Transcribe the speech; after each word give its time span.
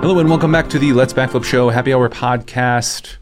Hello 0.00 0.20
and 0.20 0.28
welcome 0.30 0.52
back 0.52 0.68
to 0.70 0.78
the 0.78 0.92
Let's 0.92 1.12
Backflip 1.12 1.44
Show 1.44 1.70
Happy 1.70 1.92
Hour 1.92 2.08
podcast. 2.08 3.16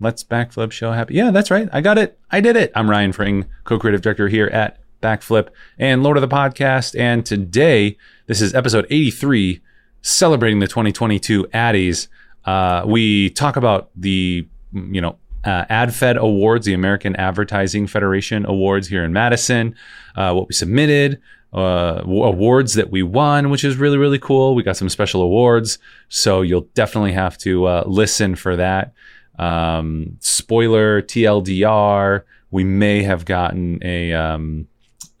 Let's 0.00 0.24
Backflip 0.24 0.72
Show 0.72 0.90
Happy. 0.90 1.14
Yeah, 1.14 1.30
that's 1.30 1.50
right. 1.50 1.68
I 1.70 1.82
got 1.82 1.98
it. 1.98 2.18
I 2.30 2.40
did 2.40 2.56
it. 2.56 2.72
I'm 2.74 2.88
Ryan 2.88 3.12
Fring, 3.12 3.44
co-creative 3.64 4.00
director 4.00 4.26
here 4.28 4.46
at 4.46 4.80
Backflip 5.02 5.50
and 5.78 6.02
Lord 6.02 6.16
of 6.16 6.22
the 6.22 6.34
Podcast. 6.34 6.98
And 6.98 7.26
today, 7.26 7.98
this 8.26 8.40
is 8.40 8.54
episode 8.54 8.86
83, 8.88 9.60
celebrating 10.00 10.60
the 10.60 10.66
2022 10.66 11.44
Addies. 11.52 12.08
Uh, 12.46 12.84
we 12.86 13.28
talk 13.28 13.56
about 13.56 13.90
the, 13.94 14.48
you 14.72 15.00
know, 15.02 15.18
uh, 15.44 15.66
AdFed 15.66 16.16
Awards, 16.16 16.64
the 16.64 16.74
American 16.74 17.16
Advertising 17.16 17.86
Federation 17.86 18.46
Awards 18.46 18.88
here 18.88 19.04
in 19.04 19.12
Madison, 19.12 19.74
uh, 20.16 20.32
what 20.32 20.48
we 20.48 20.54
submitted, 20.54 21.20
uh, 21.52 22.02
awards 22.04 22.74
that 22.74 22.90
we 22.90 23.02
won, 23.02 23.50
which 23.50 23.64
is 23.64 23.76
really, 23.76 23.96
really 23.96 24.18
cool. 24.18 24.54
We 24.54 24.62
got 24.62 24.76
some 24.76 24.88
special 24.88 25.22
awards. 25.22 25.78
So 26.08 26.42
you'll 26.42 26.68
definitely 26.74 27.12
have 27.12 27.38
to 27.38 27.66
uh, 27.66 27.84
listen 27.86 28.34
for 28.34 28.56
that. 28.56 28.92
Um, 29.38 30.16
spoiler 30.20 31.00
TLDR, 31.00 32.22
we 32.50 32.64
may 32.64 33.02
have 33.02 33.24
gotten 33.24 33.78
a, 33.82 34.12
um, 34.12 34.66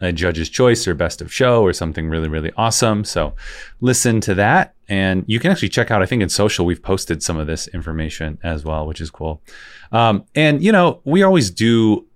a 0.00 0.12
judge's 0.12 0.48
choice 0.48 0.86
or 0.86 0.94
best 0.94 1.22
of 1.22 1.32
show 1.32 1.62
or 1.62 1.72
something 1.72 2.08
really, 2.08 2.28
really 2.28 2.52
awesome. 2.56 3.04
So 3.04 3.34
listen 3.80 4.20
to 4.22 4.34
that. 4.34 4.74
And 4.88 5.24
you 5.26 5.38
can 5.38 5.50
actually 5.50 5.68
check 5.68 5.90
out, 5.90 6.02
I 6.02 6.06
think 6.06 6.22
in 6.22 6.28
social, 6.28 6.66
we've 6.66 6.82
posted 6.82 7.22
some 7.22 7.38
of 7.38 7.46
this 7.46 7.68
information 7.68 8.38
as 8.42 8.64
well, 8.64 8.86
which 8.86 9.00
is 9.00 9.10
cool. 9.10 9.42
Um, 9.92 10.24
and, 10.34 10.62
you 10.62 10.72
know, 10.72 11.00
we 11.04 11.22
always 11.22 11.50
do 11.50 12.07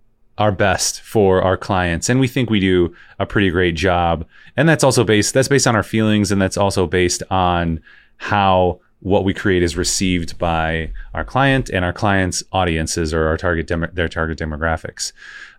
our 0.43 0.51
best 0.51 1.01
for 1.03 1.41
our 1.41 1.57
clients. 1.57 2.09
And 2.09 2.19
we 2.19 2.27
think 2.27 2.51
we 2.51 2.59
do 2.59 2.93
a 3.21 3.27
pretty 3.27 3.49
great 3.49 3.77
job. 3.77 4.27
And 4.57 4.69
that's 4.69 4.83
also 4.83 5.05
based 5.05 5.35
that's 5.35 5.47
based 5.47 5.69
on 5.69 5.77
our 5.77 5.85
feelings 5.85 6.33
and 6.33 6.43
that's 6.43 6.57
also 6.57 6.85
based 6.85 7.23
on 7.31 7.81
how 8.17 8.81
what 8.99 9.25
we 9.25 9.33
create 9.33 9.63
is 9.63 9.77
received 9.77 10.37
by 10.39 10.91
our 11.15 11.25
client 11.25 11.71
and 11.71 11.85
our 11.85 11.93
clients 11.93 12.43
audiences 12.51 13.15
or 13.15 13.29
our 13.29 13.37
target 13.37 13.69
demo, 13.69 13.87
their 13.93 14.09
target 14.09 14.37
demographics. 14.37 15.13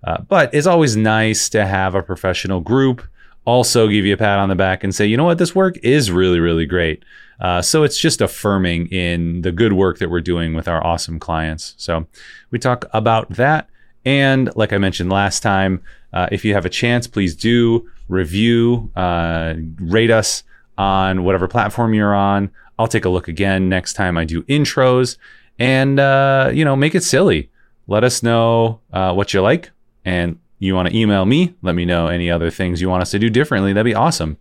Uh, 0.04 0.22
but 0.28 0.54
it's 0.54 0.68
always 0.68 0.98
nice 0.98 1.48
to 1.48 1.66
have 1.66 1.96
a 1.96 2.04
professional 2.04 2.60
group 2.60 3.02
also 3.46 3.88
give 3.88 4.06
you 4.06 4.14
a 4.14 4.18
pat 4.18 4.40
on 4.40 4.50
the 4.50 4.56
back 4.56 4.84
and 4.84 4.94
say 4.94 5.06
you 5.06 5.16
know 5.16 5.24
what? 5.24 5.38
This 5.38 5.56
work 5.56 5.78
is 5.78 6.12
really 6.12 6.42
really 6.42 6.66
great. 6.66 7.06
Uh, 7.40 7.62
so 7.62 7.84
it's 7.84 7.98
just 7.98 8.20
affirming 8.20 8.88
in 8.88 9.44
the 9.44 9.52
good 9.54 9.72
work 9.72 10.00
that 10.00 10.10
we're 10.10 10.22
doing 10.22 10.54
with 10.54 10.68
our 10.68 10.86
awesome 10.86 11.20
clients. 11.20 11.74
So 11.78 12.06
we 12.52 12.60
talk 12.60 12.86
about 12.92 13.30
that 13.32 13.70
and 14.06 14.54
like 14.56 14.74
I 14.74 14.78
mentioned 14.78 15.10
last 15.10 15.42
time, 15.42 15.82
uh, 16.12 16.28
if 16.32 16.46
you 16.46 16.54
have 16.54 16.66
a 16.66 16.70
chance, 16.70 17.08
please 17.08 17.36
do 17.36 17.90
review, 18.10 18.92
uh, 18.96 19.56
rate 19.80 20.12
us 20.12 20.44
on 20.78 21.24
whatever 21.24 21.48
platform 21.48 21.94
you're 21.94 22.16
on. 22.16 22.52
I'll 22.78 22.88
take 22.88 23.06
a 23.06 23.10
look 23.10 23.28
again 23.28 23.70
next 23.70 23.94
time 23.94 24.18
I 24.18 24.26
do 24.26 24.44
intros 24.44 25.18
and, 25.60 26.00
uh, 26.00 26.52
you 26.54 26.66
know, 26.66 26.76
make 26.76 26.96
it 26.96 27.04
silly. 27.04 27.50
Let 27.88 28.04
us 28.04 28.24
know 28.24 28.80
uh, 28.92 29.14
what 29.14 29.34
you 29.34 29.42
like. 29.42 29.72
And 30.06 30.40
you 30.60 30.76
want 30.76 30.90
to 30.90 30.98
email 30.98 31.26
me, 31.26 31.54
let 31.62 31.76
me 31.76 31.86
know 31.86 32.08
any 32.08 32.32
other 32.32 32.50
things 32.50 32.82
you 32.82 32.90
want 32.90 33.02
us 33.02 33.12
to 33.12 33.20
do 33.20 33.30
differently. 33.30 33.74
That'd 33.74 33.86
be 33.86 33.96
awesome. 33.96 34.38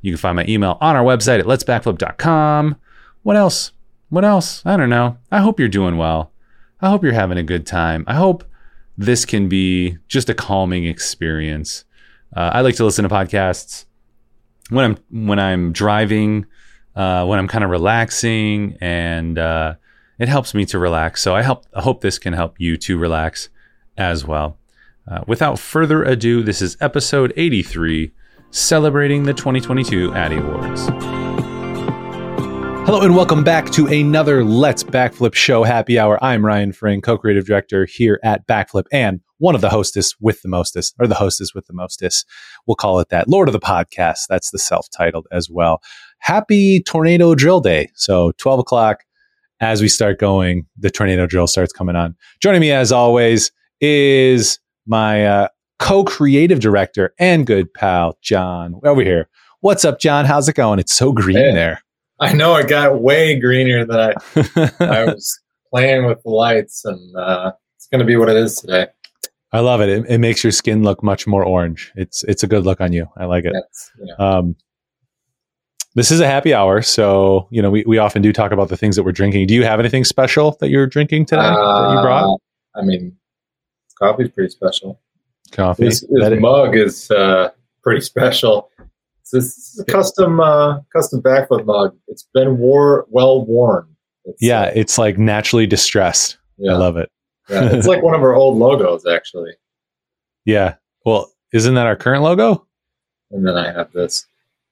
You 0.00 0.12
can 0.12 0.18
find 0.18 0.36
my 0.36 0.44
email 0.46 0.78
on 0.80 0.96
our 0.96 1.04
website 1.04 1.38
at 1.38 1.46
letsbackflip.com. 1.46 2.76
What 3.22 3.36
else? 3.36 3.72
What 4.10 4.24
else? 4.24 4.62
I 4.66 4.76
don't 4.76 4.90
know. 4.90 5.16
I 5.30 5.40
hope 5.40 5.58
you're 5.58 5.68
doing 5.68 5.96
well. 5.96 6.32
I 6.80 6.90
hope 6.90 7.04
you're 7.04 7.12
having 7.12 7.38
a 7.38 7.42
good 7.42 7.66
time. 7.66 8.04
I 8.06 8.14
hope 8.14 8.44
this 9.04 9.24
can 9.24 9.48
be 9.48 9.98
just 10.08 10.28
a 10.28 10.34
calming 10.34 10.86
experience. 10.86 11.84
Uh, 12.34 12.50
I 12.52 12.60
like 12.60 12.76
to 12.76 12.84
listen 12.84 13.02
to 13.02 13.08
podcasts 13.08 13.84
when 14.70 14.84
I'm 14.84 15.26
when 15.26 15.38
I'm 15.38 15.72
driving, 15.72 16.46
uh, 16.96 17.26
when 17.26 17.38
I'm 17.38 17.48
kind 17.48 17.64
of 17.64 17.70
relaxing, 17.70 18.76
and 18.80 19.38
uh, 19.38 19.74
it 20.18 20.28
helps 20.28 20.54
me 20.54 20.64
to 20.66 20.78
relax. 20.78 21.22
So 21.22 21.34
I 21.34 21.42
help. 21.42 21.66
I 21.74 21.82
hope 21.82 22.00
this 22.00 22.18
can 22.18 22.32
help 22.32 22.58
you 22.58 22.76
to 22.78 22.98
relax 22.98 23.48
as 23.96 24.24
well. 24.24 24.58
Uh, 25.06 25.22
without 25.26 25.58
further 25.58 26.04
ado, 26.04 26.42
this 26.42 26.62
is 26.62 26.76
episode 26.80 27.32
83, 27.36 28.12
celebrating 28.50 29.24
the 29.24 29.34
2022 29.34 30.14
Addy 30.14 30.36
Awards. 30.36 31.21
Hello 32.84 33.00
and 33.00 33.14
welcome 33.14 33.44
back 33.44 33.70
to 33.70 33.86
another 33.86 34.44
Let's 34.44 34.82
Backflip 34.82 35.34
Show 35.34 35.62
Happy 35.62 36.00
Hour. 36.00 36.22
I'm 36.22 36.44
Ryan 36.44 36.72
Fring, 36.72 37.00
co-creative 37.00 37.46
director 37.46 37.86
here 37.86 38.18
at 38.24 38.44
Backflip 38.48 38.86
and 38.90 39.20
one 39.38 39.54
of 39.54 39.60
the 39.60 39.70
hostess 39.70 40.16
with 40.20 40.42
the 40.42 40.48
mostest, 40.48 40.96
or 40.98 41.06
the 41.06 41.14
hostess 41.14 41.54
with 41.54 41.64
the 41.68 41.74
mostest. 41.74 42.26
We'll 42.66 42.74
call 42.74 42.98
it 42.98 43.08
that. 43.10 43.28
Lord 43.28 43.48
of 43.48 43.52
the 43.52 43.60
podcast. 43.60 44.26
That's 44.28 44.50
the 44.50 44.58
self-titled 44.58 45.28
as 45.30 45.48
well. 45.48 45.80
Happy 46.18 46.82
Tornado 46.82 47.36
Drill 47.36 47.60
Day. 47.60 47.88
So 47.94 48.32
12 48.38 48.58
o'clock 48.58 49.04
as 49.60 49.80
we 49.80 49.86
start 49.86 50.18
going, 50.18 50.66
the 50.76 50.90
tornado 50.90 51.24
drill 51.24 51.46
starts 51.46 51.72
coming 51.72 51.94
on. 51.94 52.16
Joining 52.40 52.60
me 52.60 52.72
as 52.72 52.90
always 52.90 53.52
is 53.80 54.58
my 54.88 55.24
uh, 55.24 55.48
co-creative 55.78 56.58
director 56.58 57.14
and 57.20 57.46
good 57.46 57.72
pal, 57.72 58.18
John, 58.22 58.80
over 58.84 59.02
here. 59.02 59.28
What's 59.60 59.84
up, 59.84 60.00
John? 60.00 60.24
How's 60.24 60.48
it 60.48 60.56
going? 60.56 60.80
It's 60.80 60.92
so 60.92 61.12
green 61.12 61.36
hey. 61.36 61.54
there. 61.54 61.81
I 62.22 62.32
know 62.32 62.54
it 62.54 62.68
got 62.68 63.00
way 63.00 63.38
greener 63.38 63.84
than 63.84 63.98
I, 63.98 64.12
I 64.78 65.04
was 65.12 65.40
playing 65.72 66.06
with 66.06 66.22
the 66.22 66.30
lights, 66.30 66.84
and 66.84 67.16
uh, 67.16 67.52
it's 67.76 67.88
going 67.88 67.98
to 67.98 68.04
be 68.04 68.16
what 68.16 68.28
it 68.28 68.36
is 68.36 68.56
today. 68.56 68.86
I 69.50 69.58
love 69.58 69.80
it. 69.80 69.88
it. 69.88 70.04
it. 70.08 70.18
makes 70.18 70.44
your 70.44 70.52
skin 70.52 70.84
look 70.84 71.02
much 71.02 71.26
more 71.26 71.44
orange. 71.44 71.92
It's 71.96 72.22
it's 72.24 72.44
a 72.44 72.46
good 72.46 72.64
look 72.64 72.80
on 72.80 72.92
you. 72.92 73.08
I 73.16 73.24
like 73.24 73.44
it. 73.44 73.54
Yeah. 74.00 74.14
Um, 74.14 74.54
this 75.94 76.10
is 76.12 76.20
a 76.20 76.26
happy 76.26 76.54
hour, 76.54 76.80
so 76.80 77.48
you 77.50 77.60
know 77.60 77.70
we, 77.70 77.84
we 77.86 77.98
often 77.98 78.22
do 78.22 78.32
talk 78.32 78.52
about 78.52 78.68
the 78.68 78.76
things 78.76 78.94
that 78.96 79.02
we're 79.02 79.12
drinking. 79.12 79.48
Do 79.48 79.54
you 79.54 79.64
have 79.64 79.80
anything 79.80 80.04
special 80.04 80.56
that 80.60 80.70
you're 80.70 80.86
drinking 80.86 81.26
today 81.26 81.42
uh, 81.42 81.82
that 81.82 81.96
you 81.96 82.02
brought? 82.02 82.34
Uh, 82.34 82.36
I 82.78 82.82
mean, 82.82 83.16
coffee's 83.98 84.30
pretty 84.30 84.50
special. 84.50 85.00
Coffee. 85.50 85.84
This, 85.84 86.04
this 86.08 86.40
mug 86.40 86.76
is 86.76 87.10
uh, 87.10 87.50
pretty 87.82 88.00
special. 88.00 88.70
This 89.32 89.56
is 89.56 89.84
a 89.86 89.90
custom 89.90 90.40
uh, 90.40 90.80
custom 90.92 91.22
backflip 91.22 91.64
mug. 91.64 91.96
It's 92.08 92.28
been 92.34 92.58
wore 92.58 93.06
well 93.08 93.44
worn. 93.44 93.88
It's, 94.24 94.42
yeah, 94.42 94.64
it's 94.74 94.98
like 94.98 95.18
naturally 95.18 95.66
distressed. 95.66 96.38
Yeah. 96.58 96.72
I 96.72 96.76
love 96.76 96.96
it. 96.96 97.10
yeah, 97.48 97.70
it's 97.72 97.86
like 97.86 98.02
one 98.02 98.14
of 98.14 98.22
our 98.22 98.34
old 98.34 98.58
logos, 98.58 99.06
actually. 99.06 99.52
Yeah. 100.44 100.74
Well, 101.04 101.32
isn't 101.52 101.74
that 101.74 101.86
our 101.86 101.96
current 101.96 102.22
logo? 102.22 102.66
And 103.30 103.46
then 103.46 103.56
I 103.56 103.72
have 103.72 103.90
this. 103.92 104.26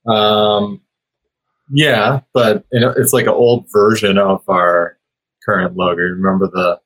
Um, 0.06 0.80
yeah, 1.72 2.20
but 2.34 2.64
you 2.72 2.80
know, 2.80 2.92
it's 2.96 3.12
like 3.12 3.24
an 3.24 3.32
old 3.32 3.66
version 3.72 4.18
of 4.18 4.42
our 4.48 4.98
current 5.44 5.76
logo. 5.76 6.02
Remember 6.02 6.48
the 6.48 6.78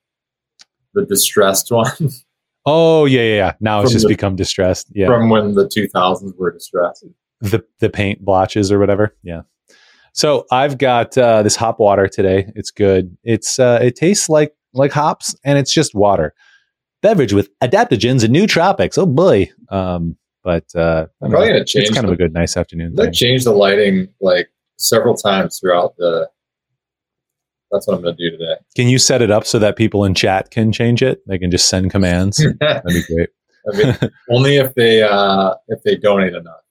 the 0.93 1.05
distressed 1.05 1.71
one? 1.71 1.91
Oh 2.67 3.05
yeah, 3.05 3.21
yeah. 3.21 3.35
yeah. 3.35 3.53
Now 3.59 3.81
it's 3.81 3.91
just 3.91 4.05
the, 4.05 4.09
become 4.09 4.35
distressed. 4.35 4.87
Yeah, 4.91 5.05
from 5.05 5.29
when 5.29 5.53
the 5.53 5.67
2000s 5.67 6.35
were 6.35 6.49
distressed 6.49 7.05
the 7.41 7.63
the 7.79 7.89
paint 7.89 8.23
blotches 8.23 8.71
or 8.71 8.79
whatever. 8.79 9.15
Yeah. 9.23 9.41
So 10.13 10.45
I've 10.49 10.77
got 10.77 11.17
uh, 11.17 11.43
this 11.43 11.55
hop 11.55 11.79
water 11.79 12.07
today. 12.07 12.51
It's 12.55 12.71
good. 12.71 13.15
It's 13.23 13.59
uh, 13.59 13.79
it 13.81 13.95
tastes 13.95 14.29
like 14.29 14.55
like 14.73 14.91
hops, 14.91 15.35
and 15.43 15.57
it's 15.57 15.73
just 15.73 15.93
water. 15.93 16.33
Beverage 17.01 17.33
with 17.33 17.49
adaptogens 17.59 18.23
and 18.23 18.33
nootropics. 18.33 18.97
Oh 18.97 19.05
boy. 19.05 19.49
Um, 19.69 20.17
but 20.43 20.73
uh, 20.75 21.07
I'm 21.21 21.31
probably 21.31 21.49
gonna 21.49 21.65
change. 21.65 21.87
It's 21.87 21.95
kind 21.95 22.07
the, 22.07 22.11
of 22.11 22.13
a 22.13 22.17
good 22.17 22.33
nice 22.33 22.55
afternoon. 22.55 22.95
Thing. 22.95 23.11
Change 23.11 23.43
the 23.43 23.51
lighting 23.51 24.07
like 24.21 24.49
several 24.77 25.15
times 25.15 25.59
throughout 25.59 25.95
the. 25.97 26.29
That's 27.71 27.87
what 27.87 27.95
I'm 27.95 28.03
going 28.03 28.15
to 28.15 28.29
do 28.29 28.37
today. 28.37 28.55
Can 28.75 28.87
you 28.87 28.99
set 28.99 29.21
it 29.23 29.31
up 29.31 29.45
so 29.45 29.59
that 29.59 29.75
people 29.75 30.05
in 30.05 30.13
chat 30.13 30.51
can 30.51 30.71
change 30.71 31.01
it? 31.01 31.27
They 31.27 31.37
can 31.39 31.49
just 31.51 31.67
send 31.67 31.91
commands. 31.91 32.37
That'd 32.59 32.83
be 32.85 33.03
great. 33.13 33.29
I 33.67 33.75
mean, 33.75 34.11
only 34.29 34.57
if 34.57 34.75
they 34.75 35.01
uh, 35.01 35.55
if 35.67 35.81
they 35.83 35.97
donate 35.97 36.35
enough 36.35 36.61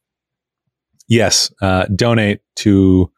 yes, 1.08 1.52
uh, 1.62 1.86
donate 1.94 2.40
to 2.56 3.10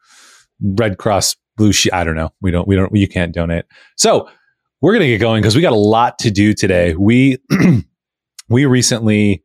Red 0.61 0.97
Cross 0.97 1.35
Blue 1.57 1.71
Sheet. 1.71 1.93
I 1.93 2.03
don't 2.03 2.15
know. 2.15 2.29
We 2.41 2.51
don't. 2.51 2.67
We 2.67 2.75
don't. 2.75 2.95
You 2.95 3.07
can't 3.07 3.33
donate. 3.33 3.65
So 3.95 4.29
we're 4.81 4.93
gonna 4.93 5.07
get 5.07 5.19
going 5.19 5.41
because 5.41 5.55
we 5.55 5.61
got 5.61 5.73
a 5.73 5.75
lot 5.75 6.19
to 6.19 6.31
do 6.31 6.53
today. 6.53 6.95
We 6.95 7.37
we 8.49 8.65
recently 8.65 9.43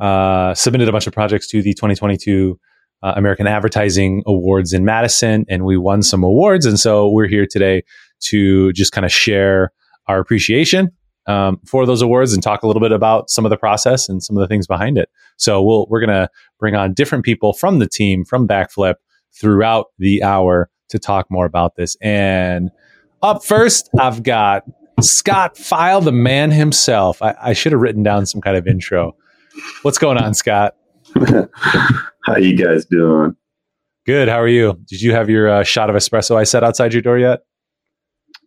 uh, 0.00 0.54
submitted 0.54 0.88
a 0.88 0.92
bunch 0.92 1.06
of 1.06 1.12
projects 1.12 1.48
to 1.48 1.62
the 1.62 1.72
2022 1.74 2.58
uh, 3.02 3.12
American 3.16 3.46
Advertising 3.46 4.22
Awards 4.26 4.72
in 4.72 4.84
Madison, 4.84 5.44
and 5.48 5.64
we 5.64 5.76
won 5.76 6.02
some 6.02 6.22
awards. 6.22 6.66
And 6.66 6.78
so 6.78 7.08
we're 7.08 7.28
here 7.28 7.46
today 7.46 7.82
to 8.24 8.72
just 8.72 8.92
kind 8.92 9.04
of 9.04 9.12
share 9.12 9.72
our 10.08 10.18
appreciation 10.18 10.90
um, 11.26 11.60
for 11.64 11.86
those 11.86 12.02
awards 12.02 12.32
and 12.32 12.42
talk 12.42 12.62
a 12.62 12.66
little 12.66 12.82
bit 12.82 12.92
about 12.92 13.30
some 13.30 13.44
of 13.44 13.50
the 13.50 13.56
process 13.56 14.08
and 14.08 14.22
some 14.22 14.36
of 14.36 14.40
the 14.40 14.46
things 14.46 14.66
behind 14.66 14.98
it. 14.98 15.08
So 15.36 15.62
we'll, 15.62 15.86
we're 15.88 16.00
going 16.00 16.10
to 16.10 16.28
bring 16.58 16.74
on 16.74 16.92
different 16.92 17.24
people 17.24 17.52
from 17.52 17.78
the 17.78 17.88
team 17.88 18.24
from 18.24 18.46
Backflip 18.46 18.94
throughout 19.32 19.86
the 19.98 20.22
hour 20.22 20.70
to 20.88 20.98
talk 20.98 21.30
more 21.30 21.46
about 21.46 21.76
this. 21.76 21.96
And 22.00 22.70
up 23.22 23.44
first, 23.44 23.88
I've 23.98 24.22
got 24.22 24.64
Scott 25.00 25.56
Pfeil, 25.56 26.04
the 26.04 26.12
man 26.12 26.50
himself. 26.50 27.20
I, 27.22 27.34
I 27.42 27.52
should 27.52 27.72
have 27.72 27.80
written 27.80 28.02
down 28.02 28.26
some 28.26 28.40
kind 28.40 28.56
of 28.56 28.66
intro. 28.66 29.16
What's 29.82 29.98
going 29.98 30.18
on, 30.18 30.34
Scott? 30.34 30.76
How 32.24 32.36
you 32.36 32.56
guys 32.56 32.84
doing? 32.86 33.36
Good. 34.06 34.28
How 34.28 34.40
are 34.40 34.48
you? 34.48 34.78
Did 34.86 35.00
you 35.00 35.12
have 35.12 35.30
your 35.30 35.48
uh, 35.48 35.62
shot 35.64 35.88
of 35.88 35.96
espresso 35.96 36.36
I 36.36 36.44
set 36.44 36.62
outside 36.62 36.92
your 36.92 37.02
door 37.02 37.18
yet? 37.18 37.40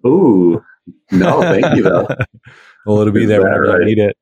Ooh, 0.06 0.62
no, 1.12 1.42
thank 1.42 1.76
you 1.76 1.84
though. 1.84 2.08
well, 2.86 3.00
it'll 3.00 3.14
be 3.14 3.26
there 3.26 3.42
whenever 3.42 3.64
right? 3.64 3.80
you 3.82 3.86
need 3.86 4.00
it. 4.00 4.18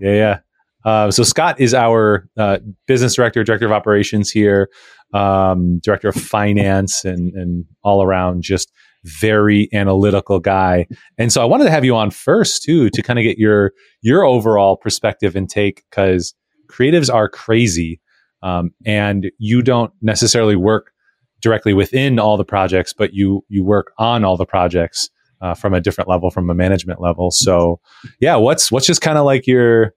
Yeah, 0.00 0.12
yeah. 0.12 0.38
Uh, 0.84 1.10
so 1.10 1.22
Scott 1.24 1.60
is 1.60 1.74
our 1.74 2.28
uh, 2.36 2.58
business 2.86 3.14
director, 3.14 3.42
director 3.42 3.66
of 3.66 3.72
operations 3.72 4.30
here, 4.30 4.68
um, 5.12 5.80
director 5.82 6.08
of 6.08 6.14
finance, 6.14 7.04
and 7.04 7.34
and 7.34 7.64
all 7.82 8.02
around 8.02 8.42
just 8.42 8.70
very 9.04 9.68
analytical 9.72 10.40
guy. 10.40 10.86
And 11.16 11.32
so 11.32 11.40
I 11.40 11.44
wanted 11.44 11.64
to 11.64 11.70
have 11.70 11.84
you 11.84 11.96
on 11.96 12.10
first 12.10 12.62
too 12.62 12.90
to 12.90 13.02
kind 13.02 13.18
of 13.18 13.22
get 13.22 13.38
your 13.38 13.72
your 14.02 14.24
overall 14.24 14.76
perspective 14.76 15.36
and 15.36 15.48
take 15.48 15.82
because 15.90 16.34
creatives 16.68 17.12
are 17.12 17.28
crazy 17.28 18.00
um, 18.42 18.70
and 18.84 19.30
you 19.38 19.62
don't 19.62 19.92
necessarily 20.02 20.56
work 20.56 20.92
directly 21.40 21.74
within 21.74 22.18
all 22.18 22.36
the 22.36 22.44
projects, 22.44 22.92
but 22.92 23.12
you 23.12 23.44
you 23.48 23.64
work 23.64 23.92
on 23.98 24.24
all 24.24 24.36
the 24.36 24.46
projects 24.46 25.10
uh, 25.40 25.54
from 25.54 25.74
a 25.74 25.80
different 25.80 26.08
level, 26.08 26.30
from 26.30 26.48
a 26.50 26.54
management 26.54 27.00
level. 27.00 27.30
So, 27.30 27.80
yeah, 28.20 28.36
what's 28.36 28.70
what's 28.72 28.86
just 28.86 29.00
kind 29.00 29.18
of 29.18 29.24
like 29.24 29.46
your 29.46 29.92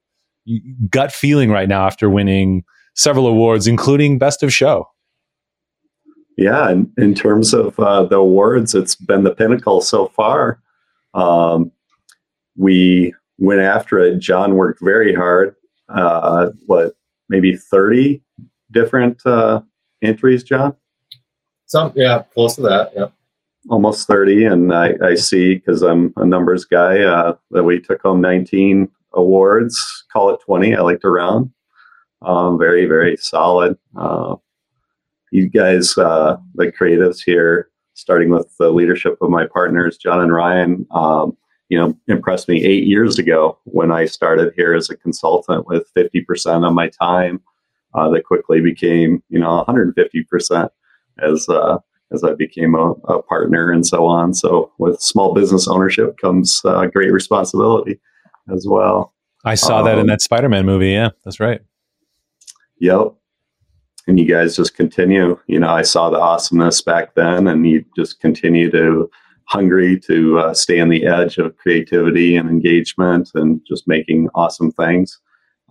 gut 0.90 1.12
feeling 1.12 1.52
right 1.52 1.68
now 1.68 1.86
after 1.86 2.10
winning 2.10 2.64
several 2.96 3.28
awards, 3.28 3.68
including 3.68 4.18
Best 4.18 4.44
of 4.44 4.54
Show? 4.54 4.88
Yeah, 6.38 6.72
in, 6.72 6.92
in 6.98 7.14
terms 7.16 7.54
of 7.54 7.78
uh, 7.80 8.04
the 8.04 8.16
awards, 8.16 8.74
it's 8.74 8.96
been 8.96 9.24
the 9.26 9.36
pinnacle 9.36 9.82
so 9.82 10.08
far. 10.08 10.62
Um, 11.14 11.72
we 12.58 13.14
went 13.38 13.62
after 13.62 14.00
it. 14.00 14.20
John 14.20 14.56
worked 14.56 14.80
very 14.82 15.14
hard. 15.14 15.56
Uh, 15.90 16.52
what 16.66 16.94
maybe 17.28 17.56
30 17.56 18.22
different 18.72 19.26
uh, 19.26 19.62
entries, 20.02 20.44
John? 20.44 20.76
Some, 21.66 21.92
yeah, 21.96 22.24
close 22.34 22.56
to 22.56 22.62
that. 22.62 22.92
Yeah. 22.96 23.08
Almost 23.70 24.08
30. 24.08 24.46
And 24.46 24.74
I, 24.74 24.94
I 25.04 25.16
see, 25.16 25.56
because 25.56 25.82
I'm 25.84 26.14
a 26.18 26.26
numbers 26.26 26.66
guy, 26.66 27.02
uh, 27.02 27.36
that 27.52 27.64
we 27.64 27.80
took 27.80 28.02
home 28.02 28.20
19 28.20 28.90
awards. 29.14 30.06
Call 30.12 30.32
it 30.32 30.42
20. 30.46 30.76
I 30.76 30.82
like 30.82 31.02
to 31.02 31.10
round. 31.10 31.52
Um, 32.22 32.58
very, 32.58 32.86
very 32.86 33.16
solid. 33.18 33.78
Uh, 33.96 34.36
you 35.32 35.48
guys, 35.50 35.98
uh, 35.98 36.38
the 36.56 36.72
creatives 36.72 37.20
here, 37.24 37.70
starting 37.94 38.30
with 38.30 38.52
the 38.58 38.72
leadership 38.72 39.18
of 39.22 39.30
my 39.30 39.46
partners, 39.46 39.98
John 39.98 40.22
and 40.22 40.34
Ryan, 40.34 40.88
um, 40.92 41.38
you 41.70 41.78
know, 41.78 41.96
impressed 42.08 42.50
me 42.50 42.64
eight 42.66 42.86
years 42.86 43.20
ago 43.20 43.60
when 43.66 43.92
I 43.92 44.06
started 44.06 44.54
here 44.56 44.74
as 44.74 44.90
a 44.90 44.98
consultant 44.98 45.68
with 45.68 45.94
50% 45.96 46.68
of 46.68 46.74
my 46.74 46.90
time. 46.90 47.42
Uh, 47.96 48.08
that 48.10 48.24
quickly 48.24 48.62
became, 48.62 49.24
you 49.30 49.40
know, 49.40 49.66
150% 49.68 50.70
as 51.24 51.50
uh, 51.50 51.80
as 52.12 52.24
I 52.24 52.34
became 52.34 52.76
a, 52.76 52.92
a, 53.08 53.22
partner 53.22 53.72
and 53.72 53.86
so 53.86 54.06
on. 54.06 54.34
So 54.34 54.72
with 54.80 55.00
small 55.02 55.34
business 55.34 55.68
ownership 55.68 56.18
comes 56.18 56.62
uh, 56.66 56.86
great 56.88 57.12
responsibility 57.12 58.00
as 58.52 58.66
well. 58.68 59.14
I 59.46 59.56
saw 59.56 59.80
um, 59.80 59.86
that 59.86 59.94
in 59.94 60.02
um, 60.02 60.08
that 60.08 60.22
Spider-Man 60.22 60.66
movie. 60.66 60.92
Yeah, 60.92 61.10
that's 61.24 61.40
right. 61.40 61.62
Yep. 62.80 63.14
And 64.08 64.20
you 64.20 64.26
guys 64.26 64.56
just 64.56 64.76
continue. 64.76 65.40
You 65.48 65.60
know, 65.60 65.70
I 65.70 65.84
saw 65.84 66.10
the 66.10 66.20
awesomeness 66.20 66.82
back 66.82 67.14
then, 67.16 67.48
and 67.48 67.68
you 67.68 67.86
just 67.96 68.20
continue 68.20 68.72
to 68.72 69.10
hungry 69.46 70.00
to 70.00 70.40
uh, 70.40 70.54
stay 70.54 70.80
on 70.80 70.90
the 70.90 71.06
edge 71.06 71.38
of 71.38 71.58
creativity 71.58 72.36
and 72.36 72.50
engagement 72.50 73.30
and 73.34 73.62
just 73.68 73.88
making 73.88 74.30
awesome 74.36 74.72
things, 74.72 75.20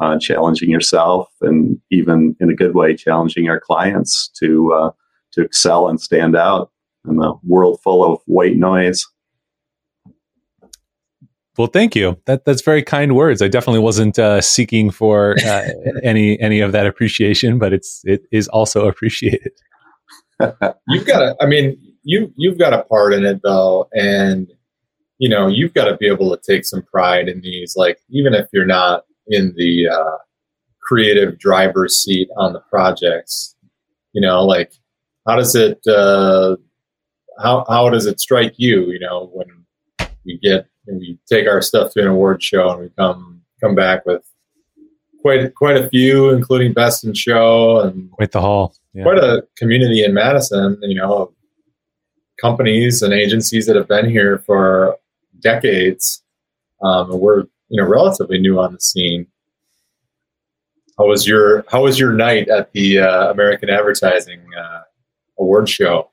uh, 0.01 0.19
challenging 0.19 0.71
yourself, 0.71 1.29
and 1.43 1.81
even 1.91 2.37
in 2.41 2.51
a 2.51 2.55
good 2.55 2.75
way, 2.75 2.95
challenging 2.95 3.49
our 3.49 3.61
clients 3.61 4.29
to 4.41 4.73
uh, 4.73 4.91
to 5.39 5.45
excel 5.45 5.89
and 5.89 6.01
stand 6.01 6.37
out 6.37 6.71
in 7.09 7.17
the 7.17 7.35
world 7.47 7.81
full 7.83 8.05
of 8.05 8.21
white 8.27 8.57
noise. 8.57 9.07
Well, 11.57 11.69
thank 11.69 11.97
you. 11.97 12.17
That 12.27 12.45
that's 12.45 12.63
very 12.63 12.83
kind 12.83 13.17
words. 13.17 13.43
I 13.43 13.49
definitely 13.49 13.81
wasn't 13.81 14.19
uh, 14.19 14.41
seeking 14.41 14.91
for 14.91 15.35
uh, 15.45 15.69
any 16.05 16.39
any 16.41 16.61
of 16.61 16.73
that 16.73 16.87
appreciation, 16.87 17.59
but 17.59 17.73
it's 17.73 18.03
it 18.05 18.23
is 18.31 18.47
also 18.49 18.87
appreciated. 18.87 19.53
You've 20.89 21.07
got 21.07 21.19
to. 21.19 21.37
I 21.41 21.47
mean, 21.47 21.77
you 22.05 22.33
you've 22.37 22.59
got 22.59 22.73
a 22.73 22.85
part 22.85 23.13
in 23.13 23.25
it 23.25 23.41
though, 23.43 23.89
and 23.93 24.49
you 25.19 25.29
know 25.29 25.49
you've 25.49 25.75
got 25.75 25.87
to 25.87 25.97
be 25.97 26.07
able 26.07 26.31
to 26.37 26.41
take 26.49 26.65
some 26.65 26.83
pride 26.83 27.29
in 27.29 27.41
these. 27.41 27.75
Like 27.77 27.99
even 28.09 28.35
if 28.35 28.47
you're 28.53 28.65
not 28.65 29.05
in 29.27 29.53
the 29.57 29.89
uh, 29.89 30.19
creative 30.81 31.41
driver's 31.41 31.99
seat 31.99 32.29
on 32.37 32.53
the 32.53 32.61
projects, 32.71 33.57
you 34.13 34.21
know, 34.21 34.45
like 34.45 34.73
how 35.27 35.37
does 35.37 35.55
it 35.55 35.81
uh, 35.87 36.57
how 37.41 37.65
how 37.69 37.89
does 37.91 38.07
it 38.07 38.21
strike 38.21 38.55
you? 38.57 38.91
You 38.91 39.01
know, 39.01 39.31
when 39.33 39.47
we 40.25 40.39
get 40.39 40.67
when 40.85 40.99
we 40.99 41.19
take 41.31 41.49
our 41.49 41.63
stuff 41.63 41.93
to 41.93 42.01
an 42.01 42.09
award 42.09 42.43
show 42.43 42.71
and 42.71 42.81
we 42.81 42.89
come 42.99 43.43
come 43.61 43.75
back 43.75 44.05
with 44.07 44.23
quite 45.21 45.55
quite 45.55 45.77
a 45.77 45.89
few, 45.89 46.31
including 46.31 46.73
best 46.73 47.05
in 47.05 47.15
show 47.15 47.81
and 47.81 48.11
quite 48.13 48.33
the 48.33 48.41
hall, 48.41 48.75
yeah. 48.95 49.03
quite 49.03 49.19
a 49.19 49.47
community 49.57 50.05
in 50.05 50.15
Madison. 50.15 50.79
You 50.83 50.97
know, 50.97 51.33
companies 52.41 53.03
and 53.03 53.13
agencies 53.13 53.67
that 53.67 53.77
have 53.77 53.89
been 53.89 54.09
here 54.09 54.43
for 54.47 54.97
decades. 55.41 56.23
Um, 56.83 57.11
and 57.11 57.21
we're 57.21 57.45
you 57.69 57.81
know 57.81 57.87
relatively 57.87 58.39
new 58.39 58.59
on 58.59 58.73
the 58.73 58.81
scene. 58.81 59.27
How 60.99 61.07
was 61.07 61.27
your 61.27 61.65
How 61.69 61.83
was 61.83 61.99
your 61.99 62.13
night 62.13 62.49
at 62.49 62.73
the 62.73 63.01
uh, 63.01 63.31
American 63.31 63.71
Advertising 63.71 64.41
uh, 64.59 64.83
Award 65.39 65.69
Show? 65.69 66.11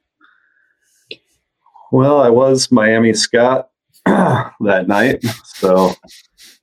Well, 1.91 2.19
I 2.19 2.29
was 2.29 2.71
Miami 2.71 3.13
Scott 3.13 3.69
that 4.05 4.85
night, 4.87 5.23
so 5.43 5.93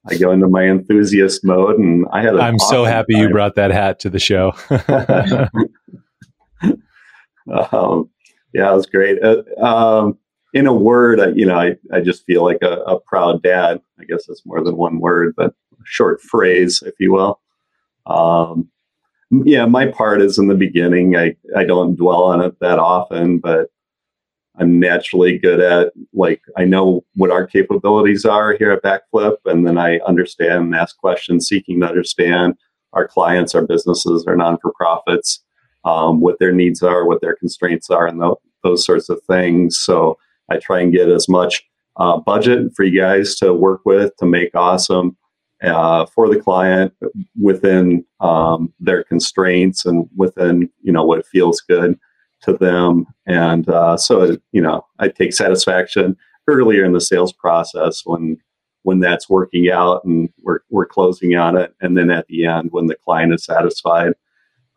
I 0.09 0.17
go 0.17 0.33
into 0.33 0.49
my 0.49 0.65
enthusiast 0.65 1.45
mode, 1.45 1.79
and 1.79 2.07
I 2.13 2.23
had. 2.23 2.37
I'm 2.37 2.57
awesome 2.57 2.69
so 2.69 2.85
happy 2.85 3.15
time. 3.15 3.23
you 3.23 3.31
brought 3.31 3.55
that 3.55 3.71
hat 3.71 4.01
to 4.01 4.11
the 4.11 4.19
show. 4.19 4.53
um, 7.73 8.11
yeah, 8.53 8.71
it 8.71 8.77
was 8.77 8.87
great. 8.87 9.23
Uh, 9.23 9.43
um, 9.65 10.19
in 10.55 10.67
a 10.67 10.75
word, 10.75 11.21
I, 11.21 11.29
you 11.29 11.47
know, 11.47 11.59
I, 11.59 11.77
I 11.93 12.01
just 12.01 12.25
feel 12.25 12.45
like 12.45 12.59
a, 12.63 12.81
a, 12.83 13.01
proud 13.01 13.43
dad. 13.43 13.81
I 13.99 14.05
guess 14.05 14.29
it's 14.29 14.45
more 14.45 14.63
than 14.63 14.77
one 14.77 15.01
word, 15.01 15.35
but 15.37 15.51
a 15.51 15.85
short 15.85 16.21
phrase, 16.21 16.83
if 16.85 16.95
you 16.99 17.13
will. 17.13 17.41
Um, 18.07 18.69
yeah, 19.45 19.67
my 19.67 19.87
part 19.87 20.21
is 20.21 20.39
in 20.39 20.49
the 20.49 20.55
beginning. 20.55 21.17
I, 21.17 21.35
I 21.57 21.65
don't 21.65 21.97
dwell 21.97 22.23
on 22.25 22.41
it 22.41 22.59
that 22.61 22.79
often, 22.79 23.39
but 23.39 23.69
I'm 24.59 24.79
naturally 24.79 25.39
good 25.39 25.61
at 25.61 25.93
like 26.13 26.43
I 26.57 26.65
know 26.65 27.05
what 27.15 27.31
our 27.31 27.47
capabilities 27.47 28.25
are 28.25 28.53
here 28.55 28.71
at 28.71 28.83
Backflip, 28.83 29.37
and 29.47 29.67
then 29.67 29.79
I 29.79 29.99
understand 30.01 30.65
and 30.65 30.75
ask 30.75 30.97
questions, 30.99 31.49
seeking 31.49 31.81
to 31.81 31.89
understand 31.89 32.55
our 32.93 33.09
clients, 33.09 33.55
our 33.55 33.67
businesses, 33.67 34.27
our 34.27 34.37
non 34.37 34.59
for 34.59 34.73
profits 34.73 35.43
um, 35.85 36.21
what 36.21 36.39
their 36.39 36.53
needs 36.53 36.83
are, 36.83 37.07
what 37.07 37.21
their 37.21 37.35
constraints 37.35 37.91
are, 37.91 38.07
and 38.07 38.21
th- 38.21 38.35
those 38.63 38.85
sorts 38.85 39.09
of 39.09 39.21
things. 39.25 39.79
So 39.79 40.19
I 40.51 40.59
try 40.59 40.81
and 40.81 40.93
get 40.93 41.09
as 41.09 41.29
much 41.29 41.65
uh, 41.97 42.19
budget 42.19 42.75
for 42.75 42.85
you 42.85 43.01
guys 43.01 43.35
to 43.37 43.53
work 43.53 43.83
with 43.85 44.17
to 44.19 44.27
make 44.27 44.55
awesome 44.55 45.17
uh, 45.63 46.07
for 46.07 46.29
the 46.29 46.41
client 46.41 46.93
within 47.41 48.05
um, 48.21 48.73
their 48.81 49.05
constraints 49.05 49.85
and 49.85 50.09
within 50.17 50.71
you 50.83 50.93
know 50.93 51.05
what 51.05 51.27
feels 51.27 51.61
good 51.61 51.99
to 52.43 52.55
them. 52.55 53.07
And 53.27 53.69
uh, 53.69 53.97
so 53.97 54.37
you 54.53 54.63
know 54.63 54.87
I 54.99 55.09
take 55.09 55.33
satisfaction 55.33 56.17
earlier 56.49 56.85
in 56.85 56.93
the 56.93 57.01
sales 57.01 57.33
process 57.33 58.03
when 58.05 58.39
when 58.85 58.99
that's 58.99 59.31
working 59.31 59.71
out 59.71 60.05
and 60.05 60.29
we're, 60.43 60.59
we're 60.69 60.87
closing 60.87 61.37
on 61.37 61.57
it. 61.57 61.73
And 61.81 61.97
then 61.97 62.11
at 62.11 62.27
the 62.27 62.47
end 62.47 62.71
when 62.73 62.87
the 62.87 62.97
client 62.97 63.33
is 63.33 63.45
satisfied 63.45 64.15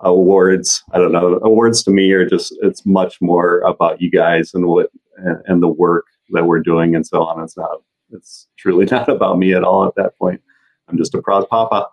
awards 0.02 0.84
i 0.92 0.98
don't 0.98 1.14
know 1.14 1.40
awards 1.42 1.82
to 1.82 1.90
me 1.90 2.12
are 2.12 2.28
just 2.28 2.54
it's 2.62 2.86
much 2.86 3.22
more 3.22 3.60
about 3.60 4.02
you 4.02 4.12
guys 4.12 4.54
and 4.54 4.66
what 4.66 4.90
and, 5.18 5.64
the 5.64 5.70
work 5.70 6.06
that 6.32 6.46
we're 6.46 6.60
doing 6.60 6.96
and 6.96 7.06
so 7.06 7.24
on. 7.24 7.44
It's 7.44 7.58
not 7.58 7.82
it's 8.12 8.48
truly 8.58 8.86
not 8.92 9.10
about 9.10 9.38
me 9.38 9.54
at 9.54 9.64
all 9.64 9.86
at 9.86 9.96
that 9.96 10.18
point 10.18 10.42
i'm 10.88 10.98
just 10.98 11.14
a 11.14 11.22
proud 11.22 11.48
papa 11.50 11.88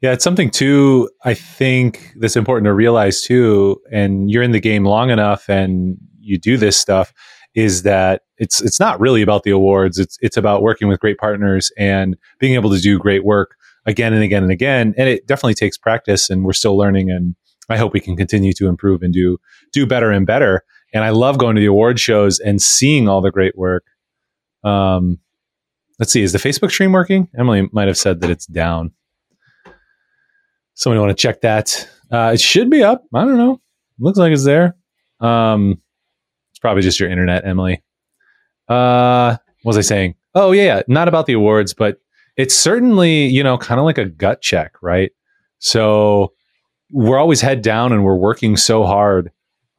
yeah 0.00 0.12
it's 0.12 0.24
something 0.24 0.50
too 0.50 1.08
i 1.24 1.34
think 1.34 2.12
that's 2.18 2.36
important 2.36 2.66
to 2.66 2.74
realize 2.74 3.22
too 3.22 3.80
and 3.92 4.30
you're 4.30 4.42
in 4.42 4.52
the 4.52 4.60
game 4.60 4.84
long 4.84 5.10
enough 5.10 5.48
and 5.48 5.96
you 6.20 6.38
do 6.38 6.56
this 6.56 6.76
stuff 6.76 7.12
is 7.54 7.82
that 7.82 8.22
it's 8.36 8.60
it's 8.60 8.78
not 8.78 9.00
really 9.00 9.22
about 9.22 9.42
the 9.42 9.50
awards 9.50 9.98
it's 9.98 10.18
it's 10.20 10.36
about 10.36 10.62
working 10.62 10.88
with 10.88 11.00
great 11.00 11.18
partners 11.18 11.72
and 11.78 12.16
being 12.38 12.54
able 12.54 12.70
to 12.70 12.80
do 12.80 12.98
great 12.98 13.24
work 13.24 13.56
again 13.88 14.12
and 14.12 14.22
again 14.22 14.42
and 14.42 14.52
again. 14.52 14.94
And 14.96 15.08
it 15.08 15.26
definitely 15.26 15.54
takes 15.54 15.76
practice, 15.76 16.30
and 16.30 16.44
we're 16.44 16.52
still 16.52 16.76
learning. 16.76 17.10
And 17.10 17.34
I 17.68 17.78
hope 17.78 17.92
we 17.92 18.00
can 18.00 18.16
continue 18.16 18.52
to 18.52 18.68
improve 18.68 19.02
and 19.02 19.12
do 19.12 19.38
do 19.72 19.86
better 19.86 20.12
and 20.12 20.26
better. 20.26 20.62
And 20.94 21.02
I 21.02 21.10
love 21.10 21.38
going 21.38 21.56
to 21.56 21.60
the 21.60 21.66
award 21.66 21.98
shows 21.98 22.38
and 22.38 22.62
seeing 22.62 23.08
all 23.08 23.20
the 23.20 23.30
great 23.30 23.56
work. 23.58 23.84
Um, 24.62 25.18
let's 25.98 26.12
see, 26.12 26.22
is 26.22 26.32
the 26.32 26.38
Facebook 26.38 26.70
stream 26.70 26.92
working? 26.92 27.28
Emily 27.38 27.68
might 27.72 27.88
have 27.88 27.98
said 27.98 28.20
that 28.20 28.30
it's 28.30 28.46
down. 28.46 28.92
Somebody 30.74 31.00
want 31.00 31.10
to 31.10 31.20
check 31.20 31.40
that? 31.40 31.88
Uh, 32.10 32.30
it 32.34 32.40
should 32.40 32.70
be 32.70 32.82
up. 32.82 33.04
I 33.14 33.24
don't 33.24 33.36
know. 33.36 33.60
looks 33.98 34.18
like 34.18 34.32
it's 34.32 34.44
there. 34.44 34.76
Um, 35.20 35.80
it's 36.52 36.60
probably 36.60 36.82
just 36.82 37.00
your 37.00 37.10
internet, 37.10 37.44
Emily. 37.44 37.82
Uh, 38.68 39.36
what 39.62 39.70
was 39.70 39.78
I 39.78 39.80
saying? 39.80 40.14
Oh 40.34 40.52
yeah, 40.52 40.62
yeah, 40.62 40.82
not 40.88 41.08
about 41.08 41.26
the 41.26 41.32
awards, 41.32 41.74
but 41.74 41.98
it's 42.36 42.54
certainly 42.54 43.26
you 43.26 43.42
know 43.42 43.58
kind 43.58 43.80
of 43.80 43.84
like 43.84 43.98
a 43.98 44.04
gut 44.04 44.40
check, 44.40 44.74
right? 44.82 45.10
So 45.58 46.32
we're 46.92 47.18
always 47.18 47.40
head 47.40 47.62
down 47.62 47.92
and 47.92 48.04
we're 48.04 48.16
working 48.16 48.56
so 48.56 48.84
hard 48.84 49.30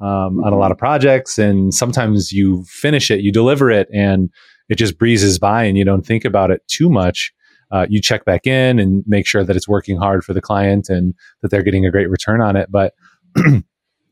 um, 0.02 0.44
on 0.44 0.54
a 0.54 0.58
lot 0.58 0.72
of 0.72 0.78
projects, 0.78 1.38
and 1.38 1.74
sometimes 1.74 2.32
you 2.32 2.66
finish 2.66 3.10
it, 3.10 3.22
you 3.22 3.32
deliver 3.32 3.72
it, 3.72 3.88
and 3.94 4.30
it 4.70 4.76
just 4.76 4.98
breezes 4.98 5.40
by, 5.40 5.64
and 5.64 5.78
you 5.78 5.84
don't 5.84 6.06
think 6.06 6.24
about 6.26 6.52
it 6.52 6.62
too 6.68 6.90
much. 6.90 7.34
Uh, 7.72 7.86
you 7.90 8.02
check 8.02 8.26
back 8.26 8.48
in 8.48 8.80
and 8.80 9.04
make 9.06 9.28
sure 9.28 9.44
that 9.44 9.56
it's 9.56 9.68
working 9.68 9.98
hard 9.98 10.24
for 10.24 10.34
the 10.34 10.42
client 10.42 10.90
and 10.90 11.14
that 11.42 11.52
they're 11.52 11.64
getting 11.64 11.86
a 11.86 11.92
great 11.92 12.10
return 12.10 12.42
on 12.42 12.56
it. 12.56 12.72
But 12.72 12.94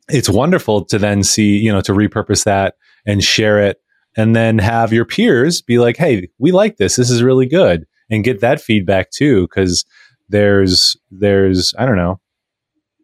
it's 0.10 0.30
wonderful 0.30 0.86
to 0.86 1.00
then 1.00 1.24
see, 1.24 1.58
you 1.58 1.72
know, 1.72 1.82
to 1.82 1.94
repurpose 1.94 2.44
that 2.44 2.76
and 3.06 3.24
share 3.24 3.60
it 3.60 3.82
and 4.16 4.36
then 4.36 4.58
have 4.58 4.94
your 4.94 5.06
peers 5.06 5.62
be 5.62 5.80
like, 5.80 5.98
Hey, 5.98 6.30
we 6.40 6.52
like 6.52 6.78
this. 6.78 6.96
This 6.96 7.10
is 7.10 7.24
really 7.24 7.46
good 7.46 7.86
and 8.10 8.24
get 8.24 8.42
that 8.42 8.62
feedback 8.62 9.12
too. 9.12 9.48
Cause 9.50 9.86
there's, 10.30 10.98
there's, 11.12 11.74
I 11.78 11.86
don't 11.86 11.98
know, 11.98 12.20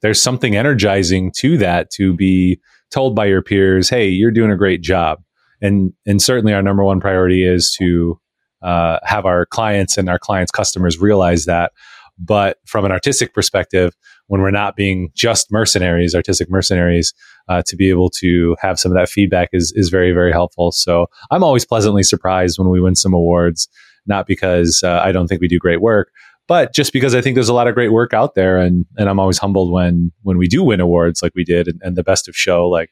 there's 0.01 0.21
something 0.21 0.55
energizing 0.55 1.31
to 1.37 1.57
that 1.59 1.89
to 1.91 2.13
be 2.13 2.59
told 2.91 3.15
by 3.15 3.25
your 3.25 3.41
peers, 3.41 3.89
Hey, 3.89 4.09
you're 4.09 4.31
doing 4.31 4.51
a 4.51 4.57
great 4.57 4.81
job. 4.81 5.23
And, 5.63 5.93
and 6.05 6.21
certainly 6.21 6.53
our 6.53 6.61
number 6.61 6.83
one 6.83 6.99
priority 6.99 7.43
is 7.43 7.75
to, 7.79 8.19
uh, 8.61 8.99
have 9.03 9.25
our 9.25 9.47
clients 9.47 9.97
and 9.97 10.07
our 10.09 10.19
clients' 10.19 10.51
customers 10.51 10.99
realize 10.99 11.45
that. 11.45 11.71
But 12.19 12.57
from 12.65 12.85
an 12.85 12.91
artistic 12.91 13.33
perspective, 13.33 13.95
when 14.27 14.41
we're 14.41 14.51
not 14.51 14.75
being 14.75 15.09
just 15.15 15.51
mercenaries, 15.51 16.13
artistic 16.15 16.49
mercenaries, 16.49 17.13
uh, 17.49 17.63
to 17.65 17.75
be 17.75 17.89
able 17.89 18.09
to 18.09 18.55
have 18.61 18.79
some 18.79 18.91
of 18.91 18.95
that 18.95 19.09
feedback 19.09 19.49
is 19.51 19.73
is 19.75 19.89
very 19.89 20.11
very 20.11 20.31
helpful. 20.31 20.71
So 20.71 21.07
I'm 21.31 21.43
always 21.43 21.65
pleasantly 21.65 22.03
surprised 22.03 22.59
when 22.59 22.69
we 22.69 22.79
win 22.79 22.95
some 22.95 23.13
awards, 23.13 23.67
not 24.05 24.27
because 24.27 24.83
uh, 24.83 25.01
I 25.03 25.11
don't 25.11 25.27
think 25.27 25.41
we 25.41 25.47
do 25.47 25.57
great 25.57 25.81
work, 25.81 26.11
but 26.47 26.73
just 26.73 26.93
because 26.93 27.15
I 27.15 27.21
think 27.21 27.35
there's 27.35 27.49
a 27.49 27.53
lot 27.53 27.67
of 27.67 27.73
great 27.73 27.91
work 27.91 28.13
out 28.13 28.35
there, 28.35 28.59
and 28.59 28.85
and 28.97 29.09
I'm 29.09 29.19
always 29.19 29.39
humbled 29.39 29.71
when 29.71 30.11
when 30.21 30.37
we 30.37 30.47
do 30.47 30.63
win 30.63 30.79
awards 30.79 31.21
like 31.21 31.33
we 31.35 31.43
did, 31.43 31.67
and, 31.67 31.81
and 31.83 31.95
the 31.95 32.03
best 32.03 32.27
of 32.29 32.35
show 32.35 32.69
like 32.69 32.91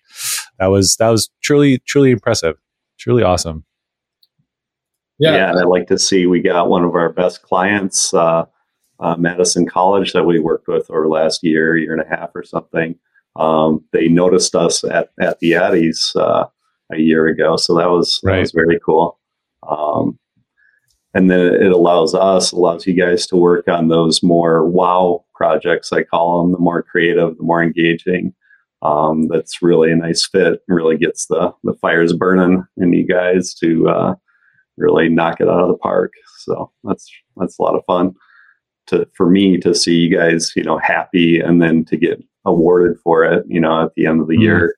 that 0.58 0.68
was 0.68 0.96
that 0.98 1.10
was 1.10 1.30
truly 1.44 1.80
truly 1.86 2.12
impressive, 2.12 2.58
truly 3.01 3.24
awesome. 3.24 3.65
Yeah. 5.20 5.36
yeah, 5.36 5.50
and 5.51 5.60
I'd 5.60 5.65
like 5.65 5.88
to 5.88 6.00
see 6.00 6.25
we 6.25 6.41
got 6.41 6.70
one 6.70 6.84
of 6.84 6.96
our 6.96 7.12
best 7.12 7.43
clients. 7.43 8.13
Uh, 8.13 8.46
uh, 9.01 9.15
Madison 9.17 9.65
College 9.65 10.13
that 10.13 10.24
we 10.24 10.39
worked 10.39 10.67
with 10.67 10.89
over 10.89 11.08
last 11.08 11.43
year, 11.43 11.75
year 11.75 11.93
and 11.93 12.01
a 12.01 12.15
half 12.15 12.29
or 12.36 12.43
something. 12.43 12.96
Um, 13.36 13.84
they 13.91 14.08
noticed 14.08 14.55
us 14.55 14.84
at, 14.84 15.10
at 15.20 15.39
the 15.39 15.53
Addies 15.53 16.15
uh, 16.15 16.46
a 16.91 16.98
year 16.98 17.27
ago, 17.27 17.58
so 17.58 17.75
that 17.75 17.89
was 17.89 18.20
right. 18.24 18.36
that 18.36 18.39
was 18.41 18.51
very 18.51 18.79
cool. 18.86 19.20
Um, 19.67 20.20
and 21.13 21.29
then 21.29 21.39
it 21.39 21.72
allows 21.72 22.13
us, 22.13 22.51
allows 22.51 22.88
you 22.88 22.93
guys 22.93 23.27
to 23.27 23.36
work 23.36 23.67
on 23.67 23.88
those 23.88 24.24
more 24.24 24.65
wow 24.65 25.25
projects. 25.36 25.91
I 25.91 26.03
call 26.03 26.43
them 26.43 26.51
the 26.51 26.60
more 26.60 26.84
creative, 26.84 27.38
the 27.38 27.43
more 27.43 27.63
engaging. 27.63 28.34
Um, 28.82 29.28
that's 29.28 29.62
really 29.62 29.92
a 29.92 29.96
nice 29.96 30.28
fit. 30.28 30.62
Really 30.68 30.98
gets 30.98 31.28
the 31.28 31.54
the 31.64 31.74
fires 31.76 32.14
burning 32.14 32.64
in 32.78 32.94
you 32.94 33.06
guys 33.06 33.54
to 33.56 33.90
uh, 33.90 34.16
really 34.78 35.10
knock 35.10 35.40
it 35.40 35.48
out 35.48 35.62
of 35.62 35.68
the 35.68 35.78
park. 35.78 36.14
So 36.40 36.72
that's 36.84 37.10
that's 37.38 37.60
a 37.60 37.62
lot 37.62 37.76
of 37.76 37.86
fun 37.86 38.14
to 38.88 39.08
for 39.16 39.30
me 39.30 39.58
to 39.58 39.76
see 39.76 39.96
you 39.96 40.18
guys, 40.18 40.52
you 40.56 40.64
know, 40.64 40.78
happy 40.78 41.40
and 41.40 41.62
then 41.62 41.86
to 41.86 41.98
get 41.98 42.24
awarded 42.46 42.98
for 43.04 43.24
it, 43.24 43.46
you 43.48 43.60
know, 43.60 43.84
at 43.86 43.94
the 43.96 44.08
end 44.08 44.22
of 44.22 44.28
the 44.28 44.34
mm-hmm. 44.34 44.44
year. 44.44 44.76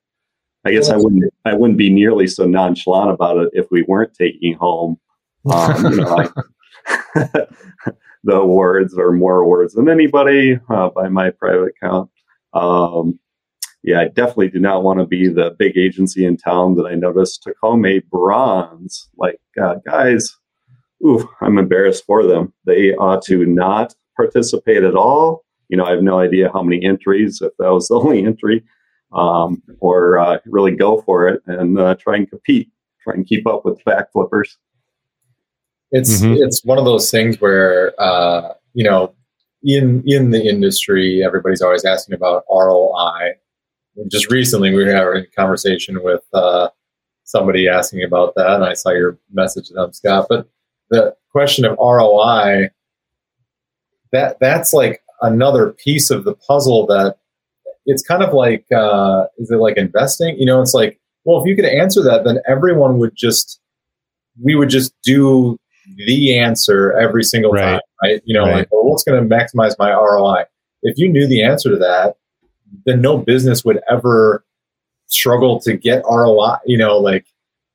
I 0.66 0.72
guess 0.72 0.90
I 0.90 0.96
wouldn't 0.96 1.26
I 1.46 1.54
wouldn't 1.54 1.78
be 1.78 1.90
nearly 1.90 2.28
so 2.28 2.46
nonchalant 2.46 3.12
about 3.12 3.38
it 3.38 3.50
if 3.54 3.68
we 3.70 3.84
weren't 3.84 4.14
taking 4.14 4.54
home 4.54 4.98
um, 5.52 5.86
you 5.86 5.98
know, 5.98 6.30
the 8.24 8.36
awards 8.36 8.98
or 8.98 9.12
more 9.12 9.40
awards 9.40 9.74
than 9.74 9.90
anybody 9.90 10.60
uh, 10.70 10.90
by 10.90 11.10
my 11.10 11.30
private 11.32 11.74
count. 11.82 12.10
Um, 12.54 13.20
yeah, 13.84 14.00
I 14.00 14.08
definitely 14.08 14.50
do 14.50 14.60
not 14.60 14.84
want 14.84 15.00
to 15.00 15.06
be 15.06 15.28
the 15.28 15.56
big 15.60 15.78
agency 15.78 16.26
in 16.26 16.38
town 16.38 16.76
that 16.76 16.86
I 16.86 16.96
noticed 16.96 17.44
took 17.44 17.58
home 17.62 17.86
a 17.86 18.00
bronze. 18.00 19.10
Like, 19.18 19.42
uh, 19.62 19.76
guys, 19.86 20.38
ooh, 21.06 21.30
I'm 21.42 21.58
embarrassed 21.58 22.06
for 22.06 22.26
them. 22.26 22.54
They 22.66 22.94
ought 22.96 23.22
to 23.24 23.46
not 23.46 23.94
participate 24.16 24.84
at 24.84 24.96
all. 24.96 25.44
You 25.68 25.76
know, 25.76 25.86
I 25.86 25.92
have 25.92 26.04
no 26.04 26.20
idea 26.20 26.52
how 26.52 26.64
many 26.64 26.84
entries, 26.84 27.42
if 27.42 27.52
that 27.60 27.74
was 27.74 27.90
the 27.90 27.96
only 28.00 28.24
entry, 28.26 28.64
um, 29.12 29.62
or 29.80 30.18
uh, 30.18 30.38
really 30.46 30.76
go 30.76 31.02
for 31.02 31.28
it 31.28 31.42
and 31.46 31.78
uh, 31.78 31.96
try 31.96 32.16
and 32.16 32.30
compete, 32.30 32.72
try 33.04 33.16
and 33.16 33.28
keep 33.28 33.46
up 33.46 33.66
with 33.66 33.84
back 33.84 34.14
flippers. 34.14 34.58
It's 35.92 36.22
mm-hmm. 36.22 36.42
it's 36.42 36.64
one 36.64 36.80
of 36.80 36.86
those 36.86 37.12
things 37.12 37.40
where 37.40 37.94
uh, 38.02 38.54
you 38.74 38.84
know, 38.84 39.14
in 39.62 40.04
in 40.06 40.32
the 40.32 40.42
industry, 40.42 41.22
everybody's 41.24 41.62
always 41.62 41.84
asking 41.84 42.16
about 42.16 42.46
ROI. 42.50 43.34
Just 44.10 44.32
recently, 44.32 44.74
we 44.74 44.84
were 44.84 44.92
having 44.92 45.24
a 45.24 45.26
conversation 45.28 46.04
with 46.04 46.24
uh, 46.34 46.70
somebody 47.24 47.68
asking 47.68 48.04
about 48.04 48.36
that, 48.36 48.56
and 48.56 48.66
I 48.66 48.74
saw 48.74 48.90
your 48.90 49.18
message 49.32 49.68
to 49.68 49.74
them, 49.74 49.94
Scott. 49.94 50.28
But 50.30 50.48
the 50.90 51.16
question 51.32 51.66
of 51.66 51.78
ROI, 51.80 52.70
that 54.12 54.38
that's 54.40 54.74
like 54.74 55.02
another 55.22 55.72
piece 55.72 56.10
of 56.12 56.24
the 56.24 56.36
puzzle 56.36 56.86
that 56.88 57.18
it's 57.86 58.04
kind 58.04 58.24
of 58.24 58.34
like 58.34 58.66
uh, 58.72 59.26
is 59.38 59.52
it 59.52 59.58
like 59.58 59.78
investing? 59.78 60.38
You 60.38 60.46
know, 60.46 60.62
it's 60.62 60.74
like, 60.74 61.00
well, 61.26 61.42
if 61.42 61.48
you 61.48 61.56
could 61.56 61.66
answer 61.66 62.02
that, 62.04 62.24
then 62.24 62.40
everyone 62.48 62.98
would 63.00 63.16
just 63.16 63.60
we 64.42 64.56
would 64.56 64.70
just 64.70 64.94
do 65.04 65.60
the 65.98 66.38
answer 66.38 66.94
every 66.94 67.24
single 67.24 67.52
right. 67.52 67.62
time, 67.62 67.80
right? 68.02 68.22
You 68.26 68.34
know, 68.34 68.46
right. 68.46 68.56
like, 68.56 68.68
well, 68.72 68.86
what's 68.86 69.04
going 69.04 69.22
to 69.28 69.36
maximize 69.36 69.76
my 69.78 69.92
ROI? 69.92 70.46
If 70.82 70.98
you 70.98 71.10
knew 71.10 71.28
the 71.28 71.44
answer 71.44 71.70
to 71.70 71.78
that, 71.78 72.16
then 72.86 73.02
no 73.02 73.18
business 73.18 73.64
would 73.64 73.80
ever 73.90 74.46
struggle 75.08 75.60
to 75.62 75.78
get 75.78 76.04
ROI, 76.10 76.58
you 76.66 76.78
know, 76.78 76.98
like, 76.98 77.26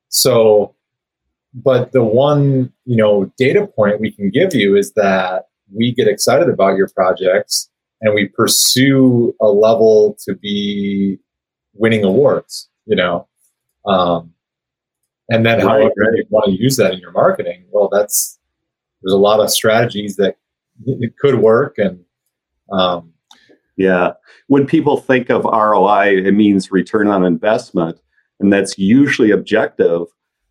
so 0.09 0.75
but 1.55 1.93
the 1.93 2.05
one, 2.05 2.73
you 2.85 2.97
know, 2.97 3.33
data 3.37 3.67
point 3.67 4.01
we 4.01 4.13
can 4.13 4.31
give 4.31 4.55
you 4.55 4.77
is 4.77 4.93
that 4.93 5.47
we 5.73 5.93
get 5.93 6.09
excited 6.09 6.49
about 6.49 6.77
your 6.77 6.89
projects 6.89 7.71
and 8.01 8.15
we 8.15 8.29
pursue 8.29 9.35
a 9.41 9.47
level 9.47 10.17
to 10.25 10.35
be 10.35 11.19
winning 11.75 12.05
awards, 12.05 12.69
you 12.87 12.97
know. 12.97 13.27
Um, 13.87 14.33
and 15.31 15.45
then 15.45 15.61
how 15.61 15.79
you 15.79 15.91
want 16.31 16.47
to 16.47 16.53
use 16.53 16.77
that 16.77 16.93
in 16.93 17.01
your 17.01 17.13
marketing, 17.13 17.65
well, 17.71 17.89
that's 17.91 18.39
there's 19.03 19.13
a 19.13 19.19
lot 19.19 19.41
of 19.41 19.51
strategies 19.51 20.17
that 20.17 20.37
it 20.87 21.17
could 21.19 21.37
work 21.37 21.79
and 21.79 22.05
um, 22.73 23.13
yeah. 23.79 24.13
When 24.49 24.67
people 24.67 24.99
think 24.99 25.31
of 25.31 25.45
ROI, 25.45 26.19
it 26.27 26.33
means 26.33 26.73
return 26.73 27.09
on 27.09 27.25
investment. 27.25 27.99
And 28.41 28.53
that's 28.53 28.77
usually 28.77 29.31
objective 29.31 30.03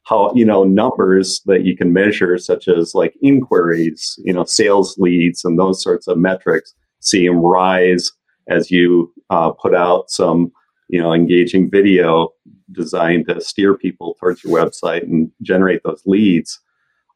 how 0.06 0.32
you 0.34 0.46
know 0.46 0.64
numbers 0.64 1.42
that 1.46 1.66
you 1.66 1.76
can 1.76 1.92
measure 1.92 2.38
such 2.38 2.70
as 2.70 2.96
like 2.96 3.14
inquiries 3.22 4.18
you 4.24 4.32
know 4.32 4.46
sales 4.46 4.98
leads 4.98 5.44
and 5.44 5.60
those 5.60 5.84
sorts 5.84 6.08
of 6.08 6.18
metrics 6.18 6.74
see 7.02 7.28
them 7.28 7.40
rise 7.40 8.10
as 8.48 8.72
you 8.72 9.14
uh, 9.32 9.52
put 9.52 9.76
out 9.76 10.10
some 10.10 10.50
you 10.88 11.02
know 11.02 11.14
engaging 11.14 11.70
video 11.70 12.30
designed 12.72 13.28
to 13.28 13.42
steer 13.42 13.74
people 13.74 14.16
towards 14.18 14.42
your 14.46 14.54
website 14.58 15.04
and 15.04 15.30
generate 15.42 15.82
those 15.84 16.02
leads 16.06 16.58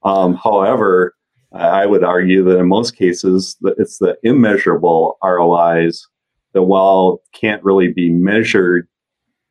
um, 0.03 0.33
however 0.33 1.15
i 1.53 1.85
would 1.85 2.03
argue 2.03 2.43
that 2.43 2.57
in 2.57 2.67
most 2.67 2.95
cases 2.95 3.57
it's 3.77 3.97
the 3.99 4.17
immeasurable 4.23 5.17
rois 5.23 6.07
that 6.53 6.63
while 6.63 7.21
can't 7.33 7.63
really 7.63 7.91
be 7.91 8.09
measured 8.09 8.87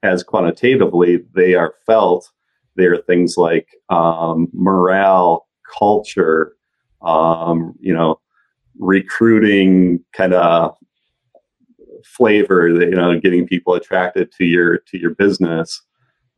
as 0.03 0.23
quantitatively 0.23 1.19
they 1.35 1.55
are 1.55 1.75
felt 1.87 2.31
They 2.77 2.87
are 2.87 3.03
things 3.03 3.37
like 3.37 3.69
um, 3.89 4.49
morale, 4.53 5.47
culture, 5.79 6.55
um, 7.03 7.75
you 7.81 7.93
know, 7.93 8.21
recruiting 8.79 10.03
kind 10.13 10.33
of 10.33 10.75
flavor, 12.05 12.69
you 12.69 12.91
know, 12.91 13.19
getting 13.21 13.47
people 13.47 13.75
attracted 13.75 14.33
to 14.33 14.45
your 14.45 14.79
to 14.79 14.99
your 14.99 15.15
business. 15.15 15.83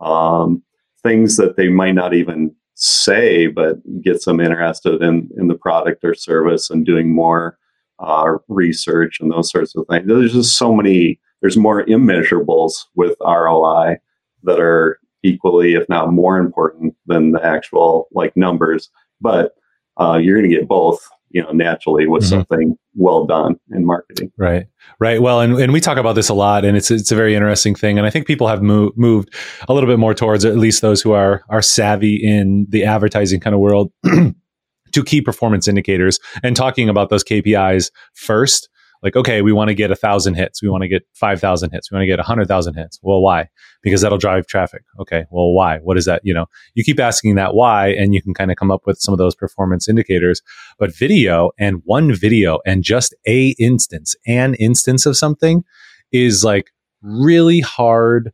Um, 0.00 0.62
things 1.02 1.36
that 1.36 1.56
they 1.56 1.68
might 1.68 1.94
not 1.94 2.14
even 2.14 2.54
say, 2.82 3.46
but 3.46 3.76
gets 4.02 4.24
them 4.24 4.40
interested 4.40 5.02
in 5.02 5.30
in 5.36 5.48
the 5.48 5.54
product 5.54 6.04
or 6.04 6.14
service 6.14 6.70
and 6.70 6.84
doing 6.84 7.14
more 7.14 7.58
uh, 8.00 8.34
research 8.48 9.18
and 9.20 9.30
those 9.30 9.50
sorts 9.50 9.74
of 9.76 9.86
things. 9.88 10.06
There's 10.06 10.32
just 10.32 10.58
so 10.58 10.74
many. 10.74 11.20
There's 11.40 11.56
more 11.56 11.84
immeasurables 11.86 12.84
with 12.94 13.16
ROI 13.20 13.96
that 14.44 14.60
are 14.60 14.98
equally, 15.22 15.74
if 15.74 15.88
not 15.88 16.12
more 16.12 16.38
important 16.38 16.94
than 17.06 17.32
the 17.32 17.44
actual 17.44 18.08
like 18.12 18.36
numbers. 18.36 18.90
But 19.20 19.54
uh, 20.00 20.18
you're 20.20 20.36
going 20.36 20.50
to 20.50 20.56
get 20.56 20.68
both 20.68 21.00
you 21.32 21.42
know, 21.42 21.50
naturally 21.50 22.06
with 22.06 22.22
mm-hmm. 22.22 22.30
something 22.30 22.76
well 22.94 23.24
done 23.24 23.56
in 23.70 23.86
marketing. 23.86 24.30
Right. 24.36 24.66
Right. 24.98 25.20
Well, 25.20 25.40
and, 25.40 25.54
and 25.58 25.72
we 25.72 25.80
talk 25.80 25.96
about 25.96 26.14
this 26.14 26.28
a 26.28 26.34
lot 26.34 26.64
and 26.64 26.76
it's, 26.76 26.90
it's 26.90 27.10
a 27.10 27.16
very 27.16 27.34
interesting 27.34 27.74
thing. 27.74 27.98
And 27.98 28.06
I 28.06 28.10
think 28.10 28.26
people 28.26 28.48
have 28.48 28.62
moved, 28.62 28.96
moved 28.96 29.34
a 29.68 29.72
little 29.72 29.88
bit 29.88 29.98
more 29.98 30.14
towards, 30.14 30.44
at 30.44 30.56
least 30.56 30.82
those 30.82 31.00
who 31.00 31.12
are, 31.12 31.42
are 31.48 31.62
savvy 31.62 32.16
in 32.16 32.66
the 32.68 32.84
advertising 32.84 33.40
kind 33.40 33.54
of 33.54 33.60
world 33.60 33.90
to 34.04 35.04
key 35.04 35.22
performance 35.22 35.66
indicators 35.66 36.20
and 36.42 36.54
talking 36.54 36.88
about 36.88 37.08
those 37.08 37.24
KPIs 37.24 37.90
first 38.12 38.68
like, 39.02 39.16
okay, 39.16 39.42
we 39.42 39.52
want 39.52 39.68
to 39.68 39.74
get 39.74 39.90
a 39.90 39.96
thousand 39.96 40.34
hits. 40.34 40.62
We 40.62 40.68
want 40.68 40.82
to 40.82 40.88
get 40.88 41.02
5,000 41.14 41.70
hits. 41.70 41.90
We 41.90 41.96
want 41.96 42.02
to 42.02 42.06
get 42.06 42.20
a 42.20 42.22
hundred 42.22 42.46
thousand 42.46 42.74
hits. 42.74 42.98
Well, 43.02 43.20
why? 43.20 43.48
Because 43.82 44.00
that'll 44.00 44.18
drive 44.18 44.46
traffic. 44.46 44.82
Okay. 45.00 45.24
Well, 45.30 45.52
why? 45.52 45.78
What 45.78 45.98
is 45.98 46.04
that? 46.04 46.20
You 46.24 46.32
know, 46.32 46.46
you 46.74 46.84
keep 46.84 47.00
asking 47.00 47.34
that 47.34 47.54
why, 47.54 47.88
and 47.88 48.14
you 48.14 48.22
can 48.22 48.32
kind 48.32 48.50
of 48.50 48.56
come 48.56 48.70
up 48.70 48.82
with 48.86 48.98
some 48.98 49.12
of 49.12 49.18
those 49.18 49.34
performance 49.34 49.88
indicators. 49.88 50.40
But 50.78 50.94
video 50.94 51.50
and 51.58 51.82
one 51.84 52.14
video 52.14 52.60
and 52.64 52.84
just 52.84 53.14
a 53.26 53.54
instance, 53.58 54.14
an 54.26 54.54
instance 54.54 55.04
of 55.06 55.16
something 55.16 55.64
is 56.12 56.44
like 56.44 56.70
really 57.02 57.60
hard 57.60 58.32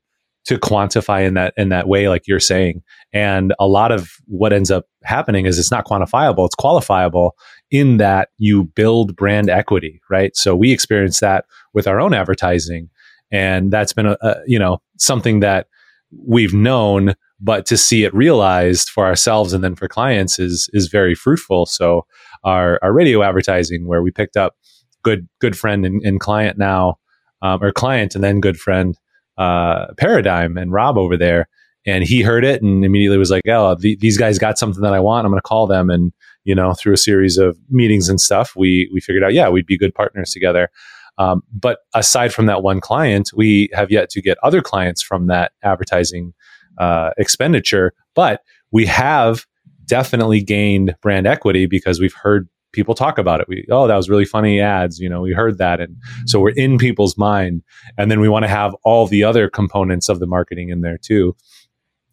to 0.48 0.58
quantify 0.58 1.26
in 1.26 1.34
that 1.34 1.52
in 1.58 1.68
that 1.68 1.88
way 1.88 2.08
like 2.08 2.26
you're 2.26 2.40
saying 2.40 2.82
and 3.12 3.52
a 3.58 3.66
lot 3.66 3.92
of 3.92 4.12
what 4.26 4.50
ends 4.50 4.70
up 4.70 4.86
happening 5.04 5.44
is 5.44 5.58
it's 5.58 5.70
not 5.70 5.84
quantifiable 5.84 6.46
it's 6.46 6.54
qualifiable 6.54 7.32
in 7.70 7.98
that 7.98 8.30
you 8.38 8.64
build 8.64 9.16
brand 9.16 9.50
equity 9.50 10.00
right 10.10 10.36
so 10.36 10.54
we 10.56 10.72
experience 10.72 11.20
that 11.20 11.44
with 11.74 11.86
our 11.86 12.00
own 12.00 12.14
advertising 12.14 12.88
and 13.30 13.70
that's 13.70 13.92
been 13.92 14.06
a, 14.06 14.16
a 14.22 14.36
you 14.46 14.58
know 14.58 14.78
something 14.96 15.40
that 15.40 15.66
we've 16.26 16.54
known 16.54 17.14
but 17.40 17.66
to 17.66 17.76
see 17.76 18.04
it 18.04 18.14
realized 18.14 18.88
for 18.88 19.06
ourselves 19.06 19.52
and 19.52 19.62
then 19.62 19.74
for 19.74 19.88
clients 19.88 20.38
is 20.38 20.68
is 20.72 20.88
very 20.88 21.14
fruitful 21.14 21.66
so 21.66 22.06
our 22.44 22.78
our 22.82 22.92
radio 22.92 23.22
advertising 23.22 23.86
where 23.86 24.02
we 24.02 24.10
picked 24.10 24.36
up 24.36 24.56
good 25.02 25.28
good 25.40 25.56
friend 25.56 25.84
and, 25.84 26.02
and 26.02 26.20
client 26.20 26.58
now 26.58 26.98
um, 27.42 27.62
or 27.62 27.72
client 27.72 28.14
and 28.14 28.24
then 28.24 28.40
good 28.40 28.58
friend 28.58 28.96
uh, 29.38 29.86
paradigm 29.96 30.58
and 30.58 30.72
Rob 30.72 30.98
over 30.98 31.16
there. 31.16 31.48
And 31.88 32.04
he 32.04 32.22
heard 32.22 32.44
it 32.44 32.62
and 32.62 32.84
immediately 32.84 33.18
was 33.18 33.30
like, 33.30 33.42
"Oh, 33.48 33.74
the, 33.74 33.96
these 33.96 34.18
guys 34.18 34.38
got 34.38 34.58
something 34.58 34.82
that 34.82 34.94
I 34.94 35.00
want. 35.00 35.24
I'm 35.24 35.32
going 35.32 35.38
to 35.38 35.42
call 35.42 35.66
them." 35.66 35.90
And 35.90 36.12
you 36.44 36.54
know, 36.54 36.74
through 36.74 36.94
a 36.94 36.98
series 36.98 37.38
of 37.38 37.58
meetings 37.68 38.08
and 38.08 38.20
stuff, 38.20 38.54
we 38.56 38.90
we 38.92 39.00
figured 39.00 39.24
out, 39.24 39.32
yeah, 39.32 39.48
we'd 39.48 39.66
be 39.66 39.78
good 39.78 39.94
partners 39.94 40.32
together. 40.32 40.70
Um, 41.18 41.42
but 41.52 41.80
aside 41.94 42.32
from 42.32 42.46
that 42.46 42.62
one 42.62 42.80
client, 42.80 43.30
we 43.34 43.68
have 43.72 43.90
yet 43.90 44.08
to 44.10 44.22
get 44.22 44.38
other 44.42 44.62
clients 44.62 45.02
from 45.02 45.26
that 45.26 45.52
advertising 45.62 46.32
uh, 46.78 47.10
expenditure. 47.18 47.92
But 48.14 48.42
we 48.70 48.86
have 48.86 49.46
definitely 49.84 50.40
gained 50.40 50.94
brand 51.02 51.26
equity 51.26 51.66
because 51.66 52.00
we've 52.00 52.14
heard 52.14 52.48
people 52.72 52.94
talk 52.94 53.18
about 53.18 53.40
it. 53.40 53.48
We, 53.48 53.66
oh, 53.70 53.86
that 53.86 53.96
was 53.96 54.08
really 54.08 54.24
funny 54.24 54.60
ads. 54.60 54.98
You 54.98 55.08
know, 55.08 55.22
we 55.22 55.32
heard 55.32 55.58
that. 55.58 55.80
And 55.80 55.96
so 56.26 56.38
we're 56.38 56.50
in 56.50 56.78
people's 56.78 57.16
mind. 57.16 57.62
And 57.96 58.10
then 58.10 58.20
we 58.20 58.28
want 58.28 58.44
to 58.44 58.48
have 58.48 58.74
all 58.84 59.06
the 59.06 59.24
other 59.24 59.48
components 59.48 60.08
of 60.08 60.20
the 60.20 60.26
marketing 60.26 60.68
in 60.68 60.82
there 60.82 60.98
too. 60.98 61.34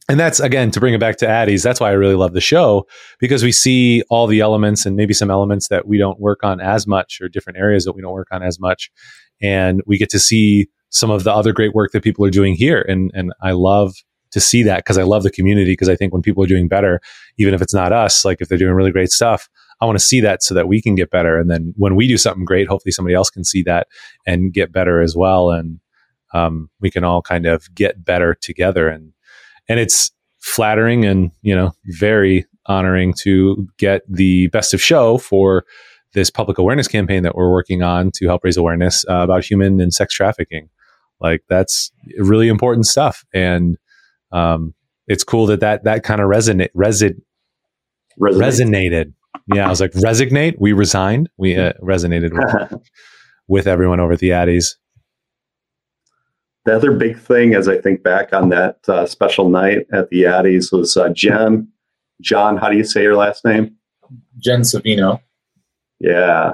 And 0.08 0.20
that's 0.20 0.40
again 0.40 0.70
to 0.72 0.80
bring 0.80 0.94
it 0.94 1.00
back 1.00 1.18
to 1.18 1.28
Addie's. 1.28 1.64
That's 1.64 1.80
why 1.80 1.90
I 1.90 1.94
really 1.94 2.16
love 2.16 2.34
the 2.34 2.42
show 2.42 2.86
because 3.20 3.44
we 3.44 3.52
see 3.52 4.04
all 4.10 4.28
the 4.28 4.40
elements 4.40 4.86
and 4.86 4.96
maybe 4.96 5.14
some 5.14 5.32
elements 5.32 5.70
that 5.70 5.88
we 5.88 5.98
don't 5.98 6.20
work 6.20 6.44
on 6.44 6.62
as 6.62 6.86
much 6.86 7.20
or 7.22 7.28
different 7.28 7.58
areas 7.58 7.86
that 7.86 7.94
we 7.94 8.02
don't 8.02 8.14
work 8.14 8.28
on 8.32 8.44
as 8.44 8.60
much. 8.60 8.92
And 9.42 9.82
we 9.88 9.98
get 9.98 10.12
to 10.12 10.20
see 10.20 10.68
some 10.90 11.10
of 11.10 11.24
the 11.24 11.34
other 11.34 11.52
great 11.52 11.74
work 11.74 11.92
that 11.92 12.04
people 12.04 12.24
are 12.24 12.30
doing 12.30 12.54
here. 12.54 12.86
And, 12.88 13.12
and 13.16 13.34
I 13.42 13.52
love 13.52 13.96
to 14.32 14.40
see 14.40 14.64
that 14.64 14.78
because 14.78 14.98
I 14.98 15.04
love 15.04 15.24
the 15.24 15.32
community 15.32 15.72
because 15.72 15.90
I 15.90 15.96
think 15.96 16.14
when 16.14 16.22
people 16.22 16.44
are 16.44 16.48
doing 16.48 16.68
better, 16.68 17.02
even 17.38 17.54
if 17.54 17.62
it's 17.62 17.74
not 17.74 17.92
us, 17.92 18.24
like 18.24 18.42
if 18.42 18.48
they're 18.48 18.58
doing 18.58 18.74
really 18.74 18.92
great 18.92 19.12
stuff, 19.12 19.50
I 19.82 19.86
want 19.86 19.98
to 19.98 20.06
see 20.06 20.22
that 20.22 20.44
so 20.44 20.54
that 20.54 20.68
we 20.68 20.82
can 20.82 20.96
get 20.96 21.10
better. 21.10 21.40
And 21.40 21.50
then 21.50 21.74
when 21.78 21.96
we 21.96 22.08
do 22.08 22.18
something 22.18 22.46
great, 22.46 22.68
hopefully 22.68 22.92
somebody 22.92 23.16
else 23.16 23.30
can 23.30 23.44
see 23.44 23.64
that 23.64 23.88
and 24.26 24.54
get 24.54 24.72
better 24.72 25.02
as 25.02 25.16
well. 25.16 25.52
And 25.52 25.80
um, 26.34 26.70
we 26.80 26.92
can 26.92 27.04
all 27.04 27.22
kind 27.22 27.46
of 27.46 27.74
get 27.74 28.06
better 28.06 28.36
together. 28.36 28.88
And 28.88 29.14
and 29.68 29.80
it's 29.80 30.12
flattering 30.40 31.06
and 31.06 31.32
you 31.42 31.56
know 31.56 31.74
very 31.86 32.46
honoring 32.68 33.14
to 33.14 33.68
get 33.78 34.02
the 34.10 34.48
best 34.48 34.74
of 34.74 34.82
show 34.82 35.18
for 35.18 35.66
this 36.14 36.30
public 36.30 36.58
awareness 36.58 36.88
campaign 36.88 37.24
that 37.24 37.36
we're 37.36 37.52
working 37.52 37.84
on 37.84 38.10
to 38.10 38.26
help 38.26 38.44
raise 38.44 38.58
awareness 38.58 39.06
uh, 39.10 39.16
about 39.16 39.44
human 39.44 39.82
and 39.82 39.94
sex 39.94 40.14
trafficking. 40.14 40.70
Like 41.20 41.44
that's 41.50 41.92
really 42.18 42.48
important 42.48 42.88
stuff, 42.88 43.26
and 43.34 43.78
um, 44.32 44.74
it's 45.08 45.24
cool 45.24 45.46
that 45.48 45.62
that 45.62 45.84
that 45.86 46.04
kind 46.04 46.22
of 46.22 46.30
resonate 46.30 46.70
resi- 46.76 47.22
resonated 48.20 49.14
yeah, 49.54 49.68
I 49.68 49.70
was 49.70 49.82
like, 49.82 49.94
resignate. 49.96 50.60
We 50.60 50.74
resigned. 50.74 51.30
We 51.38 51.56
uh, 51.56 51.74
resonated 51.82 52.32
with, 52.34 52.82
with 53.48 53.68
everyone 53.68 54.00
over 54.00 54.14
at 54.14 54.20
the 54.20 54.30
Addies. 54.30 54.76
The 56.66 56.76
other 56.76 56.92
big 56.92 57.20
thing, 57.20 57.54
as 57.54 57.68
I 57.68 57.80
think 57.80 58.04
back 58.04 58.34
on 58.34 58.50
that 58.50 58.78
uh, 58.88 59.06
special 59.06 59.50
night 59.50 59.86
at 59.94 60.10
the 60.10 60.24
Addies, 60.24 60.72
was 60.72 60.98
uh, 60.98 61.10
Jen. 61.10 61.68
John, 62.22 62.58
how 62.58 62.70
do 62.70 62.78
you 62.78 62.84
say 62.84 63.04
your 63.04 63.16
last 63.16 63.46
name? 63.46 63.76
Jen 64.40 64.62
Savino. 64.62 65.22
Yeah. 66.00 66.54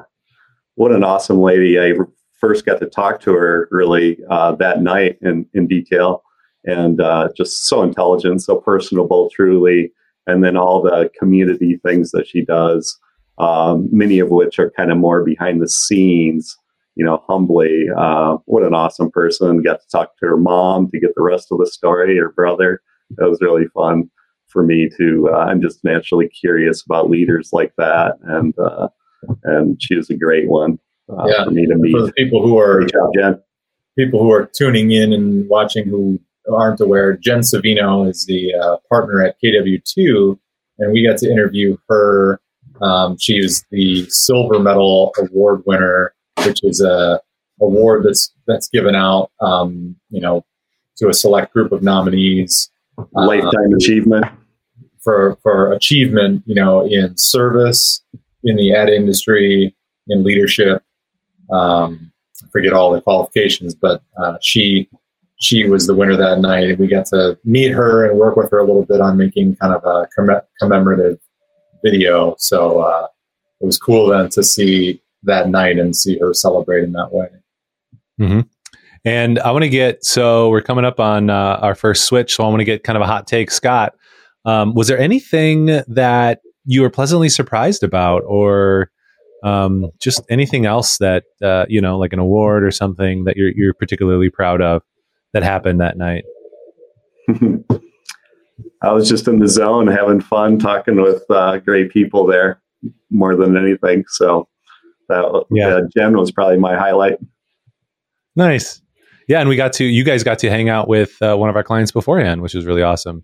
What 0.76 0.92
an 0.92 1.04
awesome 1.04 1.40
lady. 1.40 1.80
I 1.80 1.94
first 2.34 2.66
got 2.66 2.80
to 2.80 2.88
talk 2.88 3.22
to 3.22 3.34
her 3.34 3.68
really 3.72 4.20
uh, 4.30 4.54
that 4.56 4.82
night 4.82 5.18
in, 5.22 5.46
in 5.54 5.68
detail 5.68 6.24
and 6.66 7.00
uh, 7.00 7.30
just 7.36 7.68
so 7.68 7.82
intelligent, 7.82 8.42
so 8.42 8.58
personable, 8.58 9.30
truly 9.30 9.92
and 10.28 10.44
then 10.44 10.56
all 10.56 10.82
the 10.82 11.12
community 11.18 11.80
things 11.84 12.12
that 12.12 12.28
she 12.28 12.44
does, 12.44 13.00
um, 13.38 13.88
many 13.92 14.20
of 14.20 14.30
which 14.30 14.60
are 14.60 14.72
kind 14.72 14.92
of 14.92 14.98
more 14.98 15.24
behind 15.24 15.62
the 15.62 15.68
scenes. 15.68 16.58
You 16.96 17.06
know, 17.06 17.24
humbly, 17.28 17.86
uh, 17.96 18.38
what 18.46 18.64
an 18.64 18.74
awesome 18.74 19.12
person. 19.12 19.64
Got 19.64 19.82
to 19.82 19.88
talk 19.90 20.18
to 20.18 20.28
her 20.28 20.38
mom 20.38 20.90
to 20.92 21.00
get 21.00 21.16
the 21.16 21.24
rest 21.24 21.52
of 21.52 21.60
the 21.60 21.68
story, 21.68 22.18
her 22.18 22.32
brother. 22.32 22.82
That 23.18 23.30
was 23.30 23.42
really 23.42 23.68
fun 23.74 24.10
for 24.48 24.64
me 24.64 24.90
to. 24.98 25.30
Uh, 25.32 25.38
I'm 25.38 25.62
just 25.62 25.84
naturally 25.84 26.28
curious 26.28 26.84
about 26.84 27.10
leaders 27.10 27.50
like 27.54 27.74
that, 27.78 28.18
and 28.24 28.54
uh, 28.60 28.90
and 29.44 29.82
she 29.82 29.96
was 29.96 30.10
a 30.10 30.16
great 30.16 30.50
one 30.50 30.80
uh, 31.10 31.26
yeah. 31.28 31.44
for 31.46 31.52
me 31.52 31.66
to 31.66 31.76
meet. 31.76 31.92
For 31.92 32.12
people 32.14 32.46
who 32.46 32.58
are 32.60 32.86
job, 32.86 33.42
people 33.98 34.22
who 34.22 34.32
are 34.32 34.50
tuning 34.56 34.92
in 34.92 35.14
and 35.14 35.48
watching 35.50 35.88
who 35.88 36.20
aren't 36.52 36.82
aware, 36.82 37.16
Jen 37.18 37.40
Savino 37.40 38.10
is 38.10 38.26
the 38.26 38.54
uh, 38.54 38.78
partner 38.90 39.24
at 39.24 39.36
KW2, 39.44 40.38
and 40.80 40.92
we 40.92 41.08
got 41.08 41.18
to 41.18 41.32
interview 41.32 41.78
her. 41.90 42.40
Um, 42.82 43.18
she 43.20 43.38
is 43.38 43.64
the 43.70 44.10
silver 44.10 44.60
medal 44.60 45.14
award 45.20 45.62
winner, 45.68 46.16
which 46.46 46.60
is 46.64 46.82
a 46.82 47.20
award 47.62 48.04
that's 48.04 48.34
that's 48.48 48.68
given 48.70 48.96
out, 48.96 49.32
um, 49.40 49.96
you 50.10 50.22
know, 50.22 50.44
to 50.98 51.10
a 51.10 51.14
select 51.14 51.54
group 51.54 51.72
of 51.72 51.84
nominees. 51.84 52.70
Lifetime 53.14 53.68
um, 53.68 53.74
achievement 53.74 54.26
for 55.00 55.38
for 55.42 55.72
achievement, 55.74 56.44
you 56.46 56.56
know, 56.56 56.86
in 56.86 57.18
service, 57.18 58.04
in 58.44 58.56
the 58.56 58.74
ad 58.74 58.90
industry, 58.90 59.76
in 60.08 60.24
leadership. 60.24 60.84
Um, 61.52 62.12
I 62.44 62.48
forget 62.52 62.74
all 62.74 62.92
the 62.92 63.02
qualifications, 63.02 63.74
but 63.74 64.04
uh, 64.18 64.38
she 64.42 64.90
she 65.40 65.68
was 65.68 65.88
the 65.88 65.96
winner 65.96 66.16
that 66.16 66.40
night, 66.40 66.70
and 66.70 66.80
we 66.80 66.88
got 66.88 67.08
to 67.08 67.38
meet 67.44 67.72
her 67.72 68.08
and 68.08 68.20
work 68.20 68.36
with 68.36 68.52
her 68.52 68.60
a 68.60 68.66
little 68.66 68.86
bit 68.86 69.02
on 69.02 69.18
making 69.18 69.56
kind 69.56 69.74
of 69.74 69.84
a 69.86 70.08
commemorative 70.60 71.20
video. 71.84 72.36
So 72.38 72.80
uh, 72.80 73.08
it 73.60 73.66
was 73.66 73.78
cool 73.78 74.08
then 74.08 74.30
to 74.30 74.44
see 74.44 75.02
that 75.24 75.50
night 75.50 75.78
and 75.78 75.96
see 75.96 76.18
her 76.20 76.34
celebrate 76.34 76.84
in 76.84 76.92
that 76.94 77.12
way. 77.12 77.28
Mm-hmm. 78.20 78.42
And 79.04 79.40
I 79.40 79.52
want 79.52 79.64
to 79.64 79.70
get 79.70 80.04
so 80.04 80.50
we're 80.50 80.62
coming 80.62 80.86
up 80.86 81.00
on 81.00 81.30
uh, 81.30 81.60
our 81.62 81.76
first 81.76 82.06
switch, 82.06 82.36
so 82.36 82.44
I 82.44 82.48
want 82.48 82.60
to 82.60 82.66
get 82.66 82.84
kind 82.84 82.98
of 82.98 83.02
a 83.02 83.08
hot 83.08 83.28
take, 83.28 83.50
Scott. 83.50 83.96
Um, 84.46 84.74
was 84.74 84.88
there 84.88 85.00
anything 85.00 85.68
that 85.88 86.42
you 86.66 86.82
were 86.82 86.90
pleasantly 86.90 87.30
surprised 87.30 87.84
about, 87.84 88.24
or 88.28 88.92
um, 89.44 89.90
just 90.00 90.22
anything 90.30 90.68
else 90.68 90.98
that 91.00 91.24
uh, 91.42 91.66
you 91.68 91.82
know, 91.82 91.98
like 91.98 92.14
an 92.14 92.20
award 92.20 92.64
or 92.64 92.70
something 92.70 93.24
that 93.24 93.38
you're 93.38 93.52
you're 93.56 93.74
particularly 93.74 94.30
proud 94.30 94.62
of? 94.62 94.84
that 95.34 95.44
happened 95.44 95.82
that 95.82 95.98
night? 95.98 96.26
I 98.84 98.92
was 98.92 99.08
just 99.08 99.28
in 99.28 99.40
the 99.40 99.48
zone, 99.48 99.88
having 99.88 100.22
fun, 100.22 100.60
talking 100.60 101.02
with 101.02 101.24
uh, 101.30 101.58
great 101.60 101.92
people 101.92 102.26
there, 102.26 102.62
more 103.10 103.36
than 103.36 103.58
anything. 103.58 104.04
So 104.08 104.48
that 105.12 105.46
yeah, 105.52 105.68
uh, 105.68 105.82
Jen 105.96 106.18
was 106.18 106.32
probably 106.32 106.58
my 106.58 106.76
highlight. 106.76 107.18
Nice, 108.36 108.82
yeah, 109.28 109.40
and 109.40 109.50
we 109.50 109.56
got 109.56 109.74
to 109.74 109.86
you 109.86 110.04
guys 110.04 110.24
got 110.24 110.40
to 110.40 110.50
hang 110.50 110.70
out 110.70 110.88
with 110.88 111.22
uh, 111.22 111.36
one 111.36 111.50
of 111.50 111.56
our 111.56 111.64
clients 111.64 111.92
beforehand, 111.92 112.42
which 112.42 112.54
was 112.54 112.66
really 112.66 112.82
awesome. 112.82 113.24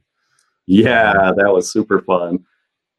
Yeah, 0.67 1.31
that 1.37 1.53
was 1.53 1.71
super 1.71 2.01
fun. 2.01 2.39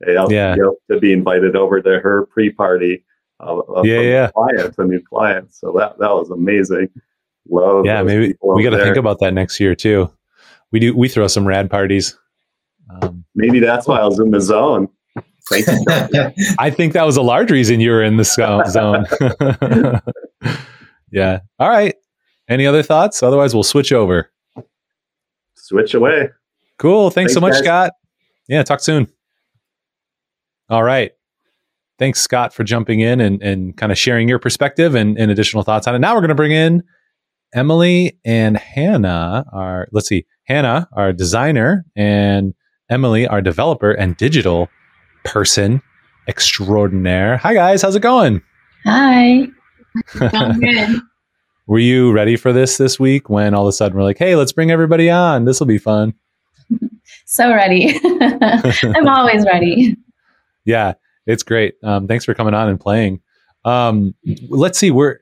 yeah, 0.06 0.56
to 0.90 0.98
be 1.00 1.12
invited 1.12 1.54
over 1.54 1.80
to 1.80 2.00
her 2.00 2.26
pre-party. 2.26 3.04
Uh, 3.40 3.60
yeah, 3.84 4.00
yeah, 4.00 4.30
client, 4.34 4.74
a 4.78 4.84
new 4.84 5.00
client. 5.00 5.54
So 5.54 5.72
that 5.78 5.98
that 5.98 6.10
was 6.10 6.30
amazing. 6.30 6.88
Love. 7.48 7.86
Yeah, 7.86 8.02
maybe 8.02 8.34
we 8.42 8.62
got 8.62 8.70
to 8.70 8.82
think 8.82 8.96
about 8.96 9.20
that 9.20 9.32
next 9.32 9.60
year 9.60 9.74
too. 9.74 10.10
We 10.72 10.80
do. 10.80 10.96
We 10.96 11.08
throw 11.08 11.28
some 11.28 11.46
rad 11.46 11.70
parties. 11.70 12.18
Um, 12.90 13.24
maybe 13.34 13.60
that's 13.60 13.86
why 13.86 13.98
I 14.00 14.04
was 14.04 14.18
in 14.18 14.30
the 14.30 14.40
zone. 14.40 14.88
Place 15.48 15.68
I 16.58 16.70
think 16.70 16.92
that 16.92 17.04
was 17.06 17.16
a 17.16 17.22
large 17.22 17.50
reason 17.50 17.80
you 17.80 17.90
were 17.90 18.02
in 18.02 18.16
the 18.16 18.24
sco- 18.24 18.62
zone. 18.68 19.06
yeah. 21.10 21.40
All 21.58 21.68
right. 21.68 21.94
Any 22.48 22.66
other 22.66 22.82
thoughts? 22.82 23.22
Otherwise, 23.22 23.54
we'll 23.54 23.62
switch 23.62 23.92
over. 23.92 24.30
Switch 25.54 25.94
away. 25.94 26.30
Cool. 26.78 27.10
Thanks, 27.10 27.34
so 27.34 27.40
much, 27.40 27.52
guys. 27.52 27.64
Scott. 27.64 27.92
Yeah. 28.48 28.62
Talk 28.62 28.80
soon. 28.80 29.08
All 30.68 30.82
right. 30.82 31.12
Thanks, 31.98 32.20
Scott, 32.20 32.54
for 32.54 32.62
jumping 32.62 33.00
in 33.00 33.20
and, 33.20 33.42
and 33.42 33.76
kind 33.76 33.90
of 33.90 33.98
sharing 33.98 34.28
your 34.28 34.38
perspective 34.38 34.94
and, 34.94 35.18
and 35.18 35.30
additional 35.30 35.64
thoughts 35.64 35.88
on 35.88 35.94
it. 35.94 35.98
Now 35.98 36.14
we're 36.14 36.20
going 36.20 36.28
to 36.28 36.34
bring 36.34 36.52
in 36.52 36.84
Emily 37.54 38.18
and 38.24 38.56
Hannah. 38.56 39.44
Our 39.52 39.88
let's 39.92 40.08
see, 40.08 40.26
Hannah, 40.44 40.88
our 40.92 41.12
designer, 41.12 41.84
and 41.96 42.54
Emily, 42.88 43.26
our 43.26 43.40
developer 43.40 43.90
and 43.90 44.16
digital 44.16 44.68
person 45.24 45.82
extraordinaire. 46.28 47.36
Hi, 47.38 47.54
guys. 47.54 47.82
How's 47.82 47.96
it 47.96 48.00
going? 48.00 48.42
Hi. 48.84 49.46
Sounds 50.30 50.58
good. 50.58 51.00
Were 51.66 51.78
you 51.78 52.12
ready 52.12 52.36
for 52.36 52.52
this 52.52 52.78
this 52.78 52.98
week 52.98 53.28
when 53.28 53.54
all 53.54 53.64
of 53.64 53.68
a 53.68 53.72
sudden 53.72 53.96
we're 53.96 54.04
like, 54.04 54.18
hey, 54.18 54.36
let's 54.36 54.52
bring 54.52 54.70
everybody 54.70 55.10
on? 55.10 55.44
This 55.44 55.60
will 55.60 55.66
be 55.66 55.78
fun. 55.78 56.14
So 57.30 57.54
ready. 57.54 57.98
I'm 58.04 59.06
always 59.06 59.44
ready. 59.44 59.96
Yeah, 60.64 60.94
it's 61.26 61.42
great. 61.42 61.74
Um, 61.82 62.06
thanks 62.08 62.24
for 62.24 62.32
coming 62.32 62.54
on 62.54 62.70
and 62.70 62.80
playing. 62.80 63.20
Um, 63.66 64.14
let's 64.48 64.78
see, 64.78 64.90
we're 64.90 65.18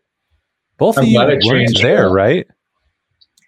both 0.79 0.99
of 0.99 1.03
I'm 1.03 1.11
you 1.11 1.19
weren't 1.19 1.77
there, 1.81 2.09
that. 2.09 2.11
right? 2.11 2.47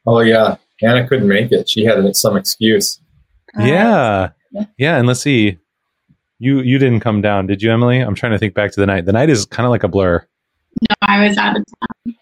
oh 0.08 0.20
yeah, 0.20 0.56
Hannah 0.80 1.06
couldn't 1.06 1.28
make 1.28 1.52
it. 1.52 1.68
She 1.68 1.84
had 1.84 2.16
some 2.16 2.36
excuse. 2.36 3.00
Uh, 3.56 3.62
yeah, 3.64 4.28
yeah. 4.52 4.64
yeah. 4.76 4.96
And 4.96 5.06
let's 5.06 5.20
see, 5.20 5.58
you 6.38 6.60
you 6.60 6.78
didn't 6.78 7.00
come 7.00 7.20
down, 7.20 7.46
did 7.46 7.62
you, 7.62 7.70
Emily? 7.72 8.00
I'm 8.00 8.14
trying 8.14 8.32
to 8.32 8.38
think 8.38 8.54
back 8.54 8.72
to 8.72 8.80
the 8.80 8.86
night. 8.86 9.04
The 9.04 9.12
night 9.12 9.30
is 9.30 9.46
kind 9.46 9.66
of 9.66 9.70
like 9.70 9.82
a 9.82 9.88
blur. 9.88 10.24
No, 10.88 10.94
I 11.02 11.26
was 11.26 11.36
out 11.36 11.56
of 11.56 11.64
town. 11.64 12.14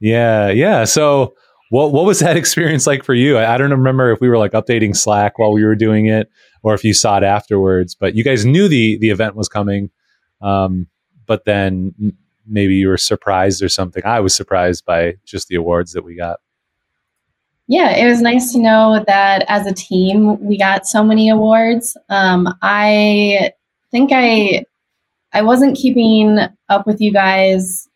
Yeah, 0.00 0.48
yeah. 0.50 0.84
So, 0.84 1.34
what 1.70 1.92
what 1.92 2.04
was 2.04 2.18
that 2.20 2.36
experience 2.36 2.86
like 2.86 3.04
for 3.04 3.14
you? 3.14 3.36
I, 3.36 3.54
I 3.54 3.58
don't 3.58 3.70
remember 3.70 4.10
if 4.10 4.20
we 4.20 4.28
were 4.28 4.38
like 4.38 4.52
updating 4.52 4.96
Slack 4.96 5.38
while 5.38 5.52
we 5.52 5.64
were 5.64 5.76
doing 5.76 6.06
it, 6.06 6.28
or 6.62 6.74
if 6.74 6.84
you 6.84 6.94
saw 6.94 7.18
it 7.18 7.24
afterwards. 7.24 7.94
But 7.94 8.14
you 8.14 8.24
guys 8.24 8.44
knew 8.44 8.68
the 8.68 8.98
the 8.98 9.10
event 9.10 9.36
was 9.36 9.48
coming, 9.48 9.90
um, 10.40 10.88
but 11.26 11.44
then 11.44 11.94
maybe 12.46 12.74
you 12.74 12.88
were 12.88 12.98
surprised 12.98 13.62
or 13.62 13.68
something. 13.68 14.04
I 14.04 14.20
was 14.20 14.34
surprised 14.34 14.84
by 14.84 15.14
just 15.24 15.48
the 15.48 15.56
awards 15.56 15.92
that 15.92 16.04
we 16.04 16.16
got. 16.16 16.40
Yeah, 17.68 17.94
it 17.94 18.08
was 18.08 18.22
nice 18.22 18.52
to 18.52 18.58
know 18.58 19.04
that 19.06 19.44
as 19.46 19.66
a 19.66 19.74
team 19.74 20.42
we 20.42 20.56
got 20.56 20.86
so 20.86 21.04
many 21.04 21.28
awards. 21.28 21.96
Um, 22.08 22.48
I 22.62 23.52
think 23.90 24.10
I 24.12 24.64
I 25.34 25.42
wasn't 25.42 25.76
keeping 25.76 26.38
up 26.70 26.86
with 26.86 26.98
you 27.00 27.12
guys, 27.12 27.86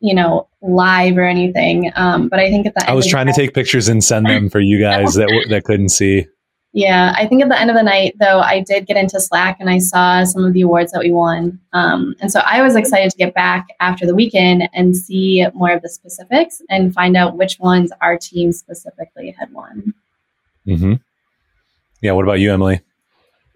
you 0.00 0.14
know, 0.14 0.48
live 0.62 1.16
or 1.16 1.22
anything. 1.22 1.92
Um, 1.94 2.28
but 2.28 2.40
I 2.40 2.50
think 2.50 2.66
at 2.66 2.74
the 2.74 2.82
end 2.82 2.90
I 2.90 2.94
was 2.94 3.06
trying 3.06 3.26
to 3.26 3.32
take 3.32 3.54
pictures 3.54 3.88
and 3.88 4.02
send 4.02 4.26
them 4.26 4.50
for 4.50 4.58
you 4.58 4.80
guys 4.80 5.14
that 5.14 5.28
that 5.48 5.64
couldn't 5.64 5.90
see. 5.90 6.26
Yeah, 6.72 7.12
I 7.16 7.26
think 7.26 7.42
at 7.42 7.48
the 7.48 7.60
end 7.60 7.68
of 7.68 7.76
the 7.76 7.82
night, 7.82 8.14
though, 8.20 8.40
I 8.40 8.60
did 8.60 8.86
get 8.86 8.96
into 8.96 9.20
Slack 9.20 9.56
and 9.58 9.68
I 9.68 9.78
saw 9.78 10.22
some 10.22 10.44
of 10.44 10.52
the 10.52 10.60
awards 10.60 10.92
that 10.92 11.00
we 11.02 11.10
won. 11.10 11.58
Um, 11.72 12.14
and 12.20 12.30
so 12.30 12.40
I 12.46 12.62
was 12.62 12.76
excited 12.76 13.10
to 13.10 13.16
get 13.16 13.34
back 13.34 13.66
after 13.80 14.06
the 14.06 14.14
weekend 14.14 14.68
and 14.72 14.96
see 14.96 15.44
more 15.52 15.72
of 15.72 15.82
the 15.82 15.88
specifics 15.88 16.62
and 16.70 16.94
find 16.94 17.16
out 17.16 17.36
which 17.36 17.58
ones 17.58 17.90
our 18.00 18.16
team 18.16 18.52
specifically 18.52 19.34
had 19.36 19.52
won. 19.52 19.92
hmm 20.64 20.94
Yeah. 22.02 22.12
What 22.12 22.24
about 22.24 22.38
you, 22.38 22.52
Emily? 22.52 22.80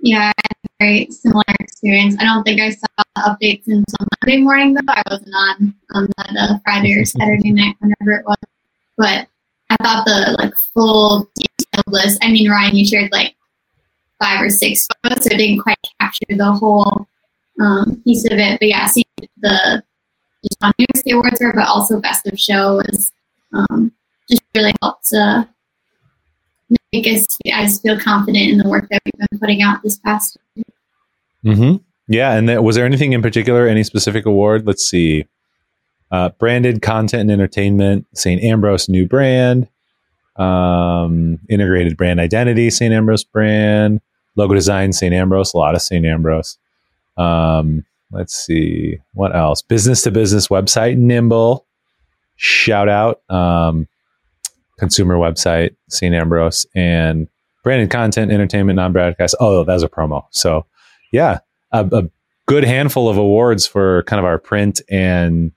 Yeah, 0.00 0.32
I 0.36 0.42
had 0.42 0.56
a 0.64 0.68
very 0.80 1.08
similar 1.10 1.44
experience. 1.60 2.16
I 2.18 2.24
don't 2.24 2.42
think 2.42 2.60
I 2.60 2.70
saw 2.70 2.86
updates 3.18 3.66
until 3.68 4.06
Monday 4.22 4.42
morning, 4.42 4.74
though. 4.74 4.82
I 4.88 5.02
wasn't 5.08 5.34
on 5.34 5.74
on 5.94 6.08
that 6.18 6.36
uh, 6.36 6.58
Friday 6.64 6.92
or 6.98 7.04
Saturday 7.06 7.52
night, 7.52 7.76
whenever 7.78 8.18
it 8.18 8.26
was. 8.26 8.36
But 8.98 9.28
I 9.70 9.76
thought 9.82 10.04
the 10.04 10.36
like 10.38 10.52
full 10.74 11.30
detailed 11.36 11.63
list. 11.86 12.18
I 12.22 12.30
mean, 12.30 12.50
Ryan, 12.50 12.76
you 12.76 12.86
shared 12.86 13.12
like 13.12 13.34
five 14.22 14.40
or 14.40 14.50
six 14.50 14.86
photos, 15.02 15.24
so 15.24 15.30
it 15.32 15.38
didn't 15.38 15.60
quite 15.60 15.78
capture 16.00 16.24
the 16.30 16.52
whole 16.52 17.06
um, 17.60 18.02
piece 18.04 18.24
of 18.24 18.38
it. 18.38 18.58
But 18.60 18.68
yeah, 18.68 18.86
see 18.86 19.04
the 19.38 19.82
just 20.42 20.74
news 20.78 21.02
the 21.04 21.12
awards 21.12 21.40
were, 21.40 21.52
but 21.52 21.66
also 21.66 22.00
best 22.00 22.26
of 22.26 22.38
show 22.38 22.76
was 22.76 23.12
um, 23.52 23.92
just 24.28 24.42
really 24.54 24.74
helped 24.82 25.12
uh, 25.12 25.44
make 26.92 27.06
us 27.06 27.80
feel 27.80 27.98
confident 27.98 28.50
in 28.50 28.58
the 28.58 28.68
work 28.68 28.88
that 28.90 29.00
we've 29.04 29.28
been 29.30 29.38
putting 29.38 29.62
out 29.62 29.82
this 29.82 29.98
past. 29.98 30.36
hmm 31.42 31.76
Yeah, 32.08 32.34
and 32.34 32.48
then, 32.48 32.62
was 32.62 32.76
there 32.76 32.84
anything 32.86 33.12
in 33.12 33.22
particular, 33.22 33.66
any 33.66 33.84
specific 33.84 34.26
award? 34.26 34.66
Let's 34.66 34.84
see. 34.84 35.26
Uh, 36.10 36.30
branded 36.30 36.82
content 36.82 37.22
and 37.22 37.30
entertainment, 37.30 38.06
St. 38.14 38.42
Ambrose 38.42 38.88
new 38.88 39.06
brand. 39.06 39.68
Um, 40.36 41.38
integrated 41.48 41.96
brand 41.96 42.20
identity, 42.20 42.70
St. 42.70 42.92
Ambrose 42.92 43.24
brand. 43.24 44.00
Logo 44.36 44.54
design, 44.54 44.92
St. 44.92 45.14
Ambrose. 45.14 45.54
A 45.54 45.58
lot 45.58 45.74
of 45.74 45.82
St. 45.82 46.04
Ambrose. 46.04 46.58
Um, 47.16 47.84
let's 48.10 48.34
see 48.34 48.98
what 49.12 49.34
else. 49.34 49.62
Business 49.62 50.02
to 50.02 50.10
business 50.10 50.48
website, 50.48 50.96
Nimble. 50.96 51.66
Shout 52.36 52.88
out. 52.88 53.22
Um, 53.30 53.86
consumer 54.78 55.16
website, 55.16 55.76
St. 55.88 56.14
Ambrose, 56.14 56.66
and 56.74 57.28
branded 57.62 57.90
content, 57.90 58.32
entertainment, 58.32 58.76
non 58.76 58.92
broadcast. 58.92 59.36
Oh, 59.40 59.62
that 59.64 59.72
was 59.72 59.82
a 59.82 59.88
promo. 59.88 60.24
So, 60.30 60.66
yeah, 61.12 61.38
a, 61.72 61.84
a 61.92 62.10
good 62.46 62.64
handful 62.64 63.08
of 63.08 63.16
awards 63.16 63.66
for 63.66 64.02
kind 64.04 64.18
of 64.18 64.24
our 64.24 64.38
print 64.38 64.80
and 64.90 65.52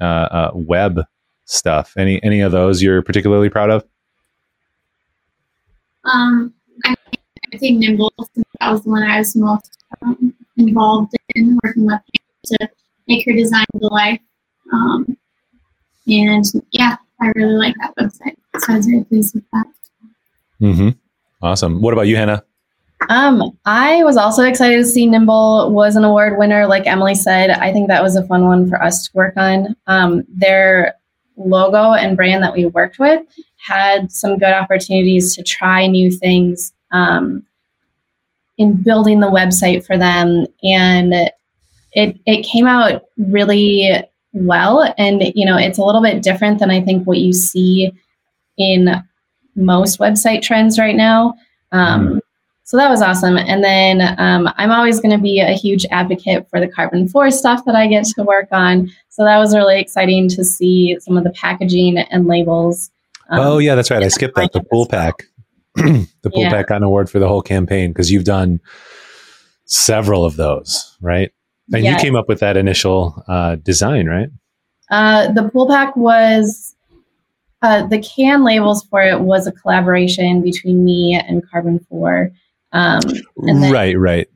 uh, 0.00 0.04
uh, 0.04 0.50
web 0.54 1.02
stuff. 1.44 1.94
Any 1.96 2.22
any 2.22 2.40
of 2.40 2.52
those 2.52 2.82
you're 2.82 3.02
particularly 3.02 3.48
proud 3.48 3.70
of? 3.70 3.84
Um, 6.04 6.52
I, 6.84 6.94
I 7.52 7.58
think 7.58 7.78
Nimble, 7.78 8.12
that 8.60 8.70
was 8.70 8.82
the 8.82 8.90
one 8.90 9.02
I 9.02 9.18
was 9.18 9.36
most 9.36 9.84
um, 10.02 10.34
involved 10.56 11.14
in 11.34 11.58
working 11.62 11.86
with 11.86 12.00
to 12.46 12.68
make 13.08 13.24
her 13.26 13.32
design 13.32 13.66
to 13.78 13.86
life. 13.88 14.20
Um, 14.72 15.16
and 16.06 16.44
yeah, 16.70 16.96
I 17.20 17.32
really 17.36 17.54
like 17.54 17.74
that 17.80 17.94
website. 17.96 18.36
So 18.58 18.72
I 18.72 18.76
was 18.76 18.86
very 18.86 19.04
pleased 19.04 19.34
with 19.34 19.44
that. 19.52 19.66
Mm-hmm. 20.60 20.88
Awesome. 21.42 21.80
What 21.80 21.92
about 21.92 22.06
you, 22.08 22.16
Hannah? 22.16 22.44
Um, 23.08 23.58
I 23.64 24.04
was 24.04 24.16
also 24.16 24.44
excited 24.44 24.76
to 24.76 24.84
see 24.84 25.06
Nimble 25.06 25.72
was 25.72 25.96
an 25.96 26.04
award 26.04 26.38
winner. 26.38 26.66
Like 26.66 26.86
Emily 26.86 27.14
said, 27.14 27.50
I 27.50 27.72
think 27.72 27.88
that 27.88 28.02
was 28.02 28.16
a 28.16 28.24
fun 28.26 28.46
one 28.46 28.68
for 28.68 28.82
us 28.82 29.08
to 29.08 29.10
work 29.14 29.36
on. 29.36 29.74
Um, 29.86 30.24
their 30.28 30.94
logo 31.36 31.92
and 31.92 32.16
brand 32.16 32.42
that 32.42 32.54
we 32.54 32.66
worked 32.66 32.98
with 32.98 33.22
had 33.56 34.10
some 34.10 34.38
good 34.38 34.52
opportunities 34.52 35.34
to 35.36 35.42
try 35.42 35.86
new 35.86 36.10
things 36.10 36.72
um, 36.90 37.44
in 38.58 38.82
building 38.82 39.20
the 39.20 39.30
website 39.30 39.84
for 39.84 39.96
them, 39.96 40.46
and 40.62 41.14
it 41.92 42.18
it 42.26 42.42
came 42.42 42.66
out 42.66 43.04
really 43.16 43.90
well. 44.32 44.92
And 44.98 45.22
you 45.34 45.46
know, 45.46 45.56
it's 45.56 45.78
a 45.78 45.84
little 45.84 46.02
bit 46.02 46.22
different 46.22 46.58
than 46.58 46.70
I 46.70 46.80
think 46.80 47.06
what 47.06 47.18
you 47.18 47.32
see 47.32 47.92
in 48.58 49.02
most 49.54 49.98
website 49.98 50.42
trends 50.42 50.78
right 50.78 50.96
now. 50.96 51.34
Um, 51.72 52.20
so 52.64 52.76
that 52.76 52.88
was 52.88 53.02
awesome. 53.02 53.36
And 53.36 53.62
then 53.62 54.14
um, 54.18 54.48
I'm 54.56 54.70
always 54.70 55.00
going 55.00 55.16
to 55.16 55.22
be 55.22 55.40
a 55.40 55.52
huge 55.52 55.84
advocate 55.90 56.48
for 56.48 56.60
the 56.60 56.68
Karben4 56.68 57.32
stuff 57.32 57.64
that 57.66 57.74
I 57.74 57.86
get 57.86 58.04
to 58.16 58.22
work 58.22 58.48
on. 58.52 58.90
So 59.08 59.24
that 59.24 59.38
was 59.38 59.54
really 59.54 59.80
exciting 59.80 60.28
to 60.30 60.44
see 60.44 60.96
some 61.00 61.16
of 61.16 61.24
the 61.24 61.30
packaging 61.30 61.98
and 61.98 62.26
labels. 62.26 62.90
um, 63.30 63.40
oh 63.40 63.58
yeah, 63.58 63.74
that's 63.74 63.90
right. 63.90 64.02
I 64.02 64.08
skipped 64.08 64.36
that. 64.36 64.52
The 64.52 64.62
pool 64.62 64.86
pack. 64.86 65.24
the 65.74 66.06
pool 66.30 66.42
Yeah. 66.42 66.50
pack 66.50 66.68
got 66.68 66.76
an 66.78 66.82
award 66.84 67.10
for 67.10 67.18
the 67.18 67.28
whole 67.28 67.42
campaign 67.42 67.90
because 67.90 68.10
you've 68.10 68.24
done 68.24 68.60
several 69.64 70.24
of 70.24 70.36
those, 70.36 70.96
right? 71.00 71.30
And 71.72 71.84
Yeah. 71.84 71.92
you 71.92 71.96
came 71.98 72.16
up 72.16 72.28
with 72.28 72.40
that 72.40 72.56
initial 72.56 73.22
uh, 73.28 73.56
design, 73.56 74.06
right? 74.06 74.28
Uh, 74.90 75.32
the 75.32 75.48
pool 75.48 75.66
pack 75.68 75.96
was 75.96 76.74
uh, 77.62 77.86
the 77.86 77.98
can 78.00 78.44
labels 78.44 78.84
for 78.84 79.00
it 79.00 79.20
was 79.20 79.46
a 79.46 79.52
collaboration 79.52 80.42
between 80.42 80.84
me 80.84 81.14
and 81.14 81.48
Carbon 81.50 81.78
Four. 81.88 82.30
Um, 82.72 83.00
And 83.38 83.62
then- 83.62 83.72
right, 83.72 83.98
right. 83.98 84.28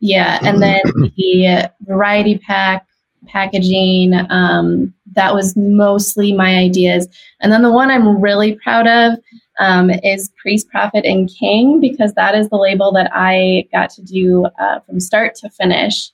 Yeah, 0.00 0.38
and 0.42 0.62
then 0.62 0.80
the 1.16 1.70
variety 1.80 2.38
pack 2.38 2.86
packaging 3.26 4.14
um, 4.30 4.94
that 5.14 5.34
was 5.34 5.56
mostly 5.56 6.32
my 6.32 6.56
ideas, 6.56 7.08
and 7.40 7.52
then 7.52 7.62
the 7.62 7.72
one 7.72 7.90
I'm 7.90 8.20
really 8.20 8.54
proud 8.62 8.86
of 8.86 9.18
um, 9.58 9.90
is 9.90 10.30
Priest, 10.40 10.68
Prophet, 10.70 11.04
and 11.04 11.28
King 11.28 11.80
because 11.80 12.14
that 12.14 12.36
is 12.36 12.48
the 12.48 12.56
label 12.56 12.92
that 12.92 13.10
I 13.12 13.66
got 13.72 13.90
to 13.90 14.02
do 14.02 14.46
uh, 14.60 14.78
from 14.80 15.00
start 15.00 15.34
to 15.36 15.50
finish. 15.50 16.10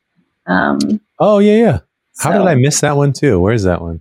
Um, 0.46 1.00
Oh 1.20 1.38
yeah, 1.40 1.56
yeah. 1.56 1.78
How 2.18 2.32
so- 2.32 2.38
did 2.38 2.48
I 2.48 2.54
miss 2.54 2.80
that 2.80 2.96
one 2.96 3.12
too? 3.12 3.38
Where's 3.38 3.64
that 3.64 3.82
one? 3.82 4.00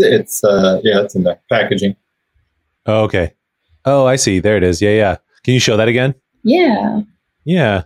It's 0.00 0.44
uh 0.44 0.80
yeah, 0.84 1.00
it's 1.00 1.16
in 1.16 1.24
the 1.24 1.36
packaging. 1.50 1.96
Oh, 2.86 3.02
okay. 3.02 3.34
Oh, 3.84 4.06
I 4.06 4.14
see. 4.14 4.38
There 4.38 4.56
it 4.56 4.62
is. 4.62 4.80
Yeah, 4.80 4.90
yeah. 4.90 5.16
Can 5.42 5.54
you 5.54 5.60
show 5.60 5.76
that 5.76 5.88
again? 5.88 6.14
Yeah, 6.42 7.00
Yeah. 7.44 7.84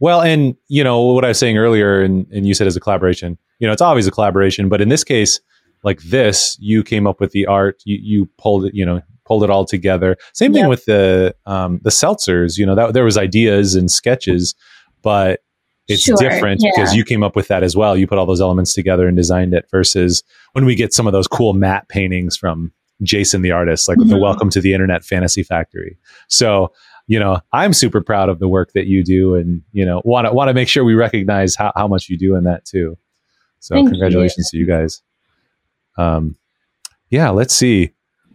Well, 0.00 0.20
and 0.20 0.56
you 0.68 0.84
know 0.84 1.00
what 1.02 1.24
I 1.24 1.28
was 1.28 1.38
saying 1.38 1.56
earlier, 1.56 2.02
and, 2.02 2.26
and 2.32 2.46
you 2.46 2.52
said 2.52 2.66
as 2.66 2.76
a 2.76 2.80
collaboration. 2.80 3.38
You 3.58 3.66
know, 3.66 3.72
it's 3.72 3.80
always 3.80 4.06
a 4.06 4.10
collaboration, 4.10 4.68
but 4.68 4.80
in 4.80 4.88
this 4.88 5.04
case, 5.04 5.40
like 5.82 6.02
this, 6.02 6.58
you 6.60 6.82
came 6.82 7.06
up 7.06 7.20
with 7.20 7.30
the 7.32 7.46
art. 7.46 7.80
You 7.84 7.98
you 8.02 8.28
pulled 8.36 8.66
it. 8.66 8.74
You 8.74 8.84
know, 8.84 9.00
pulled 9.24 9.44
it 9.44 9.50
all 9.50 9.64
together. 9.64 10.16
Same 10.34 10.52
thing 10.52 10.62
Yep. 10.62 10.68
with 10.68 10.84
the 10.86 11.34
um, 11.46 11.80
the 11.84 11.90
seltzers. 11.90 12.58
You 12.58 12.66
know, 12.66 12.74
that 12.74 12.92
there 12.92 13.04
was 13.04 13.16
ideas 13.16 13.74
and 13.76 13.90
sketches, 13.90 14.54
but 15.02 15.40
it's 15.88 16.02
Sure, 16.02 16.16
different 16.16 16.60
yeah. 16.62 16.70
because 16.74 16.94
you 16.94 17.04
came 17.04 17.22
up 17.22 17.36
with 17.36 17.48
that 17.48 17.62
as 17.62 17.76
well. 17.76 17.96
You 17.96 18.06
put 18.06 18.18
all 18.18 18.26
those 18.26 18.40
elements 18.40 18.74
together 18.74 19.06
and 19.06 19.16
designed 19.16 19.54
it. 19.54 19.66
Versus 19.70 20.22
when 20.52 20.64
we 20.66 20.74
get 20.74 20.92
some 20.92 21.06
of 21.06 21.12
those 21.12 21.28
cool 21.28 21.52
matte 21.54 21.88
paintings 21.88 22.36
from 22.36 22.72
Jason 23.02 23.42
the 23.42 23.52
artist, 23.52 23.88
like 23.88 23.98
the 23.98 24.04
Mhm. 24.04 24.20
Welcome 24.20 24.50
to 24.50 24.60
the 24.60 24.72
Internet 24.74 25.04
Fantasy 25.04 25.42
Factory. 25.44 25.96
So 26.28 26.72
you 27.06 27.18
know, 27.18 27.40
I'm 27.52 27.72
super 27.72 28.00
proud 28.00 28.28
of 28.28 28.38
the 28.38 28.48
work 28.48 28.72
that 28.72 28.86
you 28.86 29.04
do, 29.04 29.34
and 29.34 29.62
you 29.72 29.84
know, 29.84 30.00
want 30.04 30.26
to 30.26 30.32
want 30.32 30.48
to 30.48 30.54
make 30.54 30.68
sure 30.68 30.84
we 30.84 30.94
recognize 30.94 31.54
how, 31.56 31.72
how 31.74 31.86
much 31.88 32.08
you 32.08 32.16
do 32.16 32.36
in 32.36 32.44
that 32.44 32.64
too. 32.64 32.96
So 33.60 33.74
Thank 33.74 33.86
you. 33.86 33.90
congratulations 33.92 34.50
to 34.50 34.56
you 34.58 34.66
guys. 34.66 35.02
Um, 35.96 36.36
yeah, 37.10 37.30
let's 37.30 37.54
see. 37.54 37.92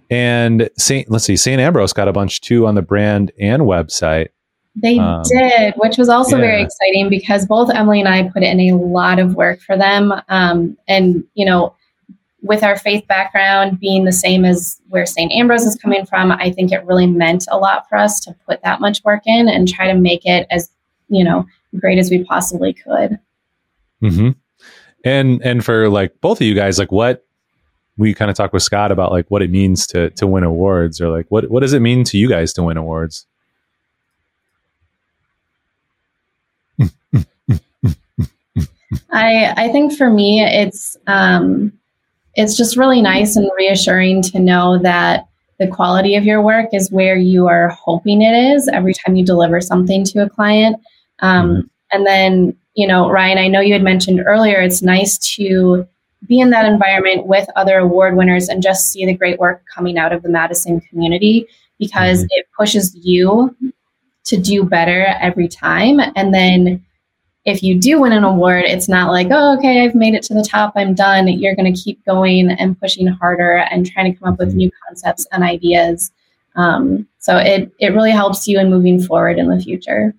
And 0.10 0.69
Saint, 0.77 1.12
let's 1.12 1.25
see, 1.25 1.38
Saint 1.38 1.62
Ambrose 1.62 1.93
got 1.93 2.08
a 2.08 2.13
bunch 2.13 2.41
too 2.41 2.65
on 2.65 2.75
the 2.75 2.82
brand 2.82 3.32
and 3.39 3.63
website. 3.63 4.29
They 4.75 4.97
Um, 4.97 5.23
did, 5.23 5.73
which 5.77 5.97
was 5.97 6.10
also 6.10 6.38
very 6.38 6.62
exciting 6.62 7.10
because 7.10 7.45
both 7.45 7.69
Emily 7.73 7.99
and 7.99 8.08
I 8.08 8.29
put 8.29 8.43
in 8.43 8.60
a 8.60 8.71
lot 8.73 9.19
of 9.19 9.36
work 9.36 9.60
for 9.60 9.77
them. 9.77 10.13
Um, 10.29 10.77
and, 10.88 11.23
you 11.34 11.45
know, 11.45 11.75
with 12.41 12.63
our 12.63 12.78
faith 12.78 13.06
background 13.08 13.80
being 13.80 14.06
the 14.06 14.12
same 14.12 14.45
as 14.45 14.80
where 14.88 15.06
St. 15.06 15.32
Ambrose 15.32 15.65
is 15.65 15.75
coming 15.75 16.06
from, 16.06 16.32
I 16.32 16.52
think 16.52 16.71
it 16.71 16.86
really 16.86 17.08
meant 17.08 17.45
a 17.52 17.58
lot 17.58 17.88
for 17.89 17.97
us 17.97 18.19
to 18.21 18.36
put 18.47 18.62
that 18.63 18.80
much 18.80 19.04
work 19.04 19.23
in 19.25 19.49
and 19.49 19.67
try 19.67 19.91
to 19.91 19.97
make 19.97 20.25
it 20.25 20.47
as, 20.49 20.69
you 21.10 21.23
know, 21.23 21.45
great 21.78 21.97
as 21.97 22.10
we 22.10 22.23
possibly 22.23 22.73
could. 22.73 23.19
Mm-hmm. 24.02 24.30
And 25.04 25.41
and 25.43 25.63
for 25.63 25.89
like 25.89 26.19
both 26.21 26.41
of 26.41 26.47
you 26.47 26.56
guys, 26.56 26.80
like 26.80 26.91
what 26.91 27.25
we 27.97 28.13
kind 28.13 28.32
of 28.32 28.38
talked 28.38 28.54
with 28.54 28.63
Scott 28.63 28.91
about 28.91 29.12
like 29.12 29.30
what 29.30 29.41
it 29.41 29.49
means 29.49 29.86
to 29.88 30.10
to 30.12 30.28
win 30.28 30.43
awards 30.43 31.02
or 31.02 31.10
like 31.10 31.25
what 31.30 31.49
what 31.49 31.62
does 31.62 31.73
it 31.73 31.82
mean 31.82 32.04
to 32.06 32.17
you 32.17 32.30
guys 32.30 32.54
to 32.54 32.63
win 32.63 32.78
awards? 32.78 33.25
I 39.12 39.54
I 39.56 39.69
think 39.71 39.93
for 39.97 40.10
me 40.10 40.43
it's 40.43 40.97
um, 41.08 41.78
it's 42.39 42.56
just 42.58 42.78
really 42.78 43.02
nice 43.02 43.36
and 43.36 43.49
reassuring 43.58 44.21
to 44.23 44.39
know 44.39 44.78
that 44.80 45.28
the 45.60 45.67
quality 45.67 46.15
of 46.15 46.23
your 46.23 46.41
work 46.41 46.69
is 46.73 46.91
where 46.91 47.17
you 47.17 47.47
are 47.47 47.69
hoping 47.69 48.21
it 48.21 48.34
is 48.34 48.67
every 48.69 48.93
time 48.93 49.15
you 49.15 49.25
deliver 49.25 49.60
something 49.62 50.04
to 50.06 50.23
a 50.23 50.30
client. 50.30 50.78
Um, 51.19 51.49
Mhm. 51.49 51.69
And 51.91 52.06
then 52.06 52.56
you 52.75 52.88
know, 52.88 53.10
Ryan, 53.10 53.38
I 53.39 53.47
know 53.49 53.60
you 53.60 53.73
had 53.73 53.84
mentioned 53.84 54.21
earlier 54.25 54.62
it's 54.62 54.82
nice 54.82 55.17
to 55.36 55.86
be 56.28 56.39
in 56.39 56.49
that 56.52 56.65
environment 56.65 57.25
with 57.28 57.47
other 57.58 57.78
award 57.80 58.15
winners 58.15 58.47
and 58.47 58.63
just 58.63 58.88
see 58.91 59.06
the 59.06 59.13
great 59.13 59.39
work 59.39 59.63
coming 59.75 59.97
out 59.97 60.13
of 60.13 60.21
the 60.21 60.30
Madison 60.30 60.80
community 60.82 61.45
because 61.78 62.23
Mhm. 62.23 62.28
it 62.38 62.45
pushes 62.58 62.95
you 62.95 63.54
to 64.25 64.38
do 64.38 64.63
better 64.63 65.08
every 65.19 65.47
time. 65.47 65.99
And 66.15 66.34
then 66.34 66.86
if 67.45 67.63
you 67.63 67.80
do 67.80 68.02
win 68.02 68.12
an 68.12 68.23
award, 68.23 68.65
it's 68.65 68.89
not 68.89 69.12
like, 69.12 69.28
oh, 69.32 69.58
okay, 69.58 69.84
I've 69.84 69.95
made 69.95 70.13
it 70.13 70.23
to 70.23 70.34
the 70.34 70.43
top, 70.43 70.73
I'm 70.75 70.93
done. 70.93 71.28
You're 71.28 71.56
going 71.56 71.73
to 71.73 71.82
keep 71.82 72.04
going 72.06 72.52
and 72.52 72.80
pushing 72.80 73.08
harder 73.08 73.58
and 73.71 73.89
trying 73.89 74.12
to 74.12 74.19
come 74.19 74.34
up 74.34 74.39
with 74.39 74.49
Mhm. 74.54 74.56
new 74.56 74.71
concepts 74.86 75.25
and 75.32 75.43
ideas. 75.43 76.12
Um, 76.56 77.08
so 77.19 77.38
it 77.38 77.71
it 77.80 77.93
really 77.93 78.12
helps 78.12 78.47
you 78.47 78.60
in 78.60 78.69
moving 78.69 79.02
forward 79.02 79.38
in 79.39 79.49
the 79.49 79.60
future. 79.60 80.13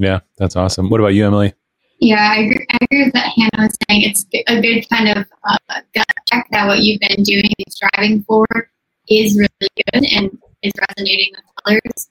Yeah, 0.00 0.20
that's 0.38 0.56
awesome. 0.56 0.88
What 0.88 1.00
about 1.00 1.12
you, 1.14 1.26
Emily? 1.26 1.52
Yeah, 1.98 2.32
I 2.32 2.38
agree, 2.38 2.66
I 2.70 2.78
agree 2.80 3.04
with 3.04 3.12
that 3.12 3.32
Hannah 3.36 3.66
was 3.66 3.76
saying. 3.88 4.02
It's 4.02 4.24
a 4.48 4.60
good 4.62 4.88
kind 4.88 5.10
of 5.10 5.26
uh, 5.46 5.80
gut 5.94 6.06
check 6.26 6.46
that 6.52 6.66
what 6.66 6.78
you've 6.80 7.00
been 7.00 7.22
doing 7.22 7.52
and 7.58 7.72
striving 7.72 8.22
for 8.22 8.46
is 9.08 9.36
really 9.36 9.68
good 9.92 10.04
and 10.16 10.38
is 10.62 10.72
resonating 10.88 11.32
with 11.32 11.44
others. 11.66 12.08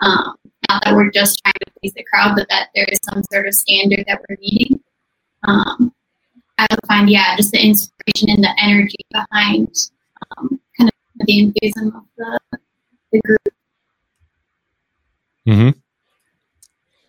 Um, 0.00 0.34
not 0.68 0.84
that 0.84 0.94
we're 0.96 1.12
just 1.12 1.40
trying 1.44 1.54
to 1.64 1.67
please 1.80 1.92
the 1.94 2.04
crowd, 2.04 2.34
but 2.36 2.48
that 2.48 2.68
there 2.74 2.86
is 2.90 2.98
some 3.02 3.22
sort 3.32 3.46
of 3.46 3.54
standard 3.54 4.04
that 4.06 4.20
we're 4.28 4.36
meeting. 4.40 4.80
Um, 5.44 5.92
I 6.58 6.66
would 6.70 6.80
find, 6.86 7.08
yeah, 7.08 7.36
just 7.36 7.52
the 7.52 7.64
inspiration 7.64 8.30
and 8.30 8.42
the 8.42 8.54
energy 8.60 8.98
behind 9.12 9.68
um, 10.36 10.60
kind 10.76 10.90
of 10.90 11.26
the 11.26 11.38
enthusiasm 11.40 11.94
of 11.96 12.02
the, 12.16 12.58
the 13.12 13.20
group. 13.20 13.54
Mm-hmm. 15.46 15.78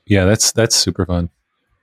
Yeah, 0.05 0.25
that's 0.25 0.51
that's 0.51 0.75
super 0.75 1.05
fun. 1.05 1.29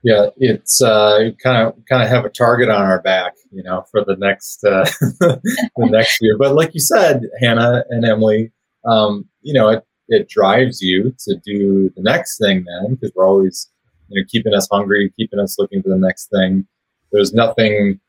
yeah, 0.03 0.29
it's 0.37 0.81
uh, 0.81 1.31
kind 1.43 1.67
of 1.67 1.75
kind 1.89 2.03
of 2.03 2.09
have 2.09 2.25
a 2.25 2.29
target 2.29 2.69
on 2.69 2.81
our 2.81 3.03
back, 3.03 3.35
you 3.51 3.63
know, 3.63 3.85
for 3.91 4.05
the 4.05 4.17
next 4.17 4.65
uh, 4.65 4.85
the 5.01 5.41
next 5.77 6.19
year. 6.21 6.37
But 6.39 6.55
like 6.55 6.75
you 6.75 6.81
said, 6.81 7.23
Hannah 7.41 7.85
and 7.91 8.05
Emily, 8.05 8.53
um, 8.85 9.27
you 9.43 9.53
know, 9.53 9.69
it 9.71 9.85
it 10.09 10.29
drives 10.29 10.81
you 10.81 11.15
to 11.21 11.37
do 11.45 11.93
the 11.97 12.03
next 12.03 12.39
thing 12.39 12.65
then 12.65 12.95
because 12.95 13.13
we're 13.15 13.27
always 13.27 13.71
you 14.09 14.21
know 14.21 14.27
keeping 14.29 14.55
us 14.55 14.69
hungry, 14.71 15.13
keeping 15.17 15.39
us 15.39 15.59
looking 15.59 15.83
for 15.83 15.89
the 15.89 15.99
next 15.99 16.29
thing. 16.31 16.67
There's 17.13 17.33
nothing 17.33 18.01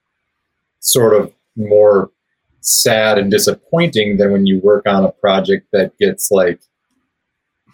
sort 0.79 1.13
of 1.19 1.33
more 1.55 2.11
sad 2.61 3.17
and 3.17 3.31
disappointing 3.31 4.17
than 4.17 4.31
when 4.31 4.45
you 4.45 4.59
work 4.59 4.87
on 4.87 5.05
a 5.05 5.11
project 5.11 5.67
that 5.71 5.97
gets 5.97 6.31
like 6.31 6.59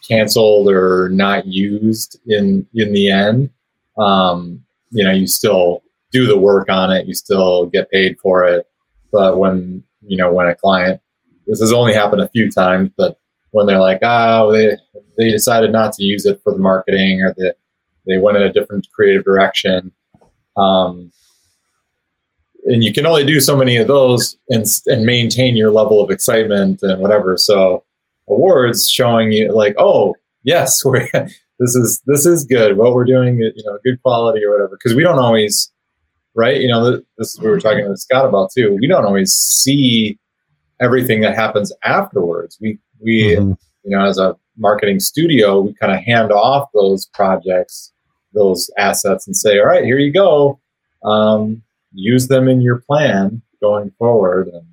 canceled 0.08 0.70
or 0.70 1.10
not 1.10 1.46
used 1.46 2.20
in 2.28 2.68
in 2.74 2.94
the 2.94 3.10
end 3.10 3.50
um, 3.98 4.64
you 4.92 5.04
know, 5.04 5.12
you 5.12 5.28
still 5.28 5.84
do 6.12 6.28
the 6.28 6.38
work 6.38 6.70
on 6.70 6.92
it, 6.92 7.08
you 7.08 7.14
still 7.14 7.66
get 7.68 7.90
paid 7.90 8.18
for 8.20 8.44
it. 8.46 8.68
But 9.12 9.38
when, 9.38 9.84
you 10.02 10.18
know, 10.18 10.32
when 10.32 10.48
a 10.48 10.56
client, 10.56 11.02
this 11.48 11.60
has 11.60 11.74
only 11.74 11.94
happened 11.94 12.22
a 12.22 12.30
few 12.30 12.50
times, 12.50 12.90
but 12.98 13.20
when 13.54 13.68
they're 13.68 13.80
like, 13.80 14.00
oh, 14.02 14.52
they, 14.52 14.76
they 15.18 15.30
decided 15.30 15.72
not 15.72 15.94
to 15.94 16.04
use 16.04 16.26
it 16.26 16.42
for 16.44 16.54
the 16.54 16.60
marketing 16.60 17.22
or 17.22 17.34
they, 17.38 17.52
they 18.08 18.18
went 18.18 18.36
in 18.36 18.44
a 18.44 18.52
different 18.52 18.88
creative 18.94 19.24
direction. 19.24 19.92
Um, 20.58 21.12
and 22.66 22.84
you 22.84 22.92
can 22.92 23.06
only 23.06 23.26
do 23.26 23.40
so 23.40 23.56
many 23.56 23.78
of 23.78 23.88
those 23.88 24.38
and, 24.50 24.66
and 24.88 25.06
maintain 25.06 25.56
your 25.56 25.70
level 25.72 26.02
of 26.02 26.10
excitement 26.10 26.82
and 26.82 27.00
whatever. 27.00 27.38
So 27.38 27.84
awards 28.28 28.90
showing 28.90 29.32
you 29.32 29.54
like, 29.54 29.76
oh, 29.78 30.16
yes, 30.44 30.84
we're, 30.86 31.08
this 31.60 31.76
is 31.76 32.02
this 32.08 32.26
is 32.26 32.46
good. 32.46 32.78
What 32.78 32.94
we're 32.94 33.06
doing, 33.06 33.38
you 33.38 33.64
know, 33.66 33.78
good 33.84 34.02
quality 34.02 34.44
or 34.44 34.52
whatever. 34.52 34.78
Because 34.82 34.96
we 34.96 35.04
don't 35.04 35.20
always, 35.20 35.72
right? 36.34 36.60
You 36.60 36.70
know, 36.70 37.00
this 37.18 37.36
is 37.36 37.40
we 37.40 37.50
were 37.50 37.60
talking 37.60 37.88
with 37.88 38.00
Scott 38.00 38.26
about 38.26 38.50
too. 38.52 38.76
We 38.82 38.88
don't 38.88 39.06
always 39.06 39.32
see 39.32 40.18
everything 40.82 41.22
that 41.22 41.36
happens 41.36 41.72
afterwards. 41.84 42.58
We 42.60 42.80
we 43.04 43.36
Mhm. 43.36 43.58
you 43.84 43.98
know, 43.98 44.06
as 44.06 44.18
a 44.18 44.36
marketing 44.58 45.00
studio, 45.00 45.62
we 45.62 45.74
kind 45.74 45.92
of 45.92 46.00
hand 46.00 46.32
off 46.32 46.70
those 46.74 47.06
projects, 47.08 47.92
those 48.34 48.70
assets, 48.78 49.28
and 49.28 49.36
say, 49.36 49.60
all 49.60 49.66
right, 49.66 49.84
here 49.84 49.98
you 50.00 50.12
go. 50.14 50.60
Um, 51.04 51.62
use 51.94 52.28
them 52.28 52.48
in 52.48 52.62
your 52.62 52.82
plan 52.88 53.42
going 53.62 53.92
forward. 54.00 54.48
And 54.48 54.64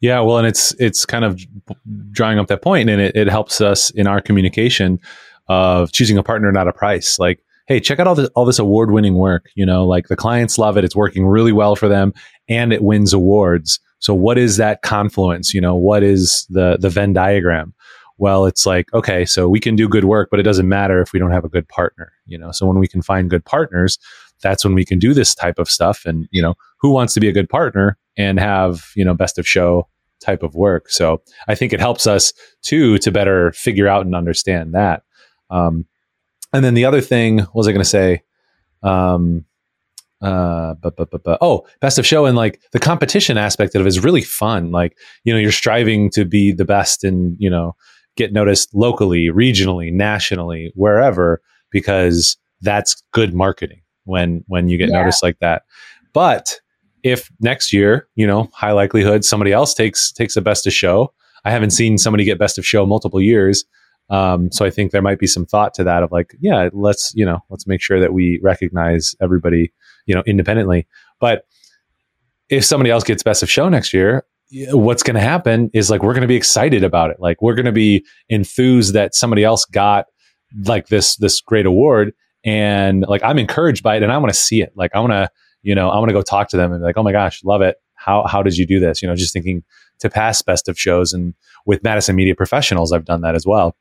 Yeah, 0.00 0.20
well, 0.20 0.38
and 0.38 0.46
it's 0.46 0.74
it's 0.78 1.06
kind 1.06 1.24
of 1.24 1.40
drawing 2.10 2.38
up 2.38 2.48
that 2.48 2.62
point, 2.62 2.90
and 2.90 3.00
it, 3.00 3.14
it 3.16 3.28
helps 3.28 3.60
us 3.60 3.90
in 3.90 4.06
our 4.06 4.20
communication 4.20 4.98
of 5.48 5.92
choosing 5.92 6.18
a 6.18 6.22
partner, 6.22 6.50
not 6.52 6.66
a 6.68 6.72
price. 6.72 7.18
Like, 7.18 7.38
hey, 7.68 7.78
check 7.80 7.98
out 8.00 8.06
all 8.08 8.14
this 8.16 8.28
all 8.34 8.44
this 8.44 8.58
award 8.58 8.90
winning 8.90 9.14
work. 9.14 9.48
You 9.54 9.64
know, 9.64 9.86
like 9.86 10.08
the 10.08 10.16
clients 10.16 10.58
love 10.58 10.76
it; 10.76 10.84
it's 10.84 10.96
working 10.96 11.26
really 11.26 11.52
well 11.52 11.76
for 11.76 11.88
them, 11.88 12.12
and 12.48 12.72
it 12.72 12.82
wins 12.82 13.12
awards. 13.12 13.78
So, 13.98 14.14
what 14.14 14.38
is 14.38 14.56
that 14.56 14.82
confluence? 14.82 15.54
You 15.54 15.60
know, 15.60 15.74
what 15.74 16.02
is 16.02 16.46
the 16.50 16.76
the 16.80 16.90
Venn 16.90 17.12
diagram? 17.12 17.74
Well, 18.18 18.46
it's 18.46 18.66
like 18.66 18.92
okay, 18.94 19.24
so 19.24 19.48
we 19.48 19.60
can 19.60 19.76
do 19.76 19.88
good 19.88 20.04
work, 20.04 20.28
but 20.30 20.40
it 20.40 20.44
doesn't 20.44 20.68
matter 20.68 21.00
if 21.00 21.12
we 21.12 21.18
don't 21.18 21.32
have 21.32 21.44
a 21.44 21.48
good 21.48 21.68
partner. 21.68 22.12
You 22.26 22.38
know, 22.38 22.50
so 22.52 22.66
when 22.66 22.78
we 22.78 22.88
can 22.88 23.02
find 23.02 23.30
good 23.30 23.44
partners, 23.44 23.98
that's 24.42 24.64
when 24.64 24.74
we 24.74 24.84
can 24.84 24.98
do 24.98 25.14
this 25.14 25.34
type 25.34 25.58
of 25.58 25.70
stuff. 25.70 26.04
And 26.04 26.28
you 26.30 26.42
know, 26.42 26.54
who 26.78 26.90
wants 26.90 27.14
to 27.14 27.20
be 27.20 27.28
a 27.28 27.32
good 27.32 27.48
partner 27.48 27.98
and 28.16 28.38
have 28.38 28.90
you 28.94 29.04
know 29.04 29.14
best 29.14 29.38
of 29.38 29.46
show 29.46 29.88
type 30.20 30.42
of 30.42 30.54
work? 30.54 30.90
So 30.90 31.22
I 31.48 31.54
think 31.54 31.72
it 31.72 31.80
helps 31.80 32.06
us 32.06 32.32
too 32.62 32.98
to 32.98 33.10
better 33.10 33.52
figure 33.52 33.88
out 33.88 34.06
and 34.06 34.14
understand 34.14 34.74
that. 34.74 35.02
Um, 35.50 35.86
and 36.52 36.64
then 36.64 36.74
the 36.74 36.84
other 36.84 37.00
thing 37.00 37.38
what 37.38 37.54
was 37.54 37.68
I 37.68 37.72
going 37.72 37.82
to 37.82 37.88
say? 37.88 38.22
Um, 38.82 39.44
uh, 40.22 40.74
but, 40.82 40.96
but, 40.96 41.10
but, 41.10 41.22
but, 41.22 41.38
oh, 41.40 41.66
best 41.80 41.98
of 41.98 42.06
show 42.06 42.24
and 42.26 42.36
like 42.36 42.60
the 42.72 42.78
competition 42.78 43.36
aspect 43.38 43.74
of 43.74 43.82
it 43.82 43.86
is 43.86 44.02
really 44.02 44.22
fun. 44.22 44.70
Like, 44.70 44.96
you 45.24 45.32
know, 45.32 45.38
you're 45.38 45.52
striving 45.52 46.10
to 46.10 46.24
be 46.24 46.52
the 46.52 46.64
best 46.64 47.04
and, 47.04 47.36
you 47.38 47.50
know, 47.50 47.74
get 48.16 48.32
noticed 48.32 48.74
locally, 48.74 49.28
regionally, 49.28 49.92
nationally, 49.92 50.72
wherever, 50.74 51.42
because 51.70 52.36
that's 52.62 53.02
good 53.12 53.34
marketing 53.34 53.82
when, 54.04 54.42
when 54.46 54.68
you 54.68 54.78
get 54.78 54.88
Yeah. 54.88 55.00
noticed 55.00 55.22
like 55.22 55.38
that. 55.40 55.62
But 56.12 56.60
if 57.02 57.30
next 57.40 57.72
year, 57.72 58.08
you 58.14 58.26
know, 58.26 58.48
high 58.54 58.72
likelihood 58.72 59.24
somebody 59.24 59.52
else 59.52 59.74
takes, 59.74 60.10
takes 60.10 60.36
a 60.36 60.40
best 60.40 60.66
of 60.66 60.72
show, 60.72 61.12
I 61.44 61.50
haven't 61.50 61.70
seen 61.70 61.98
somebody 61.98 62.24
get 62.24 62.38
best 62.38 62.58
of 62.58 62.66
show 62.66 62.86
multiple 62.86 63.20
years. 63.20 63.64
Um, 64.08 64.50
so 64.52 64.64
I 64.64 64.70
think 64.70 64.92
there 64.92 65.02
might 65.02 65.18
be 65.18 65.26
some 65.26 65.44
thought 65.44 65.74
to 65.74 65.84
that 65.84 66.02
of 66.02 66.10
like, 66.12 66.34
yeah, 66.40 66.70
let's 66.72 67.12
you 67.14 67.24
know, 67.26 67.40
let's 67.50 67.66
make 67.66 67.82
sure 67.82 68.00
that 68.00 68.12
we 68.12 68.40
recognize 68.42 69.14
everybody, 69.20 69.72
you 70.06 70.14
know, 70.14 70.22
independently. 70.26 70.86
But 71.20 71.46
if 72.48 72.64
somebody 72.64 72.90
else 72.90 73.04
gets 73.04 73.22
best 73.22 73.42
of 73.42 73.50
show 73.50 73.68
next 73.68 73.92
year, 73.92 74.24
what's 74.70 75.02
going 75.02 75.14
to 75.16 75.20
happen 75.20 75.70
is 75.74 75.90
like 75.90 76.02
we're 76.02 76.14
going 76.14 76.22
to 76.22 76.28
be 76.28 76.36
excited 76.36 76.84
about 76.84 77.10
it. 77.10 77.18
Like 77.20 77.42
we're 77.42 77.54
going 77.54 77.66
to 77.66 77.72
be 77.72 78.04
enthused 78.28 78.94
that 78.94 79.14
somebody 79.14 79.44
else 79.44 79.64
got 79.64 80.06
like 80.64 80.86
this 80.86 81.16
this 81.16 81.40
great 81.40 81.66
award, 81.66 82.12
and 82.44 83.04
like 83.08 83.22
I'm 83.22 83.38
encouraged 83.38 83.82
by 83.82 83.96
it, 83.96 84.02
and 84.02 84.12
I 84.12 84.18
want 84.18 84.32
to 84.32 84.38
see 84.38 84.62
it. 84.62 84.72
Like 84.76 84.92
I 84.94 85.00
want 85.00 85.12
to, 85.12 85.28
you 85.62 85.74
know, 85.74 85.90
I 85.90 85.98
want 85.98 86.08
to 86.08 86.14
go 86.14 86.22
talk 86.22 86.48
to 86.50 86.56
them 86.56 86.72
and 86.72 86.80
be 86.80 86.84
like, 86.84 86.96
oh 86.96 87.02
my 87.02 87.12
gosh, 87.12 87.42
love 87.44 87.62
it. 87.62 87.76
How 87.94 88.24
how 88.26 88.42
did 88.42 88.56
you 88.56 88.66
do 88.66 88.78
this? 88.78 89.02
You 89.02 89.08
know, 89.08 89.16
just 89.16 89.32
thinking 89.32 89.64
to 89.98 90.10
pass 90.10 90.42
best 90.42 90.68
of 90.68 90.78
shows, 90.78 91.12
and 91.12 91.34
with 91.64 91.82
Madison 91.82 92.14
Media 92.14 92.34
Professionals, 92.34 92.92
I've 92.92 93.04
done 93.04 93.22
that 93.22 93.34
as 93.34 93.46
well. 93.46 93.76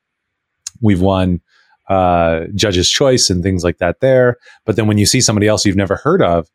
We've 0.81 1.01
won 1.01 1.41
uh, 1.87 2.45
Judge's 2.55 2.89
Choice 2.89 3.29
and 3.29 3.43
things 3.43 3.63
like 3.63 3.77
that 3.77 3.99
there. 3.99 4.37
But 4.65 4.75
then 4.75 4.87
when 4.87 4.97
you 4.97 5.05
see 5.05 5.21
somebody 5.21 5.47
else 5.47 5.65
you've 5.65 5.75
never 5.75 5.95
heard 5.95 6.21
of 6.21 6.49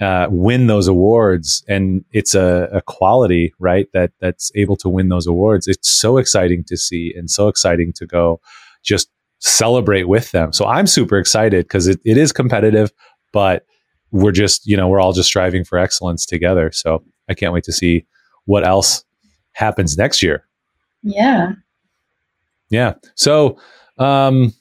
uh, 0.00 0.28
win 0.30 0.68
those 0.68 0.86
awards, 0.86 1.64
and 1.66 2.04
it's 2.12 2.34
a, 2.34 2.68
a, 2.72 2.80
quality, 2.82 3.52
right? 3.58 3.88
That 3.92 4.12
that's 4.20 4.52
able 4.54 4.76
to 4.76 4.88
win 4.88 5.08
those 5.08 5.26
awards. 5.26 5.66
It's 5.66 5.90
so 5.90 6.18
exciting 6.18 6.62
to 6.64 6.76
see, 6.76 7.12
and 7.16 7.28
so 7.28 7.48
exciting 7.48 7.92
to 7.94 8.06
go 8.06 8.40
just 8.84 9.10
celebrate 9.40 10.04
with 10.04 10.30
them. 10.30 10.52
So 10.52 10.66
I'm 10.66 10.86
super 10.86 11.18
excited 11.18 11.64
because 11.64 11.88
it, 11.88 12.00
it 12.04 12.16
is 12.16 12.30
competitive, 12.30 12.92
but 13.32 13.66
we're 14.12 14.32
just 14.32 14.66
you 14.66 14.76
know 14.76 14.86
we're 14.86 15.00
all 15.00 15.12
just 15.12 15.28
striving 15.28 15.64
for 15.64 15.78
excellence 15.78 16.24
together. 16.24 16.70
So 16.70 17.02
I 17.28 17.34
can't 17.34 17.52
wait 17.52 17.64
to 17.64 17.72
see 17.72 18.06
what 18.44 18.64
else 18.64 19.04
happens 19.52 19.98
next 19.98 20.22
year. 20.22 20.46
Yeah. 21.02 21.52
Yeah. 22.70 22.94
So, 23.14 23.58
um, 23.98 24.52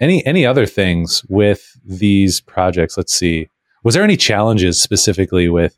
any 0.00 0.24
any 0.26 0.44
other 0.44 0.66
things 0.66 1.24
with 1.28 1.78
these 1.84 2.40
projects? 2.40 2.96
Let's 2.96 3.14
see. 3.14 3.48
Was 3.84 3.94
there 3.94 4.04
any 4.04 4.16
challenges 4.16 4.80
specifically 4.80 5.48
with, 5.48 5.76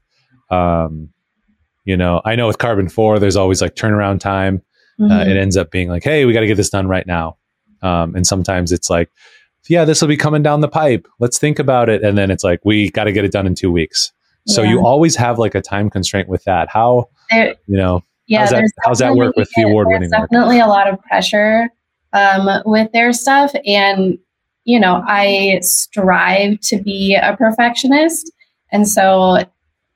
um, 0.51 1.11
you 1.85 1.97
know, 1.97 2.21
I 2.25 2.37
know 2.37 2.47
with 2.47 2.59
Karben4, 2.59 3.19
there's 3.19 3.37
always 3.37 3.63
like 3.63 3.77
turnaround 3.77 4.21
time. 4.21 4.63
Mm-hmm. 5.01 5.11
Uh, 5.11 5.25
it 5.25 5.37
ends 5.37 5.57
up 5.57 5.71
being 5.71 5.89
like, 5.89 6.05
hey, 6.05 6.25
we 6.25 6.33
got 6.33 6.41
to 6.41 6.47
get 6.47 6.57
this 6.57 6.71
done 6.71 6.87
right 6.87 7.07
now. 7.07 7.39
Um, 7.83 8.15
and 8.15 8.27
sometimes 8.27 8.73
it's 8.73 8.91
like, 8.91 9.11
yeah, 9.69 9.85
this 9.85 10.01
will 10.01 10.09
be 10.09 10.17
coming 10.17 10.43
down 10.43 10.61
the 10.61 10.69
pipe. 10.69 11.07
Let's 11.19 11.39
think 11.39 11.59
about 11.59 11.89
it. 11.89 12.03
And 12.03 12.17
then 12.17 12.31
it's 12.31 12.45
like, 12.45 12.61
we 12.65 12.91
got 12.91 13.05
to 13.05 13.13
get 13.13 13.25
it 13.25 13.33
done 13.33 13.47
in 13.47 13.55
two 13.55 13.73
weeks. 13.73 14.13
So 14.47 14.63
yeah. 14.63 14.71
you 14.71 14.87
always 14.87 15.17
have 15.17 15.39
like 15.39 15.55
a 15.55 15.63
time 15.63 15.89
constraint 15.89 16.29
with 16.29 16.45
that. 16.45 16.69
How, 16.69 17.09
there, 17.31 17.55
you 17.67 17.79
know, 17.79 18.03
yeah, 18.27 18.41
how's 18.41 18.51
that, 18.51 18.71
how's 18.85 18.99
that 18.99 19.15
work 19.15 19.37
with 19.37 19.51
the 19.57 19.63
award 19.63 19.89
winning? 19.89 20.11
Definitely 20.11 20.59
work? 20.59 20.67
a 20.67 20.69
lot 20.69 20.93
of 20.93 21.01
pressure 21.01 21.71
um, 22.15 22.63
with 22.65 22.91
their 22.93 23.13
stuff. 23.13 23.53
And, 23.67 24.19
you 24.65 24.81
know, 24.81 25.03
I 25.07 25.59
strive 25.63 26.61
to 26.61 26.81
be 26.81 27.15
a 27.15 27.37
perfectionist. 27.37 28.33
And 28.73 28.89
so 28.89 29.45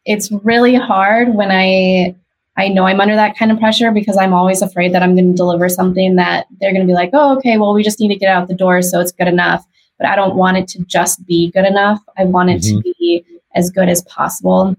it's 0.05 0.31
really 0.31 0.75
hard 0.75 1.35
when 1.35 1.51
I 1.51 2.15
I 2.57 2.67
know 2.67 2.87
I'm 2.87 3.01
under 3.01 3.15
that 3.15 3.37
kind 3.39 3.53
of 3.53 3.61
pressure 3.61 3.93
because 3.93 4.17
I'm 4.17 4.35
always 4.35 4.63
afraid 4.63 4.93
that 4.93 5.03
I'm 5.03 5.15
going 5.15 5.31
to 5.31 5.37
deliver 5.37 5.69
something 5.69 6.17
that 6.17 6.49
they're 6.61 6.73
going 6.73 6.85
to 6.85 6.91
be 6.91 6.95
like, 6.95 7.11
"Oh, 7.13 7.37
okay, 7.37 7.57
well, 7.57 7.73
we 7.73 7.85
just 7.85 8.01
need 8.01 8.09
to 8.09 8.17
get 8.17 8.29
out 8.29 8.49
the 8.49 8.55
door, 8.55 8.83
so 8.83 8.99
it's 9.01 9.13
good 9.13 9.29
enough." 9.29 9.65
But 9.97 10.09
I 10.09 10.17
don't 10.17 10.35
want 10.35 10.57
it 10.57 10.67
to 10.69 10.85
just 10.85 11.25
be 11.25 11.53
good 11.53 11.65
enough. 11.65 12.01
I 12.17 12.25
want 12.25 12.51
it 12.51 12.63
mm-hmm. 12.63 12.79
to 12.79 12.95
be 12.99 13.25
as 13.55 13.71
good 13.71 13.89
as 13.89 14.03
possible. 14.03 14.75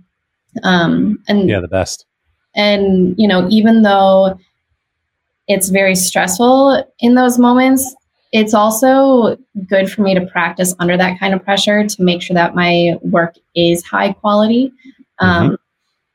Um, 0.63 1.23
and 1.30 1.47
yeah, 1.47 1.62
the 1.62 1.69
best. 1.69 2.06
And 2.54 3.15
you 3.17 3.30
know, 3.30 3.47
even 3.49 3.84
though 3.84 4.38
it's 5.50 5.70
very 5.70 5.96
stressful 5.96 6.86
in 7.00 7.16
those 7.16 7.38
moments, 7.38 7.96
it's 8.32 8.54
also 8.54 9.36
good 9.68 9.92
for 9.92 10.04
me 10.04 10.14
to 10.14 10.26
practice 10.28 10.74
under 10.80 10.96
that 10.96 11.20
kind 11.20 11.34
of 11.34 11.44
pressure 11.44 11.86
to 11.86 12.04
make 12.04 12.22
sure 12.22 12.36
that 12.36 12.56
my 12.56 12.98
work 13.02 13.36
is 13.56 13.84
high 13.84 14.14
quality. 14.14 14.72
Um, 15.18 15.46
mm-hmm. 15.46 15.56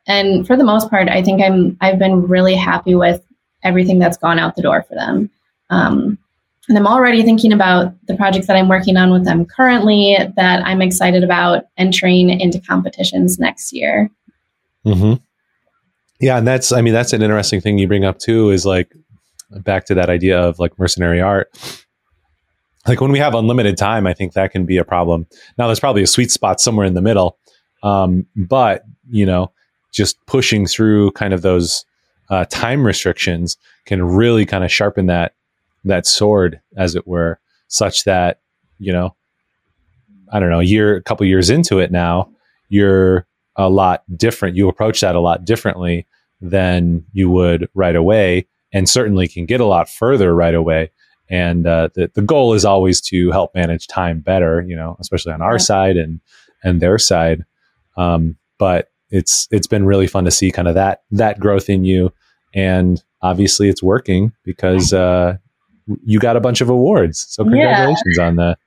And 0.06 0.46
for 0.46 0.56
the 0.56 0.64
most 0.64 0.88
part, 0.88 1.08
I 1.08 1.22
think 1.22 1.42
I'm 1.42 1.76
I've 1.80 1.98
been 1.98 2.26
really 2.28 2.54
happy 2.54 2.94
with 2.94 3.22
everything 3.64 3.98
that's 3.98 4.16
gone 4.16 4.38
out 4.38 4.54
the 4.54 4.62
door 4.62 4.84
for 4.88 4.94
them. 4.94 5.30
Um, 5.70 6.18
and 6.68 6.78
I'm 6.78 6.86
already 6.86 7.22
thinking 7.22 7.52
about 7.52 7.92
the 8.06 8.14
projects 8.14 8.46
that 8.46 8.56
I'm 8.56 8.68
working 8.68 8.96
on 8.96 9.10
with 9.10 9.24
them 9.24 9.44
currently 9.44 10.16
that 10.36 10.64
I'm 10.64 10.80
excited 10.80 11.24
about 11.24 11.64
entering 11.76 12.30
into 12.30 12.60
competitions 12.60 13.38
next 13.38 13.72
year. 13.72 14.10
Mm-hmm. 14.86 15.14
Yeah, 16.20 16.38
and 16.38 16.46
that's 16.46 16.70
I 16.70 16.80
mean 16.80 16.94
that's 16.94 17.12
an 17.12 17.22
interesting 17.22 17.60
thing 17.60 17.78
you 17.78 17.88
bring 17.88 18.04
up 18.04 18.18
too. 18.18 18.50
Is 18.50 18.64
like 18.64 18.94
back 19.62 19.84
to 19.86 19.94
that 19.94 20.08
idea 20.08 20.38
of 20.38 20.58
like 20.58 20.78
mercenary 20.78 21.20
art. 21.20 21.50
Like 22.86 23.00
when 23.00 23.12
we 23.12 23.18
have 23.18 23.34
unlimited 23.34 23.76
time, 23.78 24.06
I 24.06 24.12
think 24.12 24.34
that 24.34 24.52
can 24.52 24.66
be 24.66 24.76
a 24.76 24.84
problem. 24.84 25.26
Now 25.56 25.66
there's 25.66 25.80
probably 25.80 26.02
a 26.02 26.06
sweet 26.06 26.30
spot 26.30 26.60
somewhere 26.60 26.86
in 26.86 26.94
the 26.94 27.02
middle, 27.02 27.38
um, 27.82 28.26
but 28.36 28.84
you 29.10 29.26
know 29.26 29.52
just 29.92 30.18
pushing 30.26 30.66
through 30.66 31.12
kind 31.12 31.32
of 31.32 31.42
those 31.42 31.84
uh, 32.28 32.44
time 32.46 32.84
restrictions 32.84 33.56
can 33.86 34.02
really 34.02 34.44
kind 34.44 34.64
of 34.64 34.72
sharpen 34.72 35.06
that 35.06 35.34
that 35.84 36.06
sword, 36.06 36.60
as 36.76 36.94
it 36.94 37.06
were, 37.06 37.38
such 37.68 38.04
that 38.04 38.40
you 38.78 38.92
know, 38.92 39.14
I 40.32 40.40
don't 40.40 40.50
know, 40.50 40.60
a 40.60 40.64
year, 40.64 40.96
a 40.96 41.02
couple 41.02 41.26
years 41.26 41.50
into 41.50 41.78
it 41.78 41.90
now, 41.90 42.30
you're 42.68 43.26
a 43.56 43.68
lot 43.68 44.02
different. 44.16 44.56
You 44.56 44.68
approach 44.68 45.00
that 45.00 45.14
a 45.14 45.20
lot 45.20 45.44
differently 45.44 46.06
than 46.40 47.04
you 47.12 47.30
would 47.30 47.68
right 47.74 47.96
away, 47.96 48.46
and 48.74 48.88
certainly 48.88 49.28
can 49.28 49.46
get 49.46 49.60
a 49.60 49.64
lot 49.64 49.88
further 49.88 50.34
right 50.34 50.54
away. 50.54 50.90
And 51.30 51.66
uh, 51.66 51.88
the 51.94 52.10
the 52.14 52.20
goal 52.20 52.52
is 52.52 52.66
always 52.66 53.00
to 53.02 53.30
help 53.30 53.54
manage 53.54 53.86
time 53.86 54.20
better, 54.20 54.60
you 54.60 54.76
know, 54.76 54.98
especially 55.00 55.32
on 55.32 55.40
our 55.40 55.54
yeah. 55.54 55.58
side 55.58 55.96
and 55.96 56.20
and 56.62 56.82
their 56.82 56.98
side. 56.98 57.46
Um, 57.96 58.36
but 58.58 58.90
it's 59.08 59.48
it's 59.50 59.66
been 59.66 59.86
really 59.86 60.06
fun 60.06 60.26
to 60.26 60.30
see 60.30 60.50
kind 60.50 60.68
of 60.68 60.74
that 60.74 61.04
that 61.12 61.40
growth 61.40 61.70
in 61.70 61.84
you, 61.86 62.12
and 62.52 63.02
obviously 63.22 63.70
it's 63.70 63.82
working 63.82 64.32
because 64.44 64.92
uh, 64.92 65.38
you 66.04 66.18
got 66.18 66.36
a 66.36 66.40
bunch 66.40 66.60
of 66.60 66.68
awards. 66.68 67.24
So 67.30 67.44
congratulations 67.44 68.16
yeah. 68.18 68.26
on 68.26 68.36
that. 68.36 68.58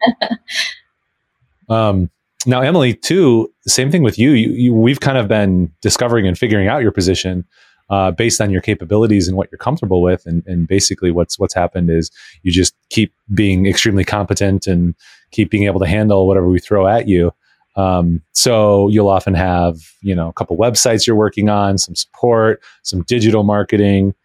um, 1.69 2.09
now, 2.47 2.61
Emily, 2.61 2.93
too. 2.93 3.53
Same 3.67 3.91
thing 3.91 4.01
with 4.01 4.17
you. 4.17 4.31
You, 4.31 4.49
you. 4.49 4.73
We've 4.73 4.99
kind 4.99 5.17
of 5.17 5.27
been 5.27 5.71
discovering 5.81 6.25
and 6.25 6.37
figuring 6.37 6.67
out 6.67 6.81
your 6.81 6.91
position 6.91 7.45
uh, 7.89 8.11
based 8.11 8.41
on 8.41 8.51
your 8.51 8.61
capabilities 8.61 9.27
and 9.27 9.37
what 9.37 9.49
you're 9.51 9.57
comfortable 9.57 10.01
with. 10.01 10.25
And, 10.25 10.45
and 10.45 10.67
basically, 10.67 11.11
what's 11.11 11.39
what's 11.39 11.53
happened 11.53 11.89
is 11.89 12.11
you 12.43 12.51
just 12.51 12.75
keep 12.89 13.13
being 13.33 13.65
extremely 13.65 14.03
competent 14.03 14.67
and 14.67 14.95
keep 15.31 15.49
being 15.49 15.63
able 15.63 15.79
to 15.79 15.87
handle 15.87 16.27
whatever 16.27 16.47
we 16.47 16.59
throw 16.59 16.87
at 16.87 17.07
you. 17.07 17.33
Um, 17.75 18.23
so 18.31 18.87
you'll 18.87 19.09
often 19.09 19.35
have, 19.35 19.77
you 20.01 20.15
know, 20.15 20.29
a 20.29 20.33
couple 20.33 20.57
websites 20.57 21.05
you're 21.05 21.15
working 21.15 21.47
on, 21.47 21.77
some 21.77 21.95
support, 21.95 22.61
some 22.81 23.03
digital 23.03 23.43
marketing. 23.43 24.15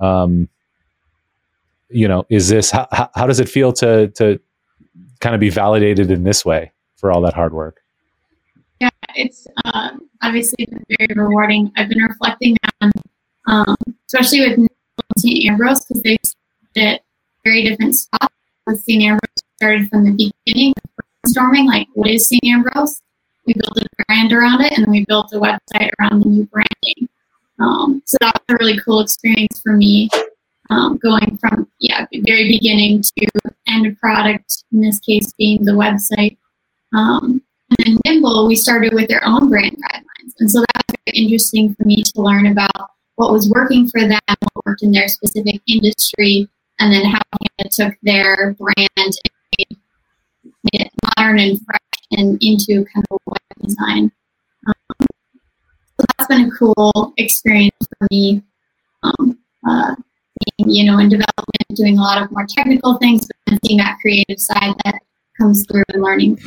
Um, 0.00 0.48
you 1.90 2.08
know, 2.08 2.24
is 2.30 2.48
this 2.48 2.70
how, 2.70 2.88
how 3.14 3.26
does 3.26 3.38
it 3.38 3.48
feel 3.48 3.72
to 3.74 4.08
to 4.08 4.40
kind 5.20 5.34
of 5.34 5.40
be 5.40 5.50
validated 5.50 6.10
in 6.10 6.24
this 6.24 6.44
way 6.44 6.72
for 6.96 7.12
all 7.12 7.20
that 7.20 7.34
hard 7.34 7.52
work? 7.52 7.82
Yeah, 8.80 8.88
it's 9.14 9.46
um, 9.64 10.08
obviously 10.22 10.66
been 10.66 10.84
very 10.98 11.14
rewarding. 11.14 11.70
I've 11.76 11.88
been 11.88 12.02
reflecting 12.02 12.56
on, 12.80 12.90
um, 13.46 13.76
especially 14.06 14.40
with 14.40 14.68
St. 15.18 15.50
Ambrose, 15.50 15.84
because 15.84 16.02
they 16.02 16.18
started 16.22 16.94
at 16.94 17.00
very 17.44 17.62
different 17.62 17.96
spots. 17.96 18.34
With 18.66 18.80
St. 18.80 19.02
Ambrose 19.02 19.42
started 19.56 19.88
from 19.88 20.04
the 20.04 20.32
beginning, 20.46 20.72
brainstorming 21.26 21.66
like 21.66 21.88
what 21.94 22.10
is 22.10 22.28
St. 22.28 22.44
Ambrose. 22.44 23.00
We 23.46 23.54
built 23.54 23.76
a 23.76 24.04
brand 24.06 24.32
around 24.32 24.60
it, 24.60 24.72
and 24.72 24.84
then 24.84 24.90
we 24.92 25.04
built 25.04 25.32
a 25.32 25.36
website 25.36 25.90
around 25.98 26.22
the 26.22 26.28
new 26.28 26.44
branding. 26.44 27.08
Um, 27.58 28.02
so 28.06 28.16
that 28.20 28.34
was 28.34 28.56
a 28.56 28.56
really 28.60 28.78
cool 28.80 29.00
experience 29.00 29.60
for 29.60 29.72
me, 29.72 30.08
um, 30.70 30.98
going 30.98 31.38
from 31.38 31.68
yeah 31.80 32.06
very 32.12 32.48
beginning 32.48 33.02
to 33.02 33.26
end 33.66 33.98
product. 33.98 34.64
In 34.72 34.80
this 34.80 35.00
case, 35.00 35.32
being 35.32 35.64
the 35.64 35.72
website. 35.72 36.36
Um, 36.94 37.42
and 37.70 37.78
then 37.86 37.98
Nimble, 38.04 38.46
we 38.46 38.54
started 38.54 38.92
with 38.92 39.08
their 39.08 39.24
own 39.24 39.48
brand 39.48 39.76
guidelines, 39.76 40.34
and 40.38 40.50
so 40.50 40.60
that 40.60 40.84
was 40.88 40.96
very 41.06 41.18
interesting 41.24 41.74
for 41.74 41.84
me 41.84 42.02
to 42.02 42.20
learn 42.20 42.46
about 42.46 42.90
what 43.22 43.32
was 43.32 43.48
working 43.50 43.88
for 43.88 44.00
them, 44.00 44.18
what 44.26 44.66
worked 44.66 44.82
in 44.82 44.90
their 44.90 45.06
specific 45.06 45.60
industry, 45.68 46.48
and 46.80 46.92
then 46.92 47.04
how 47.04 47.20
they 47.40 47.68
took 47.70 47.94
their 48.02 48.54
brand 48.54 48.88
and 48.96 49.78
made 50.64 50.82
it 50.82 50.90
modern 51.16 51.38
and 51.38 51.60
fresh 51.64 51.78
and 52.10 52.36
into 52.42 52.84
kind 52.92 53.06
of 53.12 53.18
web 53.26 53.38
design. 53.62 54.10
Um, 54.66 55.06
so 56.00 56.04
that's 56.18 56.26
been 56.26 56.48
a 56.48 56.50
cool 56.50 57.14
experience 57.16 57.76
for 57.96 58.08
me. 58.10 58.42
Um, 59.04 59.38
uh, 59.68 59.94
being, 60.58 60.70
you 60.70 60.84
know, 60.84 60.98
in 60.98 61.08
development, 61.08 61.76
doing 61.76 61.98
a 61.98 62.02
lot 62.02 62.20
of 62.20 62.32
more 62.32 62.46
technical 62.48 62.98
things, 62.98 63.28
but 63.46 63.58
seeing 63.64 63.78
that 63.78 63.98
creative 64.00 64.40
side 64.40 64.74
that 64.84 64.98
comes 65.40 65.64
through 65.66 65.84
and 65.92 66.02
learning. 66.02 66.40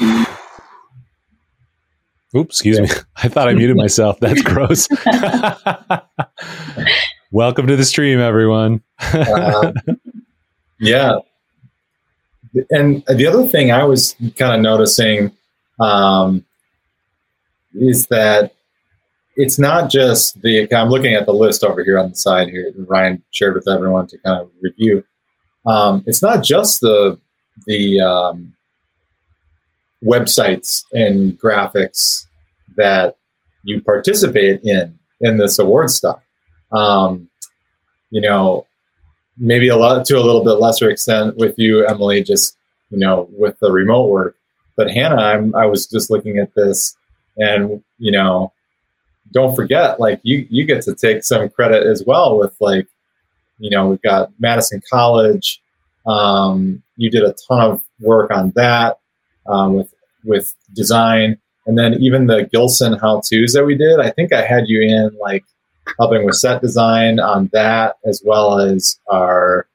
Oops, 2.36 2.54
excuse 2.54 2.80
me. 2.80 2.90
I 3.16 3.30
thought 3.30 3.48
I 3.48 3.54
muted 3.54 3.78
myself. 3.78 4.20
That's 4.20 4.42
gross. 4.44 4.88
Welcome 7.32 7.68
to 7.68 7.76
the 7.76 7.86
stream, 7.86 8.20
everyone. 8.20 8.82
uh, 9.00 9.72
yeah, 10.80 11.20
and 12.70 13.04
the 13.08 13.28
other 13.28 13.48
thing 13.48 13.72
I 13.72 13.84
was 13.84 14.16
kind 14.38 14.54
of 14.54 14.62
noticing 14.62 15.32
um, 15.80 16.46
is 17.74 18.08
that 18.08 18.54
it's 19.36 19.60
not 19.60 19.90
just 19.90 20.42
the. 20.42 20.68
I'm 20.74 20.90
looking 20.90 21.14
at 21.14 21.26
the 21.26 21.34
list 21.34 21.64
over 21.64 21.84
here 21.84 22.00
on 22.00 22.10
the 22.10 22.16
side 22.16 22.50
here. 22.50 22.72
Ryan 22.78 23.24
shared 23.32 23.56
with 23.56 23.68
everyone 23.68 24.08
to 24.08 24.18
kind 24.20 24.42
of 24.42 24.50
review. 24.62 25.04
Um, 25.66 26.04
it's 26.06 26.22
not 26.22 26.44
just 26.44 26.82
the 26.82 27.20
the 27.66 28.00
um, 28.00 28.55
websites 30.06 30.84
and 30.94 31.40
graphics 31.40 32.28
that 32.78 33.18
you 33.64 33.82
participate 33.82 34.62
in 34.64 34.98
in 35.22 35.38
this 35.38 35.60
award 35.60 35.90
stuff. 35.90 36.22
Um, 36.72 37.30
you 38.12 38.22
know, 38.22 38.66
maybe 39.38 39.68
a 39.68 39.78
lot 39.78 40.06
to 40.06 40.18
a 40.18 40.24
little 40.24 40.44
bit 40.44 40.54
lesser 40.54 40.90
extent 40.90 41.38
with 41.38 41.58
you, 41.58 41.86
Emily, 41.86 42.24
just 42.24 42.58
you 42.92 43.00
know, 43.00 43.28
with 43.32 43.58
the 43.60 43.72
remote 43.72 44.10
work. 44.10 44.38
But 44.78 44.92
Hannah, 44.92 45.22
I'm, 45.22 45.56
I 45.56 45.66
was 45.66 45.88
just 45.88 46.10
looking 46.10 46.38
at 46.38 46.54
this, 46.56 46.96
and 47.38 47.84
you 47.98 48.12
know, 48.12 48.54
don't 49.32 49.56
forget, 49.56 50.00
like 50.00 50.20
you 50.24 50.46
you 50.50 50.66
get 50.66 50.84
to 50.84 50.96
take 50.96 51.24
some 51.24 51.50
credit 51.50 51.86
as 51.86 52.04
well 52.06 52.38
with 52.38 52.56
like, 52.60 52.88
you 53.58 53.70
know, 53.70 53.90
we've 53.90 54.02
got 54.02 54.32
Madison 54.40 54.82
College. 54.90 55.62
Um, 56.06 56.84
you 56.98 57.10
did 57.10 57.24
a 57.24 57.34
ton 57.48 57.72
of 57.72 57.84
work 58.00 58.30
on 58.32 58.52
that 58.56 59.00
um, 59.48 59.74
with 59.74 59.94
with 60.26 60.54
design, 60.74 61.38
and 61.66 61.78
then 61.78 61.96
even 61.96 62.28
the 62.28 62.50
Gilson 62.52 62.94
how 62.94 63.22
tos 63.22 63.54
that 63.54 63.66
we 63.66 63.76
did. 63.76 64.00
I 64.00 64.12
think 64.12 64.34
I 64.34 64.46
had 64.46 64.68
you 64.68 64.82
in 64.82 65.18
like 65.20 65.46
helping 66.00 66.26
with 66.26 66.36
set 66.36 66.62
design 66.62 67.20
on 67.20 67.50
that, 67.54 67.98
as 68.06 68.22
well 68.26 68.60
as 68.60 69.00
our 69.08 69.68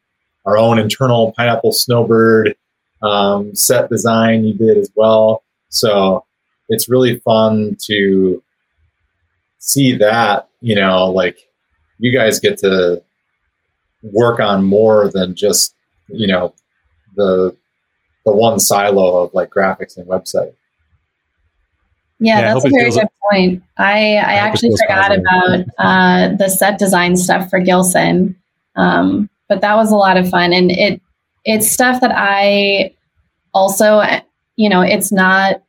our 0.47 0.59
own 0.59 0.79
internal 0.79 1.33
pineapple 1.37 1.73
snowbird 1.73 2.57
um, 3.03 3.55
set 3.55 3.89
design 3.89 4.45
you 4.45 4.55
did 4.55 4.77
as 4.77 4.91
well. 4.95 5.43
So 5.69 6.25
it's 6.69 6.89
really 6.89 7.19
fun 7.21 7.77
to 7.87 8.43
see 9.59 9.97
that, 9.97 10.49
you 10.61 10.75
know, 10.75 11.07
like 11.11 11.39
you 11.99 12.13
guys 12.13 12.41
get 12.41 12.59
to 12.59 13.03
work 14.03 14.41
on 14.41 14.65
more 14.65 15.09
than 15.09 15.35
just, 15.35 15.75
you 16.09 16.27
know, 16.27 16.55
the 17.17 17.55
the 18.25 18.33
one 18.33 18.61
silo 18.61 19.25
of 19.25 19.35
like 19.35 19.51
graphics 19.51 19.97
and 19.97 20.07
website. 20.07 20.53
Yeah, 22.19 22.41
yeah 22.41 22.55
that's 22.55 22.67
a 22.67 22.69
very 22.69 22.91
good 22.91 23.09
point. 23.31 23.63
I, 23.79 24.17
I, 24.17 24.21
I 24.21 24.35
actually 24.35 24.77
forgot 24.77 25.17
about 25.17 25.65
uh, 25.79 26.37
the 26.37 26.49
set 26.49 26.79
design 26.79 27.17
stuff 27.17 27.49
for 27.49 27.61
Gilson, 27.61 28.37
um, 28.77 29.31
but 29.49 29.63
that 29.63 29.77
was 29.77 29.91
a 29.91 29.97
lot 29.97 30.17
of 30.17 30.29
fun, 30.29 30.53
and 30.53 30.71
it 30.71 31.01
it's 31.45 31.71
stuff 31.71 32.01
that 32.01 32.13
I 32.15 32.95
also, 33.55 34.03
you 34.57 34.69
know, 34.69 34.83
it's 34.83 35.11
not 35.11 35.63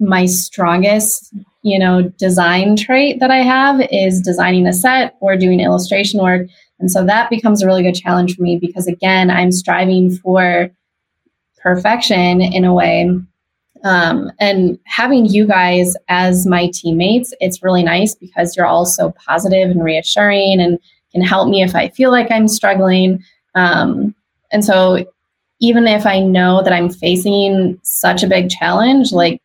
my 0.00 0.26
strongest, 0.26 1.32
you 1.62 1.78
know, 1.78 2.02
design 2.18 2.76
trait 2.76 3.20
that 3.20 3.30
I 3.30 3.38
have 3.38 3.80
is 3.92 4.20
designing 4.20 4.66
a 4.66 4.72
set 4.72 5.16
or 5.20 5.36
doing 5.36 5.60
illustration 5.60 6.20
work. 6.22 6.48
And 6.80 6.90
so 6.90 7.04
that 7.04 7.30
becomes 7.30 7.62
a 7.62 7.66
really 7.66 7.82
good 7.82 7.94
challenge 7.94 8.36
for 8.36 8.42
me 8.42 8.58
because, 8.58 8.86
again, 8.86 9.30
I'm 9.30 9.52
striving 9.52 10.16
for 10.16 10.70
perfection 11.64 12.40
in 12.40 12.64
a 12.64 12.72
way. 12.72 13.10
Um, 13.82 14.30
and 14.38 14.78
having 14.84 15.26
you 15.26 15.46
guys 15.46 15.96
as 16.08 16.46
my 16.46 16.70
teammates, 16.72 17.34
it's 17.40 17.62
really 17.62 17.82
nice 17.82 18.14
because 18.14 18.56
you're 18.56 18.66
all 18.66 18.86
so 18.86 19.10
positive 19.12 19.70
and 19.70 19.82
reassuring 19.82 20.60
and 20.60 20.78
can 21.12 21.22
help 21.22 21.48
me 21.48 21.62
if 21.62 21.74
I 21.74 21.88
feel 21.88 22.10
like 22.10 22.30
I'm 22.30 22.48
struggling. 22.48 23.22
Um, 23.54 24.14
and 24.52 24.64
so 24.64 25.04
even 25.60 25.86
if 25.86 26.06
I 26.06 26.20
know 26.20 26.62
that 26.62 26.72
I'm 26.72 26.90
facing 26.90 27.78
such 27.82 28.22
a 28.22 28.26
big 28.26 28.50
challenge, 28.50 29.12
like 29.12 29.40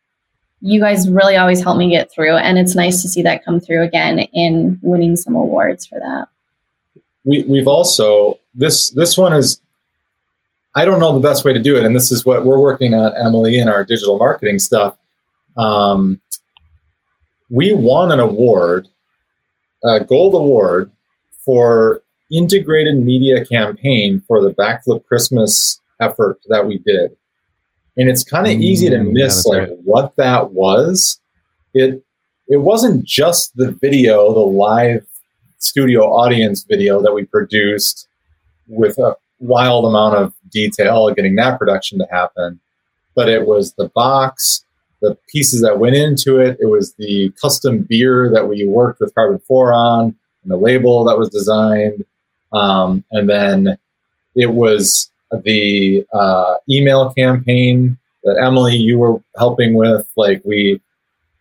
you 0.60 0.80
guys 0.80 1.08
really 1.08 1.36
always 1.36 1.62
help 1.62 1.78
me 1.78 1.90
get 1.90 2.12
through. 2.12 2.36
And 2.36 2.58
it's 2.58 2.74
nice 2.74 3.02
to 3.02 3.08
see 3.08 3.22
that 3.22 3.44
come 3.44 3.60
through 3.60 3.82
again 3.82 4.20
in 4.20 4.78
winning 4.82 5.16
some 5.16 5.34
awards 5.34 5.86
for 5.86 5.98
that. 5.98 6.28
We, 7.24 7.44
we've 7.44 7.68
also, 7.68 8.38
this, 8.54 8.90
this 8.90 9.16
one 9.16 9.32
is, 9.32 9.60
I 10.74 10.84
don't 10.84 11.00
know 11.00 11.12
the 11.12 11.26
best 11.26 11.44
way 11.44 11.52
to 11.52 11.58
do 11.58 11.76
it. 11.76 11.84
And 11.84 11.94
this 11.94 12.12
is 12.12 12.24
what 12.24 12.44
we're 12.44 12.60
working 12.60 12.94
on, 12.94 13.12
Emily, 13.16 13.58
in 13.58 13.68
our 13.68 13.84
digital 13.84 14.18
marketing 14.18 14.58
stuff. 14.58 14.96
Um, 15.56 16.20
we 17.50 17.72
won 17.72 18.12
an 18.12 18.20
award, 18.20 18.88
a 19.84 20.04
gold 20.04 20.34
award 20.34 20.90
for 21.44 22.02
integrated 22.30 22.96
media 22.96 23.44
campaign 23.44 24.22
for 24.26 24.40
the 24.40 24.54
Backflip 24.54 25.04
Christmas 25.06 25.80
effort 26.00 26.38
that 26.48 26.66
we 26.66 26.78
did. 26.78 27.16
And 27.96 28.08
it's 28.08 28.22
kind 28.22 28.46
of 28.46 28.52
mm, 28.54 28.62
easy 28.62 28.88
to 28.88 28.98
miss 28.98 29.44
like 29.44 29.68
right. 29.68 29.78
what 29.82 30.14
that 30.16 30.52
was. 30.52 31.20
It 31.74 32.04
it 32.48 32.58
wasn't 32.58 33.04
just 33.04 33.56
the 33.56 33.72
video, 33.72 34.32
the 34.32 34.40
live 34.40 35.06
studio 35.58 36.02
audience 36.02 36.64
video 36.64 37.02
that 37.02 37.12
we 37.12 37.24
produced 37.24 38.08
with 38.66 38.98
a 38.98 39.16
wild 39.38 39.84
amount 39.84 40.16
of 40.16 40.32
detail 40.50 41.12
getting 41.12 41.36
that 41.36 41.58
production 41.58 41.98
to 41.98 42.06
happen, 42.10 42.60
but 43.14 43.28
it 43.28 43.46
was 43.46 43.72
the 43.74 43.88
box, 43.90 44.64
the 45.00 45.16
pieces 45.28 45.62
that 45.62 45.78
went 45.78 45.96
into 45.96 46.38
it, 46.38 46.58
it 46.60 46.66
was 46.66 46.94
the 46.94 47.32
custom 47.40 47.82
beer 47.88 48.30
that 48.32 48.48
we 48.48 48.66
worked 48.66 49.00
with 49.00 49.14
Karben4 49.14 49.74
on, 49.74 50.16
and 50.42 50.50
the 50.50 50.56
label 50.56 51.04
that 51.04 51.18
was 51.18 51.28
designed. 51.28 52.04
Um, 52.52 53.04
and 53.10 53.28
then 53.28 53.78
it 54.34 54.52
was 54.52 55.10
the 55.44 56.04
uh, 56.12 56.54
email 56.68 57.12
campaign 57.14 57.96
that 58.24 58.40
Emily 58.42 58.76
you 58.76 58.98
were 58.98 59.22
helping 59.38 59.74
with, 59.74 60.06
like 60.16 60.42
we 60.44 60.80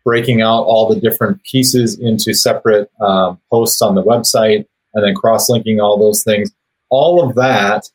breaking 0.05 0.41
out 0.41 0.63
all 0.63 0.87
the 0.87 0.99
different 0.99 1.43
pieces 1.43 1.99
into 1.99 2.33
separate 2.33 2.89
um, 3.01 3.39
posts 3.49 3.81
on 3.81 3.95
the 3.95 4.03
website 4.03 4.65
and 4.93 5.03
then 5.03 5.13
cross-linking 5.13 5.79
all 5.79 5.99
those 5.99 6.23
things. 6.23 6.51
All 6.89 7.27
of 7.27 7.35
that 7.35 7.89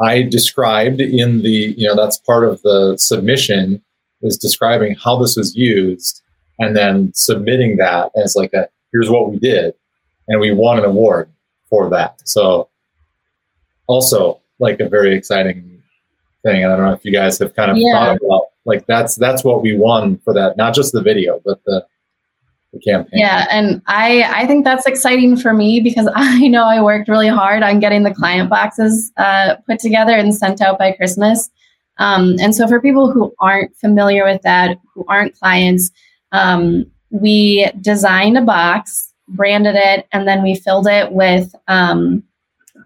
I 0.00 0.22
described 0.22 1.00
in 1.00 1.42
the, 1.42 1.74
you 1.76 1.86
know, 1.88 1.96
that's 1.96 2.18
part 2.18 2.44
of 2.44 2.62
the 2.62 2.96
submission 2.96 3.82
is 4.22 4.36
describing 4.36 4.96
how 4.96 5.18
this 5.18 5.36
was 5.36 5.56
used 5.56 6.22
and 6.58 6.76
then 6.76 7.12
submitting 7.14 7.76
that 7.76 8.10
as 8.16 8.36
like 8.36 8.52
a 8.52 8.68
here's 8.92 9.10
what 9.10 9.30
we 9.30 9.38
did 9.38 9.74
and 10.28 10.40
we 10.40 10.52
won 10.52 10.78
an 10.78 10.84
award 10.84 11.30
for 11.68 11.88
that. 11.90 12.20
So 12.28 12.68
also 13.86 14.40
like 14.58 14.80
a 14.80 14.88
very 14.88 15.14
exciting 15.14 15.82
thing. 16.42 16.64
I 16.64 16.68
don't 16.68 16.84
know 16.84 16.92
if 16.92 17.04
you 17.04 17.12
guys 17.12 17.38
have 17.38 17.54
kind 17.54 17.70
of 17.70 17.76
yeah. 17.76 17.92
thought 17.92 18.16
about 18.16 18.42
like 18.64 18.86
that's 18.86 19.16
that's 19.16 19.44
what 19.44 19.62
we 19.62 19.76
won 19.76 20.18
for 20.18 20.32
that, 20.34 20.56
not 20.56 20.74
just 20.74 20.92
the 20.92 21.02
video, 21.02 21.40
but 21.44 21.62
the 21.64 21.86
the 22.72 22.80
campaign. 22.80 23.18
Yeah, 23.20 23.46
and 23.50 23.82
I 23.86 24.24
I 24.34 24.46
think 24.46 24.64
that's 24.64 24.86
exciting 24.86 25.36
for 25.36 25.52
me 25.52 25.80
because 25.80 26.08
I 26.14 26.48
know 26.48 26.64
I 26.64 26.82
worked 26.82 27.08
really 27.08 27.28
hard 27.28 27.62
on 27.62 27.80
getting 27.80 28.02
the 28.02 28.14
client 28.14 28.50
boxes 28.50 29.12
uh, 29.16 29.56
put 29.66 29.78
together 29.78 30.12
and 30.12 30.34
sent 30.34 30.60
out 30.60 30.78
by 30.78 30.92
Christmas. 30.92 31.50
Um, 31.98 32.36
and 32.40 32.54
so 32.54 32.68
for 32.68 32.80
people 32.80 33.10
who 33.10 33.34
aren't 33.40 33.76
familiar 33.76 34.24
with 34.24 34.42
that, 34.42 34.78
who 34.94 35.04
aren't 35.08 35.38
clients, 35.38 35.90
um, 36.30 36.86
we 37.10 37.68
designed 37.80 38.38
a 38.38 38.42
box, 38.42 39.12
branded 39.28 39.74
it, 39.76 40.06
and 40.12 40.28
then 40.28 40.42
we 40.42 40.54
filled 40.54 40.86
it 40.86 41.10
with 41.12 41.52
um, 41.66 42.22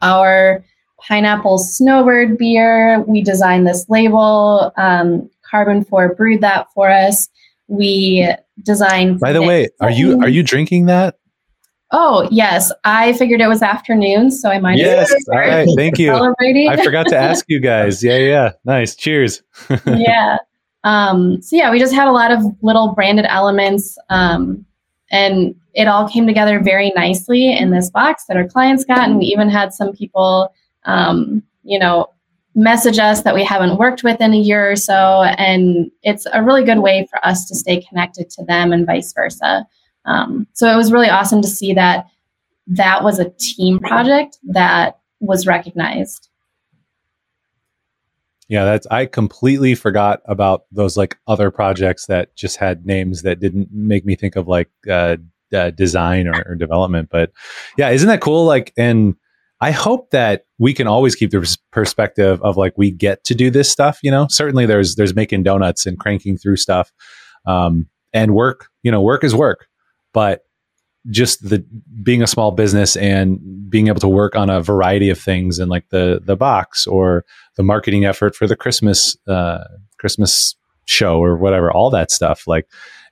our 0.00 0.64
pineapple 0.98 1.58
snowbird 1.58 2.38
beer. 2.38 3.00
We 3.00 3.22
designed 3.22 3.66
this 3.66 3.84
label. 3.88 4.72
Um, 4.76 5.28
Karben4 5.52 6.16
brewed 6.16 6.40
that 6.40 6.68
for 6.72 6.90
us. 6.90 7.28
We 7.68 8.34
designed. 8.62 9.20
By 9.20 9.32
the 9.32 9.42
way, 9.42 9.68
are 9.80 9.90
you 9.90 10.20
are 10.20 10.28
you 10.28 10.42
drinking 10.42 10.86
that? 10.86 11.16
Oh 11.90 12.26
yes, 12.30 12.72
I 12.84 13.12
figured 13.14 13.40
it 13.40 13.48
was 13.48 13.62
afternoon, 13.62 14.30
so 14.30 14.48
I 14.48 14.58
might. 14.58 14.78
Yes, 14.78 15.12
all 15.30 15.38
right, 15.38 15.68
thank 15.76 15.98
you. 15.98 16.12
I 16.12 16.82
forgot 16.82 17.06
to 17.08 17.16
ask 17.16 17.44
you 17.48 17.60
guys. 17.60 18.02
Yeah, 18.02 18.18
yeah, 18.18 18.52
nice. 18.64 18.94
Cheers. 18.94 19.42
yeah. 19.86 20.38
Um, 20.84 21.40
so 21.42 21.54
yeah, 21.56 21.70
we 21.70 21.78
just 21.78 21.94
had 21.94 22.08
a 22.08 22.12
lot 22.12 22.30
of 22.30 22.42
little 22.62 22.94
branded 22.94 23.26
elements, 23.28 23.98
um, 24.08 24.64
and 25.10 25.54
it 25.74 25.86
all 25.86 26.08
came 26.08 26.26
together 26.26 26.60
very 26.60 26.92
nicely 26.96 27.56
in 27.56 27.70
this 27.70 27.90
box 27.90 28.24
that 28.28 28.36
our 28.36 28.48
clients 28.48 28.84
got, 28.84 29.08
and 29.08 29.18
we 29.18 29.26
even 29.26 29.48
had 29.48 29.72
some 29.72 29.92
people 29.92 30.52
um, 30.84 31.42
you 31.62 31.78
know, 31.78 32.06
message 32.54 32.98
us 32.98 33.22
that 33.22 33.34
we 33.34 33.44
haven't 33.44 33.78
worked 33.78 34.04
with 34.04 34.20
in 34.20 34.34
a 34.34 34.38
year 34.38 34.70
or 34.70 34.76
so. 34.76 35.22
And 35.22 35.90
it's 36.02 36.26
a 36.32 36.42
really 36.42 36.64
good 36.64 36.80
way 36.80 37.06
for 37.10 37.24
us 37.26 37.46
to 37.48 37.54
stay 37.54 37.80
connected 37.80 38.28
to 38.30 38.44
them 38.44 38.72
and 38.72 38.86
vice 38.86 39.12
versa. 39.12 39.66
Um, 40.04 40.46
so 40.52 40.72
it 40.72 40.76
was 40.76 40.92
really 40.92 41.08
awesome 41.08 41.42
to 41.42 41.48
see 41.48 41.72
that 41.74 42.06
that 42.66 43.02
was 43.02 43.18
a 43.18 43.30
team 43.38 43.78
project 43.78 44.38
that 44.44 44.98
was 45.20 45.46
recognized. 45.46 46.28
Yeah, 48.48 48.64
that's 48.64 48.86
I 48.88 49.06
completely 49.06 49.74
forgot 49.74 50.20
about 50.26 50.64
those 50.70 50.96
like 50.96 51.16
other 51.26 51.50
projects 51.50 52.06
that 52.06 52.36
just 52.36 52.58
had 52.58 52.84
names 52.84 53.22
that 53.22 53.40
didn't 53.40 53.68
make 53.72 54.04
me 54.04 54.14
think 54.14 54.36
of 54.36 54.46
like 54.46 54.68
uh, 54.90 55.16
uh, 55.54 55.70
design 55.70 56.28
or, 56.28 56.42
or 56.46 56.54
development. 56.54 57.08
But 57.10 57.32
yeah, 57.78 57.90
isn't 57.90 58.08
that 58.08 58.20
cool? 58.20 58.44
Like, 58.44 58.72
and 58.76 59.14
I 59.62 59.70
hope 59.70 60.10
that 60.10 60.44
we 60.58 60.74
can 60.74 60.88
always 60.88 61.14
keep 61.14 61.30
the 61.30 61.56
perspective 61.70 62.42
of 62.42 62.56
like 62.56 62.72
we 62.76 62.90
get 62.90 63.22
to 63.24 63.34
do 63.34 63.48
this 63.48 63.70
stuff. 63.70 64.00
You 64.02 64.10
know, 64.10 64.26
certainly 64.28 64.66
there's 64.66 64.96
there's 64.96 65.14
making 65.14 65.44
donuts 65.44 65.86
and 65.86 65.96
cranking 66.00 66.36
through 66.36 66.56
stuff, 66.56 66.90
um, 67.46 67.86
and 68.12 68.34
work. 68.34 68.66
You 68.82 68.90
know, 68.90 69.00
work 69.00 69.22
is 69.22 69.36
work, 69.36 69.68
but 70.12 70.40
just 71.10 71.48
the 71.48 71.64
being 72.02 72.22
a 72.22 72.26
small 72.26 72.50
business 72.50 72.96
and 72.96 73.38
being 73.70 73.86
able 73.86 74.00
to 74.00 74.08
work 74.08 74.34
on 74.34 74.50
a 74.50 74.60
variety 74.60 75.10
of 75.10 75.18
things 75.18 75.60
and 75.60 75.70
like 75.70 75.88
the 75.90 76.20
the 76.24 76.36
box 76.36 76.84
or 76.88 77.24
the 77.56 77.62
marketing 77.62 78.04
effort 78.04 78.34
for 78.34 78.48
the 78.48 78.56
Christmas 78.56 79.16
uh, 79.28 79.62
Christmas 79.98 80.56
show 80.86 81.22
or 81.22 81.36
whatever, 81.36 81.70
all 81.70 81.88
that 81.90 82.10
stuff. 82.10 82.48
Like 82.48 82.66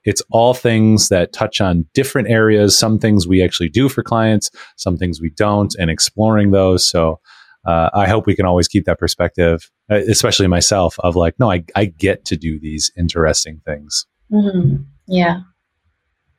it's 0.04 0.22
all 0.30 0.54
things 0.54 1.08
that 1.08 1.32
touch 1.32 1.60
on 1.60 1.86
different 1.94 2.28
areas. 2.28 2.78
Some 2.78 2.98
things 2.98 3.26
we 3.26 3.42
actually 3.42 3.68
do 3.68 3.88
for 3.88 4.02
clients, 4.02 4.50
some 4.76 4.96
things 4.96 5.20
we 5.20 5.30
don't, 5.30 5.74
and 5.78 5.90
exploring 5.90 6.50
those. 6.50 6.86
So 6.86 7.20
uh, 7.66 7.90
I 7.92 8.08
hope 8.08 8.26
we 8.26 8.34
can 8.34 8.46
always 8.46 8.68
keep 8.68 8.86
that 8.86 8.98
perspective, 8.98 9.70
uh, 9.90 9.96
especially 10.08 10.46
myself, 10.46 10.98
of 11.00 11.16
like, 11.16 11.38
no, 11.38 11.50
I, 11.50 11.64
I 11.76 11.86
get 11.86 12.24
to 12.26 12.36
do 12.36 12.58
these 12.58 12.90
interesting 12.96 13.60
things. 13.66 14.06
Mhm. 14.32 14.86
Yeah. 15.06 15.40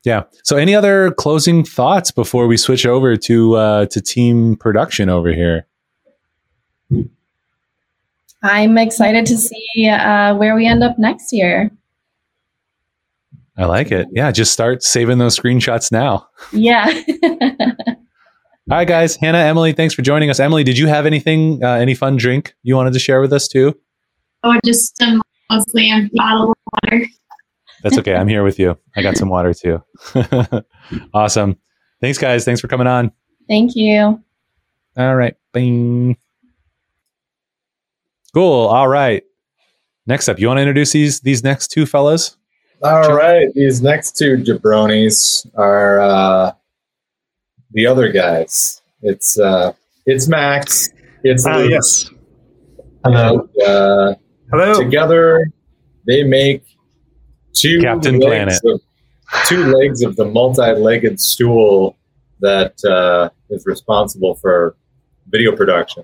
Yeah. 0.04 0.24
So, 0.44 0.58
any 0.58 0.74
other 0.74 1.12
closing 1.12 1.64
thoughts 1.64 2.10
before 2.10 2.48
we 2.48 2.58
switch 2.58 2.88
over 2.88 3.16
to 3.18 3.56
uh, 3.56 3.86
to 3.88 4.02
team 4.02 4.56
production 4.56 5.10
over 5.10 5.32
here? 5.32 5.68
I'm 8.44 8.78
excited 8.80 9.28
to 9.28 9.38
see 9.38 9.88
uh, 9.88 10.36
where 10.36 10.56
we 10.56 10.66
end 10.66 10.84
up 10.84 10.98
next 10.98 11.32
year. 11.32 11.70
I 13.62 13.66
like 13.66 13.92
it. 13.92 14.08
Yeah, 14.12 14.32
just 14.32 14.52
start 14.52 14.82
saving 14.82 15.20
those 15.20 15.38
screenshots 15.38 15.92
now. 15.92 16.28
Yeah. 16.52 16.88
All 18.72 18.78
right, 18.78 18.88
guys. 18.88 19.16
Hannah, 19.16 19.38
Emily, 19.38 19.72
thanks 19.72 19.94
for 19.94 20.02
joining 20.02 20.32
us. 20.32 20.40
Emily, 20.40 20.64
did 20.64 20.80
you 20.80 20.88
have 20.88 21.06
anything, 21.06 21.64
uh, 21.64 21.74
any 21.74 21.94
fun 21.94 22.18
drink 22.18 22.56
you 22.64 22.76
wanted 22.76 22.94
to 22.94 23.00
share 23.00 23.22
with 23.22 23.32
us 23.32 23.48
too? 23.48 23.80
Oh, 24.44 24.58
just 24.66 25.00
a 25.02 25.22
mostly 25.52 25.92
empty 25.92 26.12
bottle 26.16 26.52
of 26.52 26.58
water. 26.74 27.06
That's 27.84 28.00
okay. 28.00 28.16
I'm 28.16 28.28
here 28.28 28.44
with 28.44 28.58
you. 28.58 28.80
I 28.96 29.04
got 29.04 29.16
some 29.16 29.30
water 29.30 29.54
too. 29.54 29.84
awesome. 31.14 31.56
Thanks, 32.02 32.18
guys. 32.18 32.44
Thanks 32.44 32.62
for 32.62 32.68
coming 32.68 32.88
on. 32.88 33.12
Thank 33.48 33.76
you. 33.76 34.24
All 34.98 35.16
right. 35.16 35.36
Bing. 35.54 36.18
Cool. 38.34 38.68
All 38.68 38.88
right. 38.88 39.22
Next 40.08 40.30
up, 40.30 40.40
you 40.40 40.48
want 40.48 40.58
to 40.58 40.62
introduce 40.62 40.94
these 40.94 41.20
these 41.20 41.44
next 41.44 41.68
two 41.68 41.86
fellas? 41.86 42.38
All 42.84 43.14
right, 43.14 43.54
these 43.54 43.82
next 43.82 44.18
two 44.18 44.38
jabronis 44.38 45.48
are 45.56 46.00
uh, 46.02 46.52
the 47.74 47.86
other 47.86 48.12
guys. 48.12 48.82
It's 49.04 49.38
uh, 49.40 49.74
it's 50.08 50.28
Max. 50.28 50.90
It's 51.24 51.46
Luke, 51.46 51.70
yes. 51.70 52.10
and, 53.04 53.16
uh, 53.16 54.16
Hello. 54.50 54.74
together 54.74 55.52
they 56.08 56.24
make 56.24 56.64
two 57.54 57.82
Captain 57.82 58.20
legs 58.20 58.60
Of, 58.66 58.82
two 59.46 59.66
legs 59.66 60.02
of 60.02 60.16
the 60.16 60.26
multi-legged 60.26 61.20
stool 61.20 61.98
that 62.40 62.84
uh, 62.84 63.30
is 63.52 63.66
responsible 63.68 64.36
for 64.36 64.76
video 65.28 65.56
production. 65.56 66.04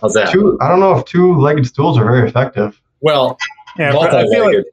How's 0.00 0.12
that? 0.12 0.30
Two, 0.30 0.58
I 0.60 0.68
don't 0.68 0.80
know 0.80 0.98
if 0.98 1.06
two-legged 1.06 1.66
stools 1.66 1.96
are 1.96 2.04
very 2.04 2.28
effective. 2.28 2.78
Well, 3.00 3.38
Yeah, 3.78 3.92
but 3.92 4.14
I 4.14 4.22
feel 4.24 4.30
like 4.30 4.32
multi-legged. 4.32 4.64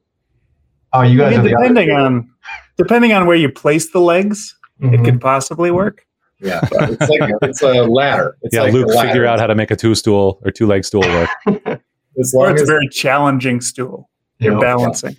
Oh, 0.94 1.02
you 1.02 1.22
I 1.24 1.30
guys 1.30 1.30
mean, 1.30 1.40
have 1.40 1.44
the 1.44 1.54
other 1.56 1.62
depending 1.68 1.88
two. 1.88 1.94
on 1.94 2.30
depending 2.76 3.12
on 3.12 3.26
where 3.26 3.36
you 3.36 3.48
place 3.50 3.90
the 3.92 4.00
legs, 4.00 4.56
it 4.80 4.86
Mhm. 5.00 5.04
could 5.04 5.20
possibly 5.20 5.70
work. 5.70 6.06
Yeah, 6.40 6.60
it's 6.72 7.08
like 7.08 7.32
it's 7.42 7.62
a 7.62 7.84
ladder. 7.84 8.36
It's 8.42 8.54
yeah, 8.54 8.62
like 8.62 8.72
Luke, 8.72 8.86
a 8.88 8.92
ladder. 8.94 9.08
figure 9.08 9.26
out 9.26 9.38
how 9.38 9.46
to 9.46 9.54
make 9.54 9.70
a 9.70 9.76
two 9.76 9.94
stool 9.94 10.40
or 10.44 10.50
two 10.50 10.66
leg 10.66 10.84
stool 10.84 11.02
work. 11.02 11.30
As 12.18 12.34
Or 12.34 12.44
long 12.44 12.52
it's 12.52 12.62
a 12.62 12.66
very 12.66 12.88
challenging 12.88 13.60
stool. 13.60 14.10
You're 14.38 14.52
Yep. 14.54 14.60
balancing. 14.60 15.16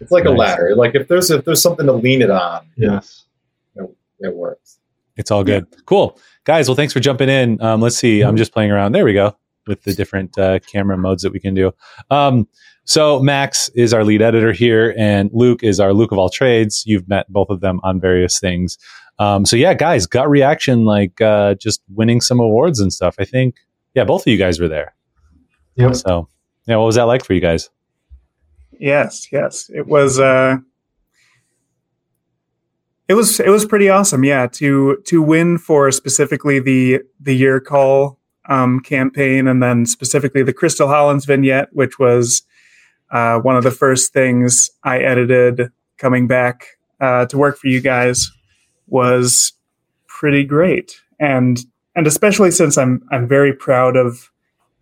it's 0.00 0.10
like 0.10 0.24
a 0.24 0.30
ladder. 0.30 0.74
Like 0.76 0.94
if 0.94 1.08
there's 1.08 1.30
if 1.30 1.44
there's 1.44 1.60
something 1.62 1.86
to 1.86 1.92
lean 1.92 2.22
it 2.22 2.30
on, 2.30 2.66
Yes. 2.76 3.24
it 4.20 4.34
works. 4.36 4.78
It's 5.16 5.30
all 5.32 5.42
good. 5.44 5.66
Cool. 5.84 6.16
Guys, 6.44 6.68
well, 6.68 6.76
thanks 6.76 6.92
for 6.92 7.00
jumping 7.00 7.28
in. 7.28 7.60
Um, 7.60 7.80
let's 7.80 7.96
see. 7.96 8.20
I'm 8.22 8.36
just 8.36 8.52
playing 8.52 8.70
around. 8.70 8.92
There 8.92 9.04
we 9.04 9.12
go 9.14 9.36
with 9.66 9.82
the 9.82 9.92
different 9.94 10.36
uh, 10.38 10.58
camera 10.60 10.96
modes 10.96 11.22
that 11.22 11.32
we 11.32 11.40
can 11.40 11.54
do. 11.54 11.72
Um, 12.10 12.48
so, 12.84 13.20
Max 13.20 13.68
is 13.70 13.94
our 13.94 14.04
lead 14.04 14.22
editor 14.22 14.52
here, 14.52 14.94
and 14.98 15.30
Luke 15.32 15.62
is 15.62 15.78
our 15.78 15.92
Luke 15.92 16.12
of 16.12 16.18
all 16.18 16.28
trades. 16.28 16.84
You've 16.86 17.08
met 17.08 17.30
both 17.32 17.50
of 17.50 17.60
them 17.60 17.80
on 17.82 18.00
various 18.00 18.40
things. 18.40 18.78
Um, 19.18 19.46
so, 19.46 19.56
yeah, 19.56 19.74
guys, 19.74 20.06
gut 20.06 20.28
reaction 20.28 20.84
like 20.84 21.20
uh, 21.20 21.54
just 21.54 21.82
winning 21.94 22.20
some 22.20 22.40
awards 22.40 22.80
and 22.80 22.92
stuff. 22.92 23.14
I 23.18 23.24
think, 23.24 23.56
yeah, 23.94 24.04
both 24.04 24.22
of 24.22 24.26
you 24.26 24.38
guys 24.38 24.58
were 24.58 24.68
there. 24.68 24.94
Yep. 25.76 25.94
So, 25.96 26.28
yeah, 26.66 26.76
what 26.76 26.86
was 26.86 26.96
that 26.96 27.04
like 27.04 27.24
for 27.24 27.34
you 27.34 27.40
guys? 27.40 27.70
Yes, 28.78 29.30
yes. 29.30 29.70
It 29.72 29.86
was 29.86 30.18
uh 30.18 30.56
it 33.08 33.14
was 33.14 33.38
it 33.38 33.48
was 33.48 33.64
pretty 33.64 33.88
awesome, 33.88 34.24
yeah, 34.24 34.46
to 34.54 34.98
to 35.06 35.22
win 35.22 35.58
for 35.58 35.90
specifically 35.92 36.58
the 36.58 37.00
the 37.20 37.36
year 37.36 37.60
call 37.60 38.18
um 38.48 38.80
campaign 38.80 39.46
and 39.46 39.62
then 39.62 39.86
specifically 39.86 40.42
the 40.42 40.52
Crystal 40.52 40.88
Hollins 40.88 41.26
vignette, 41.26 41.68
which 41.72 41.98
was 41.98 42.42
uh 43.12 43.38
one 43.38 43.56
of 43.56 43.62
the 43.62 43.70
first 43.70 44.12
things 44.12 44.70
I 44.82 44.98
edited 44.98 45.70
coming 45.98 46.26
back 46.26 46.66
uh 47.00 47.26
to 47.26 47.38
work 47.38 47.56
for 47.58 47.68
you 47.68 47.80
guys 47.80 48.30
was 48.88 49.52
pretty 50.06 50.44
great. 50.44 51.00
And 51.20 51.58
and 51.94 52.06
especially 52.06 52.50
since 52.50 52.76
I'm 52.76 53.02
I'm 53.10 53.28
very 53.28 53.52
proud 53.52 53.96
of 53.96 54.30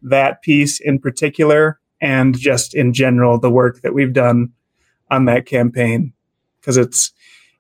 that 0.03 0.43
piece 0.43 0.81
in 0.81 0.99
particular 0.99 1.78
and 2.01 2.39
just 2.39 2.74
in 2.74 2.93
general 2.93 3.39
the 3.39 3.51
work 3.51 3.83
that 3.83 3.93
we've 3.93 4.12
done 4.12 4.53
on 5.11 5.26
that 5.26 5.45
campaign 5.47 6.12
because 6.61 6.76
it's 6.76 7.12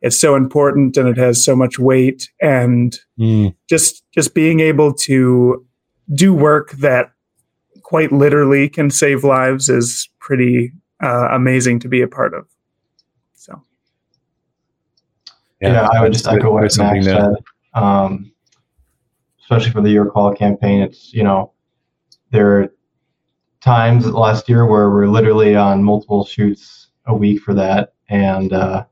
it's 0.02 0.18
so 0.18 0.34
important 0.34 0.96
and 0.96 1.08
it 1.08 1.18
has 1.18 1.44
so 1.44 1.54
much 1.54 1.78
weight 1.78 2.30
and 2.40 2.98
Mm, 3.18 3.54
just 3.68 4.02
just 4.14 4.34
being 4.34 4.60
able 4.60 4.94
to 4.94 5.66
do 6.14 6.32
work 6.32 6.70
that 6.72 7.12
quite 7.90 8.12
literally 8.12 8.68
can 8.68 8.88
save 8.88 9.24
lives 9.24 9.68
is 9.68 10.08
pretty 10.20 10.72
uh, 11.02 11.26
amazing 11.32 11.80
to 11.80 11.88
be 11.88 12.00
a 12.00 12.06
part 12.06 12.32
of 12.34 12.46
so 13.34 13.60
Yeah, 15.60 15.88
I 15.92 16.00
would 16.00 16.12
just 16.12 16.28
echo 16.28 16.52
what 16.52 16.60
there's 16.60 16.78
Max 16.78 17.04
said. 17.04 17.34
Um, 17.74 18.30
especially 19.40 19.72
for 19.72 19.80
the 19.80 19.90
year 19.90 20.06
call 20.06 20.32
campaign, 20.32 20.82
it's 20.82 21.12
you 21.12 21.24
know 21.24 21.52
there 22.30 22.60
are 22.60 22.72
times 23.60 24.06
last 24.06 24.48
year 24.48 24.66
where 24.66 24.88
we're 24.88 25.08
literally 25.08 25.56
on 25.56 25.82
multiple 25.82 26.24
shoots 26.24 26.90
a 27.06 27.14
week 27.14 27.42
for 27.42 27.54
that, 27.54 27.94
and 28.08 28.52
uh, 28.52 28.84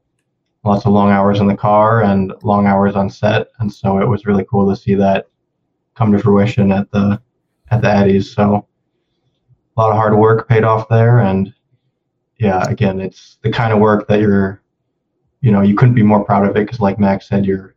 lots 0.64 0.86
of 0.86 0.92
long 0.92 1.12
hours 1.12 1.38
in 1.38 1.46
the 1.46 1.56
car 1.56 2.02
and 2.02 2.32
long 2.42 2.66
hours 2.66 2.96
on 2.96 3.08
set, 3.08 3.46
and 3.60 3.72
so 3.72 4.00
it 4.00 4.08
was 4.08 4.26
really 4.26 4.44
cool 4.50 4.68
to 4.68 4.74
see 4.74 4.96
that 4.96 5.28
come 5.94 6.10
to 6.10 6.18
fruition 6.18 6.72
at 6.72 6.90
the 6.90 7.22
at 7.70 7.80
the 7.80 7.86
Addies. 7.86 8.34
So 8.34 8.66
a 9.78 9.80
lot 9.80 9.90
of 9.90 9.96
hard 9.96 10.18
work 10.18 10.48
paid 10.48 10.64
off 10.64 10.88
there, 10.88 11.20
and 11.20 11.54
yeah, 12.38 12.68
again, 12.68 13.00
it's 13.00 13.38
the 13.42 13.50
kind 13.50 13.72
of 13.72 13.78
work 13.78 14.08
that 14.08 14.20
you're 14.20 14.60
you 15.40 15.52
know 15.52 15.62
you 15.62 15.76
couldn't 15.76 15.94
be 15.94 16.02
more 16.02 16.24
proud 16.24 16.44
of 16.44 16.56
it 16.56 16.66
because 16.66 16.80
like 16.80 16.98
max 16.98 17.28
said 17.28 17.46
you're 17.46 17.76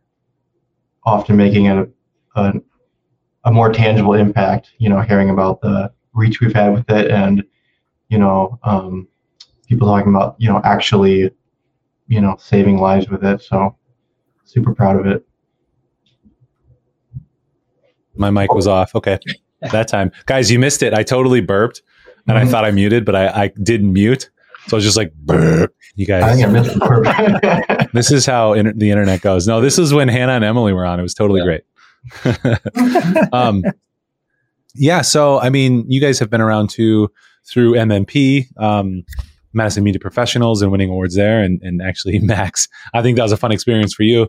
often 1.04 1.36
making 1.36 1.68
a, 1.68 1.86
a 2.34 2.54
a 3.44 3.52
more 3.52 3.72
tangible 3.72 4.14
impact 4.14 4.72
you 4.78 4.88
know 4.88 5.00
hearing 5.00 5.30
about 5.30 5.60
the 5.60 5.92
reach 6.12 6.40
we've 6.40 6.52
had 6.52 6.72
with 6.72 6.88
it 6.90 7.10
and 7.10 7.44
you 8.08 8.18
know 8.18 8.58
um, 8.64 9.06
people 9.68 9.86
talking 9.86 10.12
about 10.12 10.34
you 10.38 10.48
know 10.48 10.60
actually 10.64 11.30
you 12.08 12.20
know 12.20 12.36
saving 12.38 12.78
lives 12.78 13.08
with 13.08 13.24
it 13.24 13.40
so 13.40 13.76
super 14.44 14.74
proud 14.74 14.98
of 14.98 15.06
it 15.06 15.24
My 18.14 18.30
mic 18.30 18.52
was 18.52 18.66
off. 18.66 18.94
Okay. 18.94 19.18
That 19.72 19.88
time. 19.88 20.12
Guys, 20.26 20.50
you 20.50 20.58
missed 20.58 20.82
it. 20.82 20.92
I 20.92 21.02
totally 21.02 21.40
burped 21.40 21.82
and 22.28 22.38
I 22.38 22.44
Mhm. 22.44 22.50
thought 22.50 22.64
I 22.64 22.70
muted, 22.70 23.04
but 23.04 23.14
I, 23.16 23.44
I 23.44 23.48
didn't 23.62 23.92
mute. 23.92 24.30
So 24.68 24.76
I 24.76 24.78
was 24.78 24.84
just 24.84 24.96
like. 24.96 25.12
You 25.94 26.06
i 26.14 26.20
guys, 26.20 26.42
i 26.42 27.86
this 27.92 28.10
is 28.10 28.24
how 28.24 28.52
inter- 28.54 28.72
the 28.74 28.90
internet 28.90 29.20
goes. 29.20 29.46
No, 29.46 29.60
this 29.60 29.78
is 29.78 29.92
when 29.92 30.08
Hannah 30.08 30.32
and 30.32 30.44
Emily 30.44 30.72
were 30.72 30.86
on. 30.86 30.98
It 30.98 31.02
was 31.02 31.14
totally 31.14 31.40
Yeah. 31.40 31.58
great. 32.24 33.28
um, 33.32 33.62
yeah. 34.74 35.02
So, 35.02 35.38
I 35.40 35.50
mean, 35.50 35.84
you 35.88 36.00
guys 36.00 36.18
have 36.18 36.30
been 36.30 36.40
around 36.40 36.70
too 36.70 37.10
through 37.46 37.74
MMP, 37.74 38.46
um, 38.58 39.02
Madison 39.52 39.84
Media 39.84 40.00
Professionals, 40.00 40.62
and 40.62 40.70
winning 40.72 40.88
awards 40.90 41.14
there. 41.14 41.42
And, 41.42 41.60
and 41.62 41.82
actually, 41.82 42.18
Max, 42.22 42.68
I 42.94 43.02
think 43.02 43.16
that 43.16 43.22
was 43.24 43.32
a 43.32 43.36
fun 43.36 43.52
experience 43.52 43.92
for 43.92 44.04
you 44.04 44.28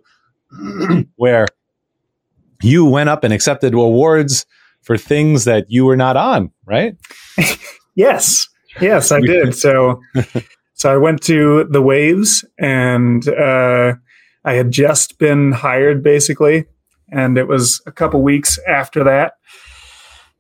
where 1.16 1.46
you 2.62 2.86
went 2.86 3.10
up 3.10 3.24
and 3.24 3.34
accepted 3.34 3.74
awards 3.74 4.46
for 4.82 4.98
things 4.98 5.46
that 5.46 5.66
you 5.70 5.86
were 5.86 5.96
not 5.96 6.18
on, 6.18 6.52
right? 6.66 6.96
Yes, 7.96 8.48
yes, 8.82 9.12
I 9.12 9.20
did. 9.22 9.56
So, 9.56 10.02
so 10.74 10.94
I 10.94 10.98
went 10.98 11.22
to 11.24 11.66
the 11.66 11.82
Waves, 11.82 12.44
and 12.60 13.28
uh, 13.28 13.94
I 14.46 14.54
had 14.54 14.72
just 14.72 15.18
been 15.20 15.52
hired, 15.52 16.04
basically, 16.04 16.66
and 17.12 17.38
it 17.38 17.48
was 17.48 17.82
a 17.86 17.92
couple 17.92 18.22
weeks 18.22 18.58
after 18.68 19.04
that. 19.04 19.34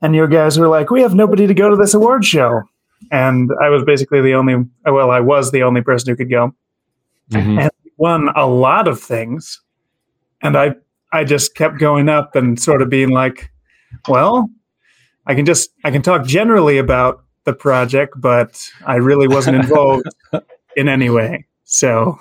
And 0.01 0.16
you 0.16 0.28
guys 0.28 0.60
were 0.60 0.68
like, 0.68 0.89
"We 0.89 1.01
have 1.01 1.16
nobody 1.16 1.47
to 1.47 1.54
go 1.54 1.70
to 1.70 1.76
this 1.76 1.93
award 1.93 2.26
show," 2.26 2.64
and 3.12 3.49
I 3.62 3.70
was 3.70 3.84
basically 3.84 4.22
the 4.22 4.34
only. 4.34 4.56
Well, 4.86 5.12
I 5.12 5.20
was 5.20 5.51
the 5.51 5.64
only 5.64 5.82
person 5.82 6.10
who 6.10 6.16
could 6.18 6.30
go, 6.30 6.54
Mhm. 7.32 7.62
and 7.62 7.72
won 7.97 8.30
a 8.36 8.45
lot 8.47 8.88
of 8.88 8.99
things. 8.99 9.62
And 10.41 10.58
I, 10.58 10.76
I 11.14 11.24
just 11.24 11.56
kept 11.56 11.80
going 11.80 12.10
up 12.10 12.36
and 12.36 12.60
sort 12.60 12.82
of 12.82 12.89
being 12.89 13.10
like, 13.12 13.49
"Well, 14.10 14.49
I 15.26 15.36
can 15.36 15.45
just 15.45 15.70
I 15.86 15.91
can 15.91 16.01
talk 16.01 16.26
generally 16.26 16.78
about 16.80 17.22
the 17.45 17.53
project, 17.53 18.13
but 18.19 18.67
I 18.85 18.95
really 18.95 19.27
wasn't 19.27 19.57
involved 19.57 20.05
in 20.75 20.87
any 20.89 21.09
way." 21.09 21.45
So 21.65 22.19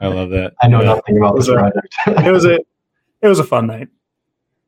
I 0.00 0.08
love 0.08 0.30
that. 0.30 0.54
I 0.62 0.68
know 0.68 0.80
Yeah. 0.80 0.94
nothing 0.94 1.16
about 1.18 1.36
this 1.36 1.48
project. 1.48 1.88
it 2.06 2.32
was 2.32 2.44
a 2.44 2.54
it 3.20 3.28
was 3.28 3.38
a 3.38 3.44
fun 3.44 3.66
night. 3.66 3.88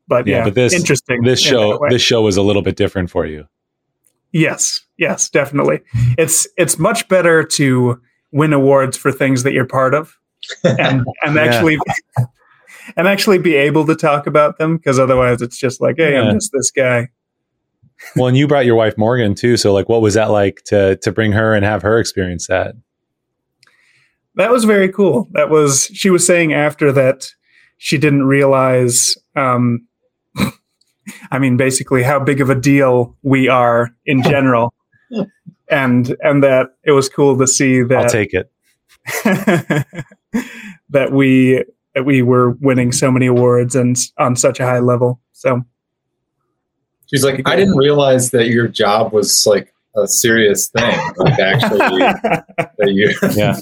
But 0.06 0.26
Yeah, 0.26 0.38
yeah, 0.38 0.44
but 0.44 0.54
this- 0.54 0.74
interesting. 0.74 1.22
This 1.22 1.40
show, 1.40 1.78
that 1.78 1.88
this 1.90 2.02
show 2.02 2.20
was 2.22 2.36
a 2.36 2.42
little 2.42 2.62
bit 2.62 2.76
different 2.76 3.10
for 3.10 3.24
you. 3.26 3.46
yes, 4.32 4.80
yes, 4.98 5.28
definitely. 5.30 5.80
It's 6.18 6.46
it's 6.56 6.78
much 6.78 7.08
better 7.08 7.42
to 7.44 8.00
win 8.32 8.52
awards 8.52 8.96
for 8.96 9.10
things 9.12 9.42
that 9.44 9.52
you're 9.52 9.66
part 9.66 9.94
of, 9.94 10.16
and 10.64 11.04
and 11.24 11.34
Yeah. 11.34 11.42
actually 11.42 11.78
and 12.96 13.08
actually 13.08 13.38
be 13.38 13.54
able 13.54 13.86
to 13.86 13.94
talk 13.96 14.26
about 14.26 14.58
them 14.58 14.76
because 14.76 14.98
otherwise 14.98 15.40
it's 15.40 15.56
just 15.58 15.80
like, 15.80 15.96
hey, 15.96 16.12
Yeah. 16.12 16.22
I'm 16.24 16.34
just 16.34 16.50
this 16.52 16.70
guy. 16.70 17.08
Well, 18.16 18.26
and 18.26 18.36
you 18.36 18.46
brought 18.46 18.66
your 18.66 18.74
wife 18.74 18.96
Morgan 18.98 19.34
too. 19.34 19.56
So, 19.56 19.72
like, 19.72 19.88
what 19.88 20.02
was 20.02 20.14
that 20.14 20.30
like 20.30 20.62
to 20.66 20.96
to 20.96 21.12
bring 21.12 21.32
her 21.32 21.54
and 21.54 21.64
have 21.64 21.82
her 21.82 21.98
experience 21.98 22.46
that? 22.48 22.74
That 24.36 24.50
was 24.50 24.64
very 24.64 24.88
cool. 24.88 25.28
That 25.32 25.50
was 25.50 25.84
she 25.94 26.10
was 26.10 26.26
saying 26.26 26.52
after 26.52 26.92
that 26.92 27.30
she 27.78 27.98
didn't 27.98 28.24
realize 28.24 29.16
um 29.36 29.86
I 31.30 31.38
mean 31.38 31.56
basically 31.56 32.02
how 32.02 32.18
big 32.20 32.40
of 32.40 32.50
a 32.50 32.54
deal 32.54 33.16
we 33.22 33.48
are 33.48 33.94
in 34.06 34.22
general. 34.24 34.74
and 35.70 36.16
and 36.20 36.42
that 36.42 36.70
it 36.84 36.92
was 36.92 37.08
cool 37.08 37.38
to 37.38 37.46
see 37.46 37.82
that. 37.82 38.04
I'll 38.04 38.08
take 38.08 38.34
it. 38.34 38.50
that 40.90 41.12
we 41.12 41.64
that 41.94 42.04
we 42.04 42.22
were 42.22 42.50
winning 42.60 42.90
so 42.90 43.10
many 43.10 43.26
awards 43.26 43.76
and 43.76 43.96
on 44.18 44.34
such 44.34 44.58
a 44.58 44.64
high 44.64 44.80
level. 44.80 45.20
So 45.32 45.62
She's 47.14 47.24
like, 47.24 47.42
I 47.46 47.54
didn't 47.56 47.76
realize 47.76 48.30
that 48.32 48.48
your 48.48 48.66
job 48.68 49.12
was 49.12 49.46
like 49.46 49.72
a 49.96 50.08
serious 50.08 50.68
thing. 50.68 50.98
Like 51.16 51.38
actually, 51.38 51.78
that 52.58 52.72
you. 52.88 53.14
Yeah. 53.36 53.56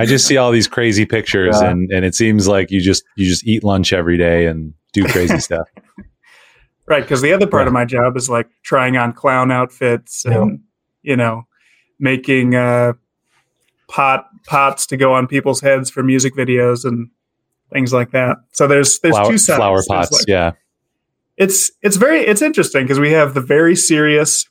I 0.00 0.04
just 0.06 0.26
see 0.26 0.36
all 0.36 0.52
these 0.52 0.68
crazy 0.68 1.04
pictures, 1.06 1.56
Yeah. 1.60 1.70
and 1.70 1.90
and 1.90 2.04
it 2.04 2.14
seems 2.14 2.46
like 2.46 2.70
you 2.70 2.80
just 2.80 3.02
you 3.16 3.26
just 3.26 3.44
eat 3.46 3.64
lunch 3.64 3.92
every 3.92 4.16
day 4.16 4.46
and 4.46 4.72
do 4.92 5.04
crazy 5.06 5.38
stuff. 5.40 5.66
right, 6.86 7.02
because 7.02 7.20
the 7.22 7.32
other 7.32 7.46
part 7.48 7.66
of 7.66 7.72
my 7.72 7.84
job 7.84 8.16
is 8.16 8.28
like 8.30 8.48
trying 8.62 8.96
on 8.96 9.12
clown 9.12 9.50
outfits 9.50 10.24
and 10.24 10.60
you 11.02 11.16
know 11.16 11.46
making 11.98 12.54
uh, 12.54 12.92
pot 13.88 14.28
pots 14.46 14.86
to 14.86 14.96
go 14.96 15.14
on 15.14 15.26
people's 15.26 15.60
heads 15.60 15.90
for 15.90 16.02
music 16.04 16.34
videos 16.36 16.84
and 16.84 17.08
things 17.72 17.92
like 17.92 18.12
that. 18.12 18.36
So 18.52 18.68
there's 18.68 19.00
there's 19.00 19.14
flower, 19.16 19.30
two 19.30 19.38
sides. 19.38 19.56
flower 19.58 19.82
pots. 19.88 20.12
like- 20.12 20.24
yeah. 20.28 20.52
It's 21.38 21.70
it's 21.82 21.96
very 21.96 22.20
it's 22.20 22.42
interesting 22.42 22.84
because 22.84 23.00
we 23.00 23.12
have 23.12 23.32
the 23.34 23.40
very 23.40 23.74
serious 23.76 24.46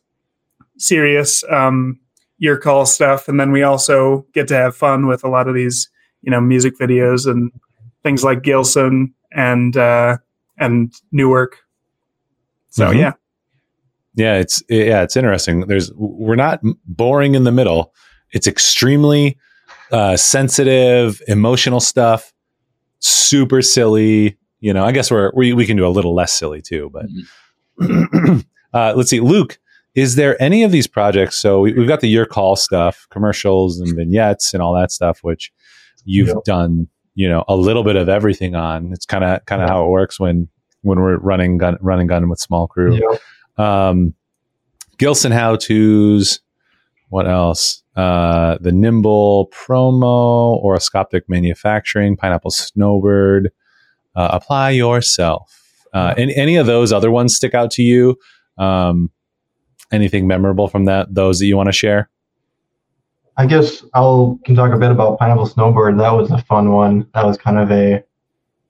serious 0.77 1.43
um 1.49 1.99
year 2.39 2.57
call 2.57 2.85
stuff 2.85 3.27
and 3.27 3.39
then 3.39 3.51
we 3.51 3.63
also 3.63 4.25
get 4.33 4.47
to 4.47 4.55
have 4.55 4.75
fun 4.75 5.07
with 5.07 5.23
a 5.23 5.29
lot 5.29 5.47
of 5.47 5.53
these 5.55 5.89
you 6.21 6.31
know 6.31 6.41
music 6.41 6.77
videos 6.79 7.29
and 7.29 7.51
things 8.03 8.23
like 8.23 8.41
gilson 8.43 9.13
and 9.31 9.75
uh 9.77 10.17
and 10.57 10.93
newark 11.11 11.57
so 12.69 12.87
Mhm. 12.91 12.99
yeah 12.99 13.13
Yeah, 14.15 14.35
it's 14.39 14.63
yeah, 14.69 15.03
it's 15.03 15.15
interesting. 15.15 15.67
There's 15.67 15.91
we're 15.95 16.35
not 16.35 16.59
boring 16.85 17.35
in 17.35 17.43
the 17.43 17.51
middle. 17.51 17.93
It's 18.31 18.47
extremely 18.47 19.37
uh, 19.91 20.17
sensitive, 20.17 21.21
emotional 21.27 21.79
stuff. 21.79 22.33
Super 22.99 23.61
silly. 23.61 24.37
You 24.59 24.73
know, 24.73 24.83
I 24.85 24.91
guess 24.91 25.11
we're 25.11 25.31
we 25.35 25.53
we 25.53 25.65
can 25.65 25.77
do 25.77 25.85
a 25.85 25.89
little 25.89 26.15
less 26.15 26.33
silly 26.33 26.61
too. 26.61 26.91
But 26.91 27.05
uh, 28.73 28.93
let's 28.95 29.09
see, 29.09 29.19
Luke. 29.19 29.59
Is 29.95 30.15
there 30.15 30.39
any 30.41 30.61
of 30.63 30.71
these 30.71 30.85
projects? 30.85 31.37
So 31.37 31.59
we, 31.61 31.73
we've 31.73 31.87
got 31.87 32.01
the 32.01 32.07
year 32.07 32.25
call 32.27 32.55
stuff, 32.55 33.07
commercials 33.09 33.79
and 33.79 33.95
vignettes 33.95 34.53
and 34.53 34.61
all 34.61 34.75
that 34.75 34.91
stuff, 34.91 35.19
which 35.23 35.51
you've 36.05 36.27
Yep. 36.27 36.43
done. 36.45 36.87
You 37.15 37.27
know, 37.27 37.43
a 37.47 37.55
little 37.55 37.83
bit 37.83 37.95
of 37.95 38.07
everything 38.09 38.53
on. 38.53 38.91
It's 38.93 39.07
kind 39.07 39.23
of 39.23 39.43
kind 39.45 39.61
of 39.63 39.69
how 39.69 39.85
it 39.85 39.89
works 39.89 40.19
when 40.19 40.47
when 40.81 40.99
we're 40.99 41.17
running 41.17 41.57
gun 41.57 41.77
running 41.81 42.05
gun 42.07 42.29
with 42.29 42.39
small 42.39 42.67
crew 42.67 42.99
Yeah. 43.57 43.87
um, 43.89 44.13
Gilson 44.99 45.31
how 45.31 45.55
tos. 45.55 46.39
What 47.09 47.27
else? 47.27 47.83
Uh, 47.95 48.57
the 48.61 48.71
Nimble 48.71 49.49
promo, 49.49 50.63
Oroscopic 50.63 51.21
manufacturing, 51.27 52.17
Pineapple 52.17 52.51
Snowbird. 52.51 53.49
Uh, 54.17 54.29
apply 54.33 54.71
yourself. 54.71 55.53
Uh, 55.93 56.13
any, 56.17 56.35
any 56.35 56.55
of 56.57 56.65
those 56.65 56.91
other 56.91 57.11
ones 57.11 57.35
stick 57.35 57.53
out 57.53 57.71
to 57.71 57.83
you? 57.83 58.17
Um, 58.57 59.11
anything 59.91 60.27
memorable 60.27 60.67
from 60.67 60.85
that? 60.85 61.13
Those 61.13 61.39
that 61.39 61.45
you 61.45 61.55
want 61.55 61.67
to 61.67 61.73
share? 61.73 62.09
I 63.37 63.45
guess 63.45 63.85
I'll 63.93 64.39
can 64.43 64.55
talk 64.55 64.73
a 64.73 64.77
bit 64.77 64.89
about 64.89 65.19
Pineapple 65.19 65.45
Snowbird. 65.45 65.99
That 65.99 66.11
was 66.11 66.31
a 66.31 66.39
fun 66.39 66.71
one. 66.71 67.07
That 67.13 67.25
was 67.25 67.37
kind 67.37 67.59
of 67.59 67.71
a 67.71 68.03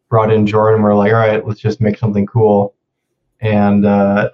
brought 0.09 0.31
in 0.31 0.45
Jordan. 0.45 0.81
We're 0.81 0.95
like, 0.95 1.13
all 1.13 1.19
right, 1.19 1.45
let's 1.47 1.61
just 1.61 1.79
make 1.79 1.97
something 1.97 2.25
cool, 2.25 2.75
and 3.39 3.85
uh, 3.85 4.29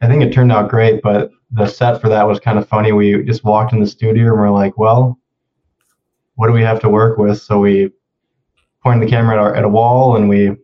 I 0.00 0.06
think 0.06 0.22
it 0.22 0.32
turned 0.32 0.50
out 0.50 0.70
great. 0.70 1.02
But 1.02 1.30
the 1.50 1.66
set 1.66 2.00
for 2.00 2.08
that 2.08 2.26
was 2.26 2.40
kind 2.40 2.58
of 2.58 2.66
funny. 2.66 2.92
We 2.92 3.22
just 3.24 3.44
walked 3.44 3.74
in 3.74 3.80
the 3.80 3.86
studio 3.86 4.28
and 4.28 4.40
we're 4.40 4.50
like, 4.50 4.78
well, 4.78 5.18
what 6.36 6.46
do 6.46 6.52
we 6.52 6.62
have 6.62 6.80
to 6.80 6.88
work 6.88 7.18
with? 7.18 7.40
So 7.40 7.60
we 7.60 7.90
pointed 8.88 9.06
the 9.06 9.10
camera 9.10 9.34
at, 9.34 9.38
our, 9.38 9.54
at 9.54 9.64
a 9.64 9.68
wall 9.68 10.16
and 10.16 10.30
we 10.30 10.56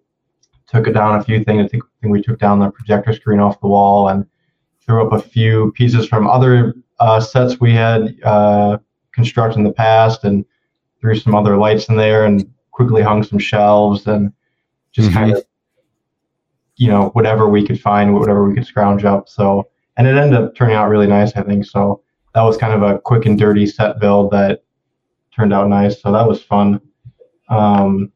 took 0.66 0.86
it 0.86 0.92
down 0.92 1.20
a 1.20 1.22
few 1.22 1.44
things. 1.44 1.62
I 1.62 1.68
think, 1.68 1.84
I 1.84 1.88
think 2.00 2.12
we 2.12 2.22
took 2.22 2.38
down 2.38 2.58
the 2.58 2.70
projector 2.70 3.12
screen 3.12 3.38
off 3.38 3.60
the 3.60 3.66
wall 3.68 4.08
and 4.08 4.24
threw 4.80 5.06
up 5.06 5.12
a 5.12 5.20
few 5.20 5.72
pieces 5.72 6.08
from 6.08 6.26
other 6.26 6.74
uh, 7.00 7.20
sets 7.20 7.60
we 7.60 7.74
had 7.74 8.16
uh, 8.24 8.78
constructed 9.12 9.58
in 9.58 9.64
the 9.64 9.72
past 9.74 10.24
and 10.24 10.42
threw 11.02 11.14
some 11.14 11.34
other 11.34 11.58
lights 11.58 11.90
in 11.90 11.96
there 11.98 12.24
and 12.24 12.50
quickly 12.70 13.02
hung 13.02 13.22
some 13.22 13.38
shelves 13.38 14.06
and 14.06 14.32
just 14.92 15.10
Mhm. 15.10 15.12
kind 15.12 15.32
of 15.32 15.44
you 16.76 16.88
know 16.88 17.10
whatever 17.10 17.46
we 17.48 17.64
could 17.66 17.80
find 17.80 18.14
whatever 18.14 18.48
we 18.48 18.54
could 18.54 18.66
scrounge 18.66 19.04
up 19.04 19.28
so 19.28 19.68
and 19.96 20.06
it 20.06 20.16
ended 20.16 20.40
up 20.40 20.54
turning 20.54 20.74
out 20.74 20.88
really 20.88 21.06
nice 21.06 21.36
i 21.36 21.42
think 21.42 21.64
so 21.64 22.00
that 22.34 22.42
was 22.42 22.56
kind 22.56 22.72
of 22.72 22.82
a 22.82 22.98
quick 22.98 23.26
and 23.26 23.38
dirty 23.38 23.66
set 23.66 24.00
build 24.00 24.30
that 24.32 24.62
turned 25.34 25.52
out 25.52 25.68
nice 25.68 26.00
so 26.00 26.10
that 26.10 26.26
was 26.26 26.42
fun 26.42 26.80
um, 27.48 28.10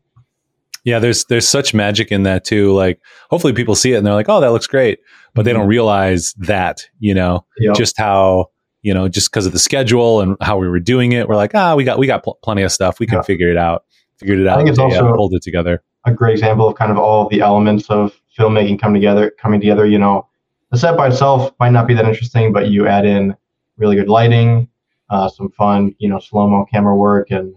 Yeah, 0.84 0.98
there's 0.98 1.24
there's 1.26 1.48
such 1.48 1.74
magic 1.74 2.10
in 2.12 2.22
that 2.22 2.44
too. 2.44 2.72
Like, 2.72 3.00
hopefully 3.30 3.52
people 3.52 3.74
see 3.74 3.92
it 3.92 3.96
and 3.96 4.06
they're 4.06 4.14
like, 4.14 4.28
"Oh, 4.28 4.40
that 4.40 4.52
looks 4.52 4.66
great," 4.66 5.00
but 5.34 5.44
they 5.44 5.52
don't 5.52 5.66
realize 5.68 6.34
that 6.38 6.86
you 6.98 7.14
know 7.14 7.44
Yep. 7.58 7.76
just 7.76 7.98
how 7.98 8.46
you 8.82 8.94
know 8.94 9.08
just 9.08 9.30
because 9.30 9.44
of 9.46 9.52
the 9.52 9.58
schedule 9.58 10.20
and 10.20 10.36
how 10.40 10.56
we 10.56 10.68
were 10.68 10.78
doing 10.80 11.10
it 11.12 11.28
we're 11.28 11.34
like 11.36 11.52
ah 11.54 11.74
we 11.74 11.82
got 11.82 11.98
we 11.98 12.06
got 12.06 12.22
pl- 12.22 12.38
plenty 12.44 12.62
of 12.62 12.70
stuff 12.70 13.00
we 13.00 13.06
can 13.06 13.16
Yeah. 13.18 13.22
figure 13.22 13.50
it 13.50 13.56
out 13.56 13.82
figured 14.18 14.38
it 14.38 14.46
out. 14.46 14.54
I 14.54 14.58
think 14.58 14.68
it's 14.70 14.78
yeah, 14.78 14.84
also- 14.84 15.14
pulled 15.16 15.34
it 15.34 15.42
together 15.42 15.82
a 16.06 16.12
great 16.12 16.34
example 16.34 16.68
of 16.68 16.76
kind 16.76 16.92
of 16.92 16.96
all 16.96 17.28
the 17.28 17.40
elements 17.40 17.90
of 17.90 18.18
filmmaking 18.38 18.80
come 18.80 18.94
together 18.94 19.32
coming 19.38 19.60
together 19.60 19.84
you 19.84 19.98
know 19.98 20.26
the 20.70 20.78
set 20.78 20.96
by 20.96 21.08
itself 21.08 21.50
might 21.58 21.72
not 21.72 21.88
be 21.88 21.94
that 21.94 22.04
interesting 22.04 22.52
but 22.52 22.68
you 22.70 22.86
add 22.86 23.04
in 23.04 23.36
really 23.78 23.96
good 23.96 24.08
lighting 24.08 24.68
uh, 25.10 25.28
some 25.28 25.50
fun 25.50 25.92
you 25.98 26.08
know 26.08 26.20
slow 26.20 26.48
mo 26.48 26.64
camera 26.72 26.94
work 26.96 27.30
and 27.32 27.52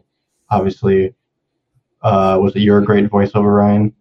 obviously 0.49 1.13
uh, 2.03 2.37
was 2.41 2.55
it 2.55 2.61
your 2.61 2.81
great 2.81 3.09
voiceover 3.09 3.55
ryan 3.57 3.93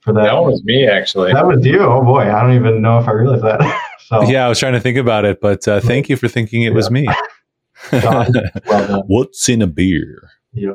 for 0.00 0.12
that 0.14 0.24
That 0.24 0.40
was 0.42 0.62
me 0.64 0.86
actually. 0.86 1.32
that 1.32 1.46
was 1.46 1.64
you 1.64 1.80
oh 1.80 2.02
boy 2.02 2.20
i 2.22 2.40
don't 2.40 2.54
even 2.54 2.80
know 2.82 2.98
if 2.98 3.08
i 3.08 3.12
realized 3.12 3.44
that 3.44 3.60
so 4.06 4.22
yeah 4.22 4.46
i 4.46 4.48
was 4.48 4.58
trying 4.58 4.72
to 4.72 4.80
think 4.80 4.96
about 4.98 5.24
it 5.24 5.40
but 5.40 5.66
uh, 5.68 5.80
thank 5.80 6.08
you 6.08 6.16
for 6.16 6.28
thinking 6.28 6.62
it 6.62 6.74
was 6.74 6.90
me 6.90 7.06
John, 8.00 8.32
well 8.66 9.04
what's 9.06 9.48
in 9.48 9.62
a 9.62 9.66
beer 9.66 10.28
yeah. 10.52 10.72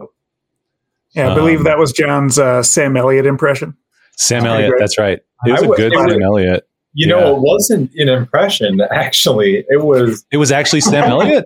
yeah 1.14 1.32
i 1.32 1.36
believe 1.36 1.60
Um, 1.60 1.64
that 1.66 1.78
was 1.78 1.92
john's 1.92 2.38
uh, 2.40 2.62
sam 2.64 2.96
elliott 2.98 3.26
impression 3.26 3.76
sam 4.16 4.44
That's 4.44 4.54
elliott 4.54 4.74
that's 4.80 4.98
right 4.98 5.20
it 5.46 5.52
was 5.52 5.62
I 5.62 5.66
a 5.66 5.70
was- 5.70 5.78
good 5.78 5.94
it 5.94 5.98
was- 5.98 6.12
sam 6.12 6.22
elliott 6.22 6.68
You 6.98 7.08
Yeah. 7.10 7.16
know, 7.20 7.36
it 7.36 7.42
wasn't 7.42 7.94
an 7.96 8.08
impression. 8.08 8.80
Actually, 8.90 9.66
it 9.68 9.84
was. 9.84 10.26
it 10.32 10.38
was 10.38 10.50
actually 10.50 10.80
sam 10.80 11.04
elliott 11.12 11.46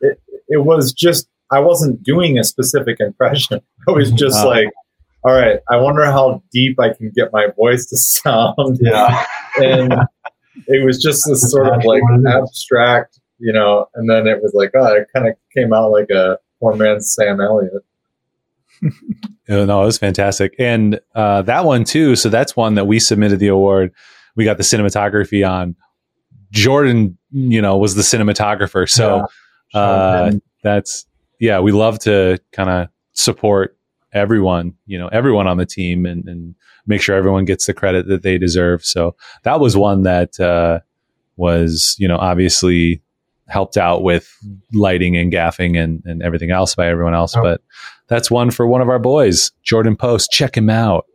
It, 0.00 0.18
It 0.48 0.64
was 0.64 0.94
just. 0.94 1.28
I 1.52 1.60
wasn't 1.60 2.02
doing 2.02 2.38
a 2.38 2.44
specific 2.44 2.98
impression. 3.00 3.60
I 3.88 3.92
was 3.92 4.10
just 4.12 4.44
Oh. 4.44 4.48
like, 4.48 4.68
all 5.24 5.32
right. 5.34 5.60
I 5.70 5.76
wonder 5.76 6.04
how 6.06 6.42
deep 6.52 6.78
I 6.80 6.92
can 6.92 7.10
get 7.14 7.32
my 7.32 7.48
voice 7.56 7.86
to 7.86 7.96
sound. 7.96 8.78
yeah 8.80 9.24
and 9.58 9.94
it 10.68 10.84
was 10.84 11.00
just 11.02 11.24
this 11.28 11.50
sort 11.50 11.68
of 11.68 11.84
like 11.84 12.02
abstract, 12.28 13.20
you 13.38 13.52
know. 13.52 13.86
And 13.94 14.08
then 14.08 14.26
it 14.26 14.42
was 14.42 14.52
like, 14.54 14.70
oh, 14.74 14.94
it 14.94 15.06
kind 15.14 15.28
of 15.28 15.34
came 15.56 15.72
out 15.72 15.90
like 15.90 16.10
a 16.10 16.38
poor 16.60 16.74
man's 16.76 17.14
Sam 17.14 17.40
Elliott. 17.40 17.72
No, 19.48 19.82
it 19.82 19.86
was 19.86 19.96
fantastic. 19.98 20.54
And 20.58 20.98
uh, 21.14 21.42
that 21.42 21.64
one 21.64 21.84
too. 21.84 22.16
So 22.16 22.28
that's 22.28 22.56
one 22.56 22.74
that 22.74 22.86
we 22.86 22.98
submitted 22.98 23.38
the 23.38 23.46
award. 23.46 23.92
We 24.34 24.44
got 24.44 24.56
the 24.56 24.64
cinematography 24.64 25.48
on. 25.48 25.76
Jordan, 26.50 27.16
you 27.30 27.62
know, 27.62 27.76
was 27.78 27.94
the 27.94 28.02
cinematographer. 28.02 28.88
So 28.90 29.26
Yeah. 29.72 29.80
uh, 29.80 30.32
that's 30.64 31.06
yeah. 31.38 31.60
We 31.60 31.72
love 31.72 31.98
to 32.00 32.38
kind 32.52 32.70
of 32.70 32.88
support 33.12 33.76
everyone, 34.12 34.74
you 34.86 34.98
know, 34.98 35.08
everyone 35.08 35.46
on 35.46 35.56
the 35.56 35.66
team, 35.66 36.06
and, 36.06 36.26
and 36.26 36.54
make 36.86 37.02
sure 37.02 37.16
everyone 37.16 37.44
gets 37.44 37.66
the 37.66 37.74
credit 37.74 38.06
that 38.08 38.22
they 38.22 38.38
deserve. 38.38 38.84
So 38.84 39.16
that 39.42 39.60
was 39.60 39.76
one 39.76 40.02
that 40.02 40.38
uh, 40.40 40.80
was, 41.36 41.96
you 41.98 42.08
know, 42.08 42.16
obviously 42.16 43.02
helped 43.48 43.76
out 43.76 44.02
with 44.02 44.34
lighting 44.72 45.16
and 45.16 45.32
gaffing 45.32 45.80
and, 45.80 46.02
and 46.04 46.22
everything 46.22 46.50
else 46.50 46.74
by 46.74 46.88
everyone 46.88 47.14
else. 47.14 47.36
Oh. 47.36 47.42
But 47.42 47.60
that's 48.08 48.30
one 48.30 48.50
for 48.50 48.66
one 48.66 48.80
of 48.80 48.88
our 48.88 48.98
boys, 48.98 49.52
Jordan 49.62 49.96
Post. 49.96 50.30
Check 50.30 50.56
him 50.56 50.70
out. 50.70 51.06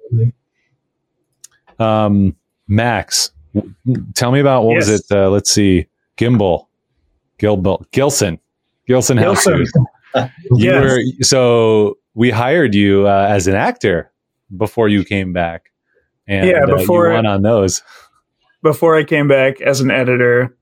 Um, 1.80 2.36
Max, 2.68 3.32
w- 3.54 3.74
tell 4.14 4.32
me 4.32 4.40
about 4.40 4.64
what 4.64 4.76
was 4.76 4.90
it? 4.90 5.04
Uh, 5.10 5.30
let's 5.30 5.52
see, 5.52 5.88
Gimbal, 6.18 6.68
Gilbal, 7.40 7.90
Gilson, 7.92 8.40
Gilson. 8.86 9.18
Gilson. 9.18 9.66
Yes. 10.56 10.84
were 10.84 11.02
so 11.24 11.98
we 12.14 12.30
hired 12.30 12.76
you 12.76 13.08
uh, 13.08 13.28
as 13.30 13.48
an 13.48 13.56
actor 13.56 14.12
before 14.58 14.90
you 14.90 15.04
came 15.06 15.32
back, 15.34 15.72
and 16.28 16.48
Yeah, 16.48 16.64
uh, 16.64 16.78
before- 16.78 17.08
you 17.10 17.14
won 17.14 17.26
on 17.26 17.42
those. 17.42 17.82
before 18.64 18.96
I 18.96 19.04
came 19.04 19.28
back 19.28 19.62
as 19.62 19.82
an 19.82 19.90
editor, 19.92 20.56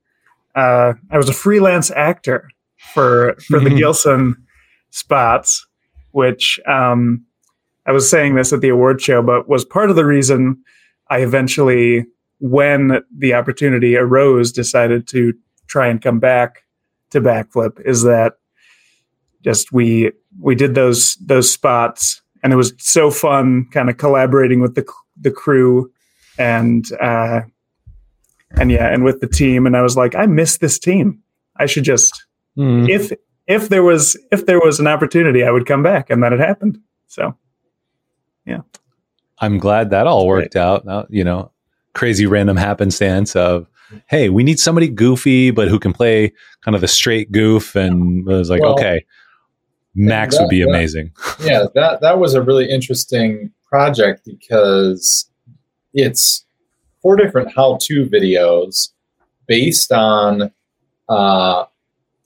uh, 0.56 0.94
I 1.12 1.18
was 1.18 1.30
a 1.30 1.34
freelance 1.34 1.92
actor 1.92 2.50
for 2.94 3.36
for 3.48 3.60
the 3.60 3.70
Gilson 3.78 4.36
spots, 4.92 5.66
which 6.12 6.60
um, 6.68 7.24
I 7.86 7.92
was 7.92 8.10
saying 8.10 8.36
this 8.36 8.54
at 8.54 8.62
the 8.62 8.70
award 8.70 9.02
show, 9.02 9.22
but 9.22 9.48
was 9.50 9.66
part 9.66 9.90
of 9.90 9.96
the 9.96 10.06
reason 10.06 10.62
I 11.10 11.20
eventually, 11.20 12.06
when 12.40 13.02
the 13.16 13.34
opportunity 13.34 13.96
arose, 13.98 14.52
decided 14.52 15.08
to 15.10 15.34
try 15.68 15.88
and 15.88 16.02
come 16.02 16.20
back 16.20 16.64
to 17.12 17.20
backflip. 17.22 17.80
Is 17.86 18.04
that 18.04 18.34
just 19.44 19.72
we 19.72 20.12
we 20.40 20.56
did 20.56 20.76
those 20.76 21.16
those 21.16 21.52
spots, 21.52 22.22
and 22.44 22.54
it 22.54 22.56
was 22.56 22.74
so 22.78 23.12
fun, 23.12 23.68
kind 23.72 23.90
of 23.90 23.98
collaborating 23.98 24.60
with 24.60 24.76
the 24.76 24.86
the 25.20 25.32
crew 25.32 25.92
and. 26.38 26.86
Uh, 27.02 27.42
and 28.58 28.72
yeah, 28.72 28.92
and 28.92 29.04
with 29.04 29.22
the 29.22 29.28
team, 29.28 29.68
and 29.68 29.78
I 29.78 29.84
was 29.84 29.96
like, 29.96 30.16
I 30.16 30.26
miss 30.26 30.58
this 30.58 30.80
team. 30.80 31.22
I 31.58 31.68
should 31.68 31.84
just 31.84 32.26
Mm. 32.58 32.90
if 32.90 33.12
if 33.48 33.70
there 33.70 33.84
was 33.84 34.18
if 34.32 34.46
there 34.46 34.60
was 34.60 34.80
an 34.80 34.88
opportunity, 34.88 35.44
I 35.44 35.52
would 35.52 35.66
come 35.66 35.84
back, 35.84 36.10
and 36.10 36.22
then 36.24 36.34
it 36.34 36.40
happened. 36.40 36.80
So 37.08 37.36
yeah, 38.46 38.62
I'm 39.40 39.60
glad 39.60 39.92
that 39.92 40.08
all 40.08 40.28
worked 40.28 40.56
out. 40.56 40.86
Now, 40.86 41.06
you 41.10 41.24
know, 41.24 41.52
crazy 41.94 42.26
random 42.26 42.58
happenstance 42.58 43.36
of, 43.36 43.68
hey, 44.08 44.30
we 44.30 44.44
need 44.44 44.60
somebody 44.60 44.88
goofy, 44.90 45.52
but 45.52 45.68
who 45.68 45.80
can 45.80 45.94
play 45.94 46.34
kind 46.66 46.76
of 46.76 46.82
the 46.82 46.88
straight 46.88 47.32
goof. 47.32 47.76
And 47.76 48.28
I 48.30 48.34
was 48.34 48.50
like, 48.50 48.62
Well, 48.62 48.74
okay, 48.74 49.06
Max 49.96 50.36
that- 50.38 50.44
would 50.44 50.50
be 50.50 50.62
that- 50.62 50.70
amazing. 50.70 51.12
yeah, 51.42 51.66
that 51.76 52.02
that 52.02 52.20
was 52.20 52.34
a 52.34 52.42
really 52.42 52.70
interesting 52.70 53.52
project 53.66 54.22
because 54.26 55.30
it's 55.94 56.46
four 57.02 57.16
different 57.16 57.54
how-to 57.56 58.06
videos 58.06 58.90
based 59.48 59.92
on 59.92 60.52
uh, 61.10 61.66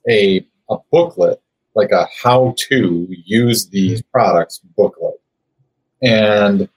a 0.09 0.45
a 0.69 0.77
booklet, 0.91 1.41
like 1.75 1.91
a 1.91 2.07
how-to 2.21 3.07
use 3.09 3.67
these 3.69 4.01
products 4.01 4.59
booklet, 4.77 5.15
and 6.01 6.69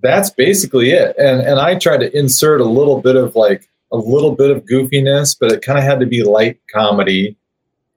that's 0.00 0.30
basically 0.30 0.90
it. 0.90 1.16
And 1.16 1.40
and 1.40 1.58
I 1.58 1.76
tried 1.76 1.98
to 2.00 2.16
insert 2.16 2.60
a 2.60 2.64
little 2.64 3.00
bit 3.00 3.16
of 3.16 3.34
like 3.34 3.68
a 3.92 3.96
little 3.96 4.34
bit 4.34 4.50
of 4.50 4.64
goofiness, 4.64 5.36
but 5.38 5.50
it 5.50 5.62
kind 5.62 5.78
of 5.78 5.84
had 5.84 6.00
to 6.00 6.06
be 6.06 6.22
light 6.22 6.60
comedy 6.72 7.37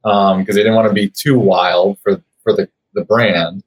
because 0.04 0.34
um, 0.34 0.46
they 0.46 0.54
didn't 0.54 0.76
want 0.76 0.88
to 0.88 0.94
be 0.94 1.10
too 1.10 1.38
wild 1.38 2.00
for 2.00 2.22
for 2.44 2.54
the 2.54 2.68
the 2.94 3.04
brand. 3.06 3.64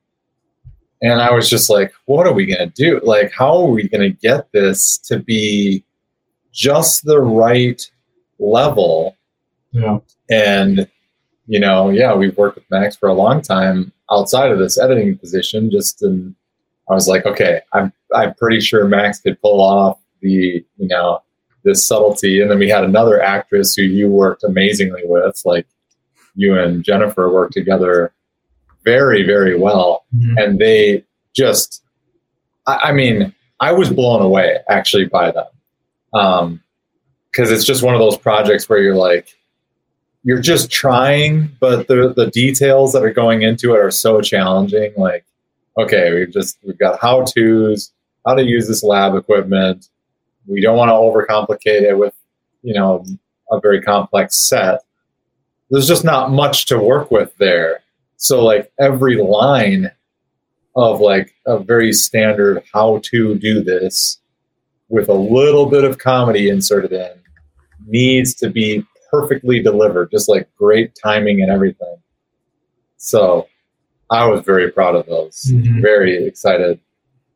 And 1.03 1.21
I 1.21 1.33
was 1.33 1.51
just 1.51 1.69
like, 1.69 1.93
what 2.07 2.27
are 2.27 2.33
we 2.33 2.47
going 2.47 2.71
to 2.71 2.75
do? 2.75 2.99
Like, 3.05 3.31
how 3.31 3.59
are 3.59 3.71
we 3.71 3.89
going 3.89 4.11
to 4.11 4.19
get 4.21 4.51
this 4.53 4.97
to 4.99 5.19
be 5.19 5.85
just 6.51 7.05
the 7.05 7.21
right 7.21 7.83
level? 8.39 9.15
Yeah. 9.73 9.99
And, 10.31 10.89
you 11.47 11.61
know, 11.61 11.91
yeah, 11.91 12.15
we've 12.15 12.37
worked 12.39 12.55
with 12.55 12.71
Max 12.71 12.97
for 12.97 13.11
a 13.11 13.13
long 13.13 13.43
time 13.43 13.93
outside 14.11 14.51
of 14.51 14.59
this 14.59 14.79
editing 14.79 15.19
position. 15.19 15.71
Just, 15.71 16.03
and 16.03 16.35
I 16.89 16.95
was 16.95 17.07
like, 17.07 17.27
okay, 17.27 17.61
I'm, 17.75 17.93
I'm 18.15 18.33
pretty 18.35 18.61
sure 18.61 18.89
Max 18.89 19.21
could 19.21 19.39
pull 19.43 19.61
off 19.61 19.99
the, 20.23 20.65
you 20.79 20.89
know, 20.89 21.21
this 21.65 21.87
subtlety. 21.87 22.41
And 22.41 22.51
then 22.51 22.59
we 22.59 22.69
had 22.71 22.85
another 22.85 23.21
actress 23.21 23.75
who 23.75 23.83
you 23.83 24.09
worked 24.09 24.45
amazingly 24.45 25.03
with, 25.05 25.43
like 25.45 25.67
you 26.35 26.59
and 26.59 26.85
Jennifer 26.85 27.33
work 27.33 27.51
together 27.53 28.13
very, 28.85 29.23
very 29.25 29.59
well. 29.59 30.05
Mhm. 30.15 30.35
and 30.43 30.59
they 30.59 31.05
just 31.35 31.83
I, 32.67 32.77
I 32.85 32.93
mean 32.93 33.35
i 33.61 33.73
was 33.73 33.91
blown 33.91 34.21
away 34.23 34.59
actually 34.69 35.07
by 35.07 35.31
them. 35.33 35.47
Um 36.13 36.61
because 37.33 37.51
it's 37.51 37.65
just 37.65 37.83
one 37.83 37.95
of 37.95 38.01
those 38.01 38.17
projects 38.17 38.69
where 38.69 38.81
you're 38.81 38.95
like 38.95 39.29
you're 40.23 40.41
just 40.41 40.71
trying 40.71 41.51
but 41.61 41.89
the 41.89 42.13
the 42.15 42.31
details 42.31 42.93
that 42.93 43.03
are 43.03 43.13
going 43.13 43.43
into 43.43 43.75
it 43.75 43.79
are 43.79 43.91
so 43.91 44.21
challenging. 44.21 44.93
Like 44.97 45.25
okay 45.79 46.13
we've 46.15 46.33
just 46.33 46.59
we've 46.65 46.79
got 46.79 47.01
how 47.01 47.25
to's 47.25 47.93
how 48.27 48.35
to 48.35 48.43
use 48.45 48.69
this 48.69 48.83
lab 48.85 49.15
equipment. 49.17 49.89
We 50.47 50.61
don't 50.61 50.77
want 50.79 50.91
to 50.91 50.95
overcomplicate 50.95 51.83
it 51.83 51.99
with 51.99 52.15
you 52.63 52.75
know 52.75 53.05
a 53.51 53.61
very 53.61 53.81
complex 53.83 54.49
set 54.49 54.84
there's 55.75 55.89
just 55.89 56.05
not 56.05 56.31
much 56.31 56.67
to 56.67 56.79
work 56.79 57.11
with 57.11 57.35
there 57.39 57.83
so 58.17 58.45
like 58.45 58.73
every 58.79 59.17
line 59.17 59.91
of 60.77 61.01
like 61.01 61.35
a 61.47 61.59
very 61.59 61.93
standard 61.93 62.63
how 62.73 63.01
to 63.03 63.35
do 63.37 63.63
this 63.63 64.21
with 64.89 65.09
a 65.09 65.15
little 65.15 65.67
bit 65.67 65.85
of 65.85 65.99
comedy 65.99 66.49
inserted 66.49 66.93
in 66.93 67.11
needs 67.87 68.35
to 68.35 68.51
be 68.51 68.85
perfectly 69.11 69.63
delivered, 69.63 70.11
just 70.11 70.29
like 70.29 70.49
great 70.57 70.97
timing 71.01 71.41
and 71.41 71.51
everything. 71.51 71.97
So 72.97 73.47
I 74.11 74.27
was 74.27 74.41
very 74.41 74.71
proud 74.71 74.97
of 74.97 75.07
those. 75.07 75.45
Mhm. 75.53 75.83
Very 75.83 76.27
excited 76.27 76.81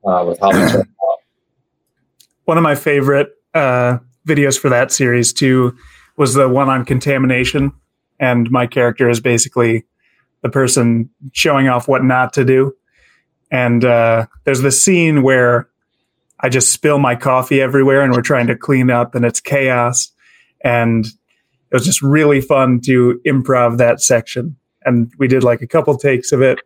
uh, 0.04 0.24
with 0.26 0.40
how 0.40 0.50
they 0.50 0.58
turned 0.70 0.88
out. 0.88 1.18
one 2.44 2.56
of 2.56 2.62
my 2.62 2.74
favorite 2.74 3.28
uh, 3.54 3.98
videos 4.26 4.58
for 4.58 4.68
that 4.70 4.90
series 4.90 5.32
too 5.32 5.76
was 6.16 6.34
the 6.34 6.48
one 6.48 6.68
on 6.68 6.84
contamination, 6.84 7.72
and 8.18 8.50
my 8.50 8.66
character 8.66 9.08
is 9.08 9.20
basically 9.20 9.84
the 10.42 10.48
person 10.48 11.10
showing 11.32 11.68
off 11.68 11.88
what 11.88 12.04
not 12.04 12.32
to 12.34 12.44
do. 12.44 12.74
And 13.50 13.84
uh, 13.84 14.26
there's 14.44 14.62
this 14.62 14.84
scene 14.84 15.22
where 15.22 15.68
I 16.40 16.48
just 16.48 16.72
spill 16.72 16.98
my 16.98 17.16
coffee 17.16 17.60
everywhere, 17.60 18.02
and 18.02 18.12
we're 18.12 18.22
trying 18.22 18.46
to 18.48 18.56
clean 18.56 18.90
up, 18.90 19.14
and 19.14 19.24
it's 19.24 19.40
chaos. 19.40 20.12
And 20.62 21.06
it 21.06 21.74
was 21.74 21.84
just 21.84 22.02
really 22.02 22.40
fun 22.40 22.80
to 22.82 23.20
improv 23.26 23.78
that 23.78 24.00
section. 24.00 24.56
And 24.84 25.12
we 25.18 25.28
did 25.28 25.42
like 25.42 25.62
a 25.62 25.66
couple 25.66 25.96
takes 25.96 26.32
of 26.32 26.42
it, 26.42 26.60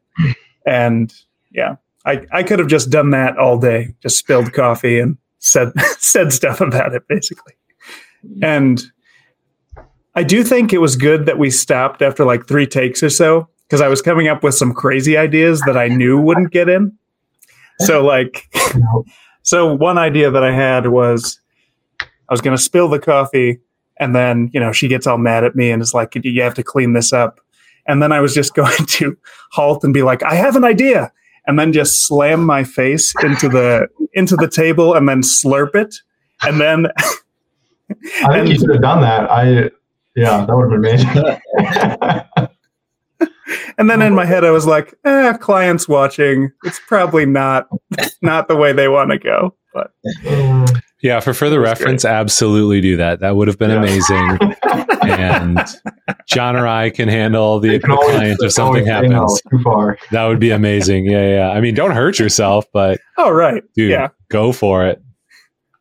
and 0.67 1.13
yeah, 1.51 1.77
I, 2.05 2.27
I 2.33 2.43
could 2.43 2.59
have 2.59 2.69
just 2.69 2.91
done 2.91 3.11
that 3.11 3.39
all 3.39 3.59
day, 3.59 3.95
just 4.03 4.19
spilled 4.19 4.53
coffee 4.53 4.99
and 4.99 5.17
said 5.39 5.73
said 5.99 6.33
stuff 6.33 6.61
about 6.61 6.95
it 6.95 7.07
basically. 7.09 7.55
And 8.43 8.83
I 10.15 10.23
do 10.23 10.45
think 10.45 10.73
it 10.73 10.79
was 10.79 10.97
good 10.97 11.27
that 11.27 11.39
we 11.39 11.51
stopped 11.51 12.03
after 12.03 12.25
like 12.25 12.47
three 12.47 12.67
takes 12.67 13.03
or 13.03 13.11
so 13.11 13.49
because 13.67 13.81
I 13.81 13.89
was 13.89 14.03
coming 14.03 14.29
up 14.29 14.43
with 14.43 14.55
some 14.55 14.75
crazy 14.75 15.17
ideas 15.17 15.61
that 15.63 15.77
I 15.77 15.89
knew 15.89 16.21
wouldn't 16.21 16.51
get 16.51 16.69
in. 16.69 16.93
So 17.81 18.05
like 18.05 18.47
so 19.43 19.75
one 19.75 19.99
idea 19.99 20.31
that 20.31 20.45
I 20.45 20.53
had 20.53 20.89
was 20.89 21.41
I 22.01 22.33
was 22.33 22.41
going 22.41 22.57
to 22.57 22.63
spill 22.63 22.89
the 22.89 22.99
coffee 22.99 23.61
and 23.99 24.15
then, 24.15 24.51
you 24.53 24.61
know, 24.61 24.73
she 24.73 24.89
gets 24.89 25.07
all 25.07 25.19
mad 25.19 25.45
at 25.45 25.57
me 25.57 25.71
and 25.71 25.81
is 25.81 25.95
like 25.95 26.17
you 26.23 26.43
have 26.43 26.55
to 26.55 26.63
clean 26.63 26.93
this 26.93 27.13
up. 27.13 27.41
And 27.87 28.03
then 28.03 28.13
I 28.13 28.21
was 28.21 28.35
just 28.35 28.55
going 28.55 28.87
to 28.87 29.17
halt 29.53 29.83
and 29.85 29.95
be 29.95 30.03
like, 30.03 30.23
I 30.23 30.35
have 30.35 30.57
an 30.57 30.65
idea 30.65 31.11
and 31.47 31.59
then 31.59 31.73
just 31.73 32.07
slam 32.07 32.45
my 32.45 32.65
face 32.65 33.13
into 33.23 33.49
the 33.49 33.89
into 34.13 34.37
the 34.37 34.49
table 34.49 34.95
and 34.95 35.09
then 35.09 35.23
slurp 35.23 35.75
it 35.75 35.97
and 36.43 36.61
then 36.61 36.87
I 36.87 37.95
think 37.95 38.23
And- 38.23 38.49
you 38.49 38.59
should 38.59 38.71
have 38.71 38.83
done 38.83 39.01
that. 39.01 39.31
I 39.31 39.71
yeah, 40.17 40.45
that 40.47 40.55
would 40.57 40.73
have 40.73 40.83
been 40.83 41.01
amazing. 42.39 42.49
and 43.79 43.89
then 43.91 44.03
in 44.03 44.15
my 44.15 44.25
head 44.25 44.45
I 44.45 44.51
was 44.51 44.67
like, 44.67 44.95
eh, 45.05 45.33
clients 45.39 45.89
watching. 45.89 46.51
It's 46.65 46.81
probably 46.87 47.27
not 47.27 47.69
not 48.23 48.49
the 48.49 48.57
way 48.57 48.73
they 48.73 48.89
want 48.89 49.11
to 49.11 49.19
go. 49.19 49.55
But 49.75 49.93
Yeah, 51.03 51.21
for 51.21 51.35
further 51.35 51.57
That 51.61 51.71
was 51.71 51.81
reference, 51.81 52.05
absolutely 52.05 52.81
do 52.81 52.97
that. 52.99 53.21
That 53.21 53.35
would 53.37 53.49
have 53.49 53.59
been 53.59 53.71
Yeah. 53.71 53.79
amazing. 53.79 54.39
and 55.03 55.59
John 56.29 56.55
or 56.57 56.67
I 56.67 56.91
can 56.91 57.09
handle 57.09 57.59
the, 57.59 57.73
You 57.73 57.79
the 57.81 57.87
client 57.89 58.39
if 58.41 58.53
something 58.53 58.89
always 58.89 59.03
say 59.03 59.09
no 59.09 59.21
happens. 59.21 59.43
too 59.51 59.59
far. 59.65 59.99
That 60.13 60.27
would 60.27 60.39
be 60.39 60.51
amazing. 60.51 61.07
Yeah, 61.07 61.29
yeah. 61.29 61.51
I 61.51 61.61
mean, 61.61 61.75
don't 61.75 61.91
hurt 61.93 62.19
yourself, 62.19 62.67
but 62.73 63.01
Oh, 63.19 63.31
right. 63.31 63.63
dude, 63.75 63.91
Yeah. 63.91 64.09
go 64.29 64.53
for 64.53 64.87
it. 64.87 65.03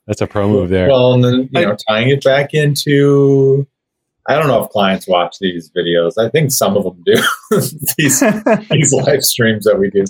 That's 0.08 0.22
a 0.22 0.28
pro 0.28 0.50
move 0.50 0.70
there. 0.70 0.88
Well, 0.90 1.14
and 1.14 1.24
then 1.24 1.50
you 1.52 1.62
know, 1.68 1.76
tying 1.88 2.10
it 2.10 2.24
back 2.24 2.54
into, 2.54 3.68
I 4.32 4.40
don't 4.40 4.48
know 4.48 4.64
if 4.64 4.70
clients 4.70 5.08
watch 5.08 5.38
these 5.40 5.72
videos. 5.76 6.14
I 6.18 6.30
think 6.30 6.52
some 6.52 6.78
of 6.78 6.84
them 6.84 7.04
do. 7.06 7.16
these 7.98 8.20
these 8.72 8.94
live 8.94 9.24
streams 9.24 9.66
that 9.66 9.78
we 9.80 9.90
do. 9.90 10.04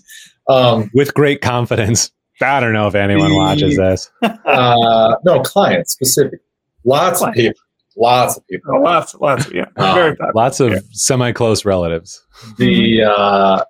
Um, 0.48 0.90
With 0.94 1.14
great 1.14 1.42
confidence. 1.42 2.12
I 2.42 2.60
don't 2.60 2.74
know 2.74 2.88
if 2.88 2.96
anyone 2.96 3.30
The- 3.30 3.36
watches 3.36 3.78
this. 3.78 4.12
uh, 4.46 5.16
no, 5.24 5.42
clients 5.42 5.94
specific. 5.94 6.40
Lots 6.84 7.22
of 7.22 7.34
people. 7.34 7.60
Lots 7.96 8.38
of 8.38 8.48
people. 8.48 8.74
Oh, 8.78 8.82
lots, 8.82 9.14
lots. 9.16 9.52
Yeah. 9.54 9.66
Um, 9.78 9.96
Very. 9.96 10.18
Lots 10.34 10.60
of 10.60 10.72
Yeah. 10.72 10.80
semi 10.92 11.32
close 11.34 11.66
relatives. 11.66 12.26
the 12.58 13.04
uh, 13.04 13.64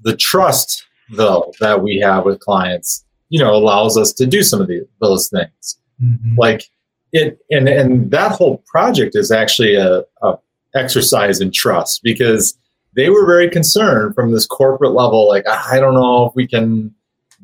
the 0.00 0.16
trust 0.16 0.84
though 1.10 1.52
that 1.60 1.82
we 1.82 1.98
have 1.98 2.24
with 2.26 2.38
clients, 2.40 3.04
you 3.30 3.40
know, 3.40 3.54
allows 3.54 3.96
us 3.96 4.12
to 4.12 4.26
do 4.26 4.42
some 4.42 4.60
of 4.60 4.68
the, 4.68 4.86
those 5.00 5.28
things. 5.28 5.78
Like 6.36 6.64
it, 7.12 7.38
and 7.50 7.68
and 7.68 8.10
that 8.10 8.32
whole 8.32 8.58
project 8.66 9.16
is 9.16 9.30
actually 9.30 9.74
a, 9.74 10.02
a 10.22 10.34
exercise 10.74 11.40
in 11.40 11.50
trust 11.50 12.02
because 12.02 12.58
they 12.94 13.10
were 13.10 13.26
very 13.26 13.48
concerned 13.48 14.14
from 14.14 14.32
this 14.32 14.46
corporate 14.46 14.92
level. 14.92 15.28
Like 15.28 15.44
"Ah, 15.46 15.68
I 15.70 15.80
don't 15.80 15.94
know 15.94 16.26
if 16.26 16.34
we 16.34 16.46
can 16.46 16.94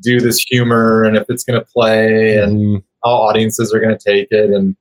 do 0.01 0.19
this 0.19 0.39
humor 0.39 1.03
and 1.03 1.15
if 1.15 1.25
it's 1.29 1.43
going 1.43 1.59
to 1.59 1.65
play 1.65 2.37
and 2.37 2.57
Mm, 2.57 2.83
how 3.03 3.11
audiences 3.11 3.73
are 3.73 3.79
going 3.79 3.97
to 3.97 4.03
take 4.03 4.27
it. 4.31 4.49
And 4.51 4.75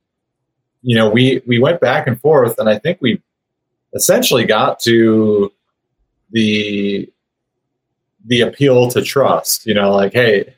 you 0.83 0.97
know 0.97 1.09
we 1.09 1.43
we 1.47 1.59
went 1.59 1.81
back 1.81 2.07
and 2.07 2.21
forth 2.21 2.59
and 2.59 2.69
i 2.69 2.79
think 2.79 2.99
we 3.01 3.21
essentially 3.95 4.45
got 4.45 4.79
to 4.81 5.51
the 6.33 7.11
the 8.27 8.43
appeal 8.43 8.91
to 8.91 9.01
trust 9.01 9.65
you 9.65 9.73
know 9.73 9.95
like 9.95 10.13
hey 10.13 10.55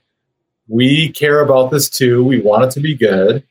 we 0.68 1.10
care 1.10 1.40
about 1.40 1.70
this 1.70 1.88
too. 1.88 2.24
We 2.24 2.40
want 2.40 2.64
it 2.64 2.70
to 2.72 2.80
be 2.80 2.94
good 2.94 3.44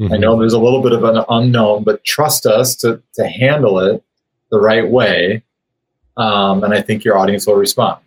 i 0.00 0.02
mhm. 0.04 0.20
know 0.20 0.38
there's 0.38 0.52
a 0.52 0.58
little 0.58 0.82
bit 0.82 0.92
of 0.92 1.04
an 1.04 1.24
unknown 1.28 1.84
but 1.84 2.04
trust 2.04 2.46
us 2.46 2.74
to 2.76 3.02
to 3.14 3.26
handle 3.26 3.78
it 3.78 4.02
the 4.50 4.58
right 4.58 4.90
way 4.90 5.42
um, 6.16 6.62
and 6.64 6.74
i 6.74 6.80
think 6.80 7.04
your 7.04 7.16
audience 7.16 7.46
will 7.46 7.56
respond 7.56 7.98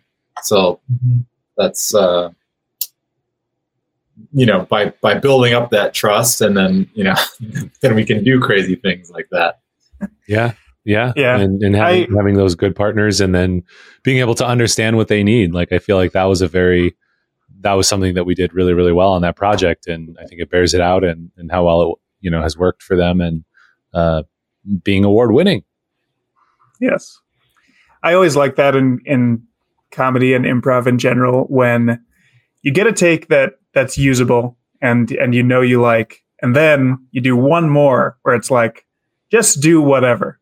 so 0.42 0.80
that's 1.56 1.94
uh 1.94 2.30
you 4.32 4.46
know 4.46 4.66
by 4.66 4.86
by 5.00 5.14
building 5.14 5.54
up 5.54 5.70
that 5.70 5.94
trust 5.94 6.40
and 6.40 6.56
then 6.56 6.88
you 6.94 7.04
know 7.04 7.14
then 7.80 7.94
we 7.94 8.04
can 8.04 8.24
do 8.24 8.40
crazy 8.40 8.76
things 8.76 9.10
like 9.10 9.28
that 9.30 9.60
Yeah. 10.26 10.52
Yeah. 10.84 11.12
Yeah. 11.16 11.38
And, 11.38 11.62
and 11.62 11.74
having, 11.74 12.14
having 12.14 12.34
those 12.36 12.54
good 12.54 12.76
partners 12.76 13.20
and 13.20 13.34
then 13.34 13.64
being 14.02 14.18
able 14.18 14.34
to 14.36 14.46
understand 14.46 14.96
what 14.96 15.08
they 15.08 15.22
need. 15.22 15.52
Like, 15.52 15.72
I 15.72 15.78
feel 15.78 15.96
like 15.96 16.12
that 16.12 16.24
was 16.24 16.42
a 16.42 16.48
very, 16.48 16.94
that 17.60 17.72
was 17.74 17.88
something 17.88 18.14
that 18.14 18.24
we 18.24 18.34
did 18.34 18.52
really, 18.52 18.74
really 18.74 18.92
well 18.92 19.12
on 19.12 19.22
that 19.22 19.36
project. 19.36 19.86
And 19.86 20.16
I 20.20 20.26
think 20.26 20.40
it 20.40 20.50
bears 20.50 20.74
it 20.74 20.80
out 20.80 21.04
and, 21.04 21.30
and 21.36 21.50
how 21.50 21.64
well 21.64 21.82
it, 21.82 21.98
you 22.20 22.30
know, 22.30 22.42
has 22.42 22.56
worked 22.56 22.82
for 22.82 22.96
them 22.96 23.20
and, 23.20 23.44
uh, 23.94 24.22
being 24.82 25.04
award 25.04 25.32
winning. 25.32 25.62
Yes. 26.80 27.18
I 28.02 28.14
always 28.14 28.36
like 28.36 28.56
that 28.56 28.76
in, 28.76 29.00
in 29.04 29.42
comedy 29.90 30.34
and 30.34 30.44
improv 30.44 30.86
in 30.86 30.98
general 30.98 31.44
when 31.44 32.04
you 32.62 32.72
get 32.72 32.86
a 32.86 32.92
take 32.92 33.28
that 33.28 33.54
that's 33.72 33.96
usable 33.96 34.58
and 34.82 35.10
and 35.12 35.34
you 35.34 35.42
know 35.42 35.60
you 35.60 35.80
like 35.80 36.22
and 36.42 36.54
then 36.54 36.98
you 37.12 37.20
do 37.20 37.36
one 37.36 37.70
more 37.70 38.18
where 38.22 38.34
it's 38.34 38.50
like 38.50 38.86
just 39.30 39.60
do 39.60 39.80
whatever. 39.80 40.38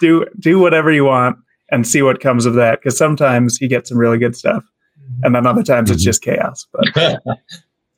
Do 0.00 0.26
do 0.38 0.58
whatever 0.58 0.92
you 0.92 1.04
want 1.04 1.38
and 1.70 1.86
see 1.86 2.02
what 2.02 2.20
comes 2.20 2.46
of 2.46 2.54
that 2.54 2.80
because 2.80 2.96
sometimes 2.96 3.60
you 3.60 3.68
get 3.68 3.86
some 3.86 3.98
really 3.98 4.18
good 4.18 4.36
stuff 4.36 4.64
and 5.22 5.34
then 5.34 5.46
other 5.46 5.62
times 5.62 5.90
it's 5.90 6.02
Mhm. 6.02 6.04
just 6.04 6.22
chaos 6.22 6.66
but 6.72 6.84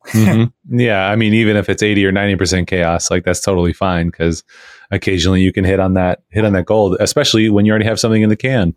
Mhm. 0.09 0.53
Yeah. 0.69 1.09
I 1.09 1.17
mean, 1.17 1.33
even 1.33 1.57
if 1.57 1.71
it's 1.71 1.83
80 1.83 2.05
or 2.05 2.13
90% 2.13 2.67
chaos, 2.67 3.11
like 3.11 3.25
that's 3.25 3.41
totally 3.41 3.73
fine 3.73 4.09
because 4.09 4.45
occasionally 4.91 5.41
you 5.41 5.51
can 5.51 5.65
hit 5.65 5.81
on 5.81 5.95
that, 5.95 6.23
hit 6.29 6.45
on 6.45 6.53
that 6.53 6.67
gold, 6.67 6.99
especially 7.01 7.49
when 7.49 7.65
you 7.65 7.73
already 7.73 7.87
have 7.87 7.99
something 7.99 8.21
in 8.21 8.29
the 8.29 8.37
can. 8.37 8.75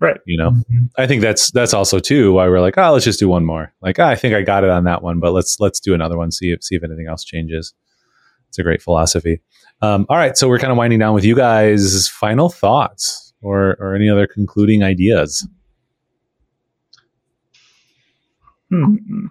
Right. 0.00 0.16
You 0.24 0.38
know, 0.38 0.54
I 0.96 1.06
think 1.06 1.20
that's, 1.20 1.50
that's 1.50 1.74
also 1.74 1.98
too 1.98 2.32
why 2.32 2.48
we're 2.48 2.60
like, 2.60 2.78
oh, 2.78 2.92
let's 2.92 3.04
just 3.04 3.18
do 3.20 3.28
one 3.28 3.44
more. 3.44 3.74
Like, 3.82 3.98
"Ah, 3.98 4.08
I 4.08 4.14
think 4.16 4.32
I 4.34 4.40
got 4.40 4.64
it 4.64 4.70
on 4.70 4.84
that 4.84 5.02
one, 5.02 5.20
but 5.20 5.32
let's, 5.32 5.60
let's 5.60 5.80
do 5.80 5.92
another 5.92 6.16
one. 6.16 6.30
See 6.30 6.50
if, 6.50 6.62
see 6.64 6.76
if 6.76 6.82
anything 6.82 7.08
else 7.08 7.24
changes. 7.24 7.74
It's 8.48 8.58
a 8.58 8.62
great 8.62 8.80
philosophy. 8.80 9.42
Um, 9.82 10.06
all 10.08 10.16
right. 10.16 10.34
So 10.38 10.48
we're 10.48 10.58
kind 10.60 10.70
of 10.70 10.78
winding 10.78 10.98
down 11.00 11.12
with 11.14 11.24
you 11.26 11.36
guys 11.36 12.08
final 12.08 12.48
thoughts 12.48 13.34
or, 13.42 13.76
or 13.80 13.94
any 13.94 14.08
other 14.08 14.26
concluding 14.26 14.82
ideas. 14.82 15.46
Hmm. 18.70 19.26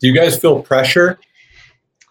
do 0.00 0.06
you 0.08 0.14
guys 0.14 0.38
feel 0.38 0.62
pressure 0.62 1.18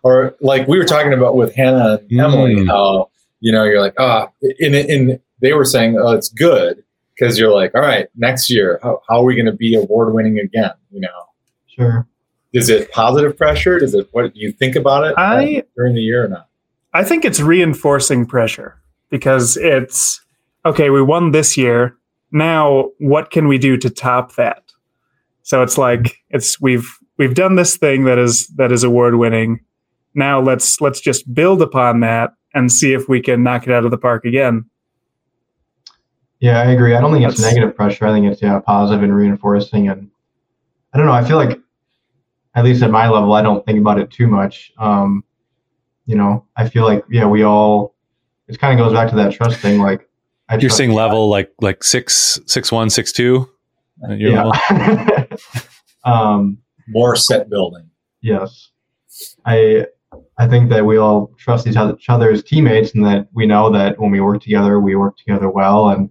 or 0.03 0.35
like 0.41 0.67
we 0.67 0.77
were 0.77 0.85
talking 0.85 1.13
about 1.13 1.35
with 1.35 1.53
hannah 1.55 1.99
and 2.09 2.19
emily 2.19 2.55
Mm. 2.55 2.67
how 2.67 3.09
you 3.39 3.51
know 3.51 3.63
you're 3.63 3.81
like 3.81 3.93
ah 3.99 4.29
in, 4.59 4.73
in 4.75 5.19
they 5.41 5.53
were 5.53 5.65
saying 5.65 5.97
oh 5.97 6.11
it's 6.11 6.29
good 6.29 6.83
because 7.15 7.37
you're 7.39 7.53
like 7.53 7.73
all 7.75 7.81
right 7.81 8.07
next 8.15 8.49
year 8.49 8.79
how, 8.83 9.01
how 9.07 9.19
are 9.21 9.23
we 9.25 9.35
going 9.35 9.45
to 9.45 9.51
be 9.51 9.75
award 9.75 10.13
winning 10.13 10.39
again 10.39 10.71
you 10.91 11.01
know 11.01 11.07
Sure. 11.67 12.05
is 12.53 12.69
it 12.69 12.91
positive 12.91 13.37
pressure 13.37 13.79
does 13.79 13.93
it 13.95 14.07
what 14.11 14.33
do 14.33 14.39
you 14.39 14.51
think 14.51 14.75
about 14.75 15.05
it 15.05 15.13
I- 15.17 15.63
during 15.75 15.95
the 15.95 16.01
year 16.01 16.25
or 16.25 16.27
not 16.27 16.47
I 16.93 17.05
think 17.05 17.23
it's 17.23 17.39
reinforcing 17.39 18.25
pressure 18.25 18.75
because 19.09 19.55
it's 19.55 20.19
okay, 20.65 20.89
we 20.89 21.01
won 21.01 21.31
this 21.31 21.55
year. 21.55 21.95
Now 22.33 22.89
what 22.99 23.31
can 23.31 23.47
we 23.47 23.57
do 23.57 23.77
to 23.77 23.89
top 23.89 24.35
that? 24.35 24.61
So 25.51 25.61
it's 25.61 25.77
like 25.77 26.15
it's 26.29 26.61
we've 26.61 26.87
we've 27.17 27.33
done 27.33 27.57
this 27.57 27.75
thing 27.75 28.05
that 28.05 28.17
is 28.17 28.47
that 28.55 28.71
is 28.71 28.85
award 28.85 29.15
winning. 29.15 29.59
Now 30.15 30.39
let's 30.39 30.79
let's 30.79 31.01
just 31.01 31.33
build 31.33 31.61
upon 31.61 31.99
that 31.99 32.29
and 32.53 32.71
see 32.71 32.93
if 32.93 33.09
we 33.09 33.21
can 33.21 33.43
knock 33.43 33.67
it 33.67 33.73
out 33.73 33.83
of 33.83 33.91
the 33.91 33.97
park 33.97 34.23
again. 34.23 34.63
Yeah, 36.39 36.61
I 36.61 36.71
agree. 36.71 36.95
I 36.95 37.01
don't 37.01 37.11
think 37.11 37.29
it's 37.29 37.41
negative 37.41 37.75
pressure. 37.75 38.07
I 38.07 38.13
think 38.13 38.31
it's 38.31 38.41
yeah 38.41 38.61
positive 38.61 39.03
and 39.03 39.13
reinforcing. 39.13 39.89
And 39.89 40.09
I 40.93 40.97
don't 40.97 41.05
know. 41.05 41.11
I 41.11 41.25
feel 41.25 41.35
like, 41.35 41.59
at 42.55 42.63
least 42.63 42.81
at 42.81 42.89
my 42.89 43.09
level, 43.09 43.33
I 43.33 43.41
don't 43.41 43.65
think 43.65 43.77
about 43.77 43.99
it 43.99 44.09
too 44.09 44.27
much. 44.27 44.71
Um, 44.77 45.21
you 46.05 46.15
know, 46.15 46.45
I 46.55 46.69
feel 46.69 46.85
like 46.85 47.03
yeah, 47.09 47.25
we 47.25 47.43
all. 47.43 47.93
It 48.47 48.57
kind 48.57 48.79
of 48.79 48.85
goes 48.85 48.93
back 48.93 49.09
to 49.09 49.17
that 49.17 49.33
trust 49.33 49.59
thing. 49.59 49.81
Like 49.81 50.07
I 50.47 50.53
You're 50.53 50.61
trust 50.61 50.77
saying 50.77 50.91
God. 50.91 50.95
level 50.95 51.27
like, 51.27 51.51
like 51.59 51.83
six, 51.83 52.39
six, 52.45 52.71
one, 52.71 52.89
six, 52.89 53.11
two. 53.11 53.49
At 54.09 54.19
your? 54.19 54.31
Yeah. 54.31 55.25
um, 56.05 56.57
more 56.87 57.15
set 57.15 57.49
building 57.49 57.91
yes, 58.21 58.71
I 59.45 59.87
I 60.37 60.47
think 60.47 60.69
that 60.69 60.85
we 60.85 60.97
all 60.97 61.31
trust 61.37 61.67
each 61.67 61.75
other, 61.75 61.95
each 61.95 62.09
other 62.09 62.31
as 62.31 62.43
teammates, 62.43 62.93
and 62.95 63.05
that 63.05 63.27
we 63.33 63.45
know 63.45 63.69
that 63.71 63.99
when 63.99 64.11
we 64.11 64.21
work 64.21 64.41
together, 64.41 64.79
we 64.79 64.95
work 64.95 65.17
together 65.17 65.49
well, 65.49 65.89
and 65.89 66.09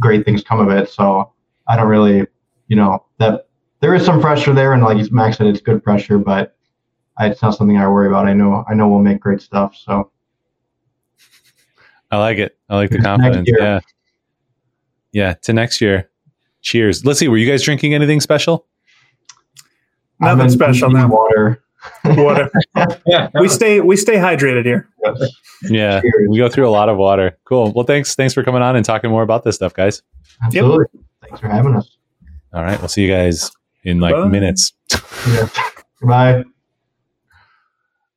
great 0.00 0.24
things 0.24 0.42
come 0.42 0.60
of 0.60 0.70
it. 0.70 0.88
So 0.88 1.32
I 1.66 1.76
don't 1.76 1.88
really, 1.88 2.26
you 2.68 2.76
know, 2.76 3.04
that 3.18 3.48
there 3.80 3.94
is 3.94 4.04
some 4.04 4.20
pressure 4.20 4.52
there, 4.52 4.72
and 4.72 4.82
like 4.82 5.10
Max 5.12 5.36
said, 5.36 5.46
it's 5.46 5.60
good 5.60 5.82
pressure, 5.82 6.18
but 6.18 6.56
it's 7.20 7.42
not 7.42 7.54
something 7.56 7.76
I 7.76 7.88
worry 7.88 8.08
about. 8.08 8.26
I 8.26 8.32
know 8.32 8.64
I 8.68 8.74
know 8.74 8.88
we'll 8.88 9.00
make 9.00 9.20
great 9.20 9.40
stuff. 9.40 9.76
So 9.76 10.10
I 12.10 12.18
like 12.18 12.38
it. 12.38 12.58
I 12.68 12.76
like 12.76 12.90
the 12.90 12.98
confidence. 12.98 13.48
Yeah. 13.50 13.80
Yeah. 15.12 15.34
To 15.42 15.52
next 15.52 15.80
year. 15.80 16.07
Cheers. 16.62 17.04
Let's 17.04 17.18
see. 17.18 17.28
Were 17.28 17.36
you 17.36 17.50
guys 17.50 17.62
drinking 17.62 17.94
anything 17.94 18.20
special? 18.20 18.66
Nothing 20.20 20.40
I'm 20.42 20.50
special 20.50 20.88
I'm 20.88 20.92
now. 20.94 21.08
Water. 21.08 21.62
Whatever. 22.04 22.50
yeah 23.06 23.28
we 23.40 23.48
stay 23.48 23.80
we 23.80 23.96
stay 23.96 24.16
hydrated 24.16 24.64
here. 24.64 24.88
Yeah. 25.62 26.00
Cheers. 26.00 26.26
We 26.28 26.36
go 26.38 26.48
through 26.48 26.68
a 26.68 26.70
lot 26.70 26.88
of 26.88 26.96
water. 26.96 27.38
Cool. 27.44 27.72
Well, 27.72 27.84
thanks. 27.84 28.14
Thanks 28.16 28.34
for 28.34 28.42
coming 28.42 28.62
on 28.62 28.74
and 28.76 28.84
talking 28.84 29.10
more 29.10 29.22
about 29.22 29.44
this 29.44 29.54
stuff, 29.56 29.74
guys. 29.74 30.02
Absolutely. 30.42 30.86
Thanks 31.22 31.40
for 31.40 31.48
having 31.48 31.76
us. 31.76 31.96
All 32.52 32.62
right. 32.64 32.78
We'll 32.80 32.88
see 32.88 33.02
you 33.06 33.12
guys 33.12 33.50
in 33.84 34.00
like 34.00 34.14
Bye. 34.14 34.26
minutes. 34.26 34.72
Yeah. 35.28 35.48
Goodbye. 36.00 36.44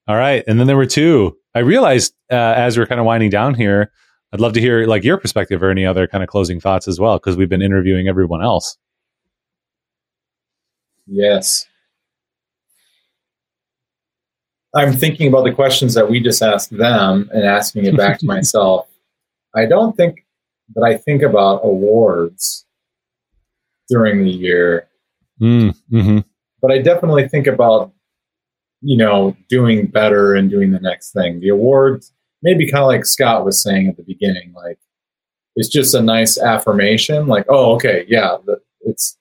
All 0.08 0.16
right. 0.18 0.44
And 0.48 0.60
then 0.60 0.68
there 0.68 0.78
were 0.78 0.86
two. 0.88 1.38
I 1.54 1.60
realized 1.60 2.14
uh, 2.32 2.36
as 2.36 2.78
we're 2.78 2.88
kind 2.88 3.00
of 3.00 3.06
winding 3.06 3.30
down 3.30 3.54
here, 3.54 3.92
I'd 4.34 4.40
love 4.40 4.54
to 4.54 4.62
hear 4.62 4.86
like 4.86 5.04
your 5.04 5.18
perspective 5.18 5.62
or 5.62 5.70
any 5.70 5.86
other 5.86 6.08
kind 6.08 6.24
of 6.24 6.30
closing 6.30 6.60
thoughts 6.60 6.88
as 6.88 7.00
well, 7.00 7.18
because 7.18 7.36
we've 7.36 7.50
been 7.50 7.62
interviewing 7.62 8.08
everyone 8.08 8.42
else. 8.44 8.78
Yes. 11.08 11.68
I'm 14.74 14.94
thinking 14.94 15.28
about 15.28 15.44
the 15.44 15.52
questions 15.52 15.94
that 15.96 16.10
we 16.10 16.22
just 16.22 16.42
asked 16.42 16.76
them 16.78 17.30
and 17.34 17.44
asking 17.44 17.86
it 17.86 17.98
back 17.98 18.20
to 18.20 18.26
myself. 18.28 18.88
I 19.54 19.66
don't 19.66 19.98
think 19.98 20.26
that 20.76 20.84
I 20.84 20.96
think 20.96 21.22
about 21.24 21.62
awards 21.66 22.66
during 23.90 24.24
the 24.24 24.32
year, 24.32 24.88
Mm, 25.42 25.76
hmm 25.90 26.20
but 26.62 26.72
I 26.72 26.78
definitely 26.78 27.28
think 27.28 27.48
about, 27.48 27.92
you 28.82 28.96
know, 28.96 29.36
doing 29.50 29.88
better 29.88 30.36
and 30.36 30.52
doing 30.52 30.72
the 30.72 30.80
next 30.80 31.12
thing. 31.12 31.40
The 31.40 31.50
awards, 31.50 32.14
maybe 32.42 32.70
kind 32.70 32.84
of 32.84 32.88
like 32.88 33.06
Scott 33.06 33.46
was 33.46 33.62
saying 33.62 33.88
at 33.88 33.98
the 33.98 34.04
beginning, 34.04 34.54
like 34.54 34.80
it's 35.56 35.70
just 35.70 35.94
a 35.94 36.02
nice 36.02 36.38
affirmation, 36.40 37.28
like, 37.28 37.46
oh, 37.50 37.76
okay, 37.76 38.06
yeah, 38.08 38.38
it's 38.82 39.18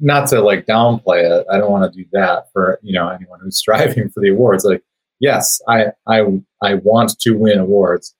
not 0.00 0.28
to 0.28 0.40
like 0.40 0.66
downplay 0.66 1.22
it. 1.22 1.46
I 1.50 1.58
don't 1.58 1.70
want 1.70 1.92
to 1.92 1.98
do 1.98 2.08
that 2.12 2.46
for 2.52 2.78
you 2.82 2.92
know 2.92 3.08
anyone 3.08 3.40
who's 3.40 3.58
striving 3.58 4.08
for 4.10 4.20
the 4.20 4.30
awards. 4.30 4.64
Like, 4.64 4.82
yes, 5.20 5.60
I 5.68 5.86
I 6.06 6.22
I 6.62 6.74
want 6.74 7.18
to 7.20 7.32
win 7.32 7.58
awards, 7.58 8.14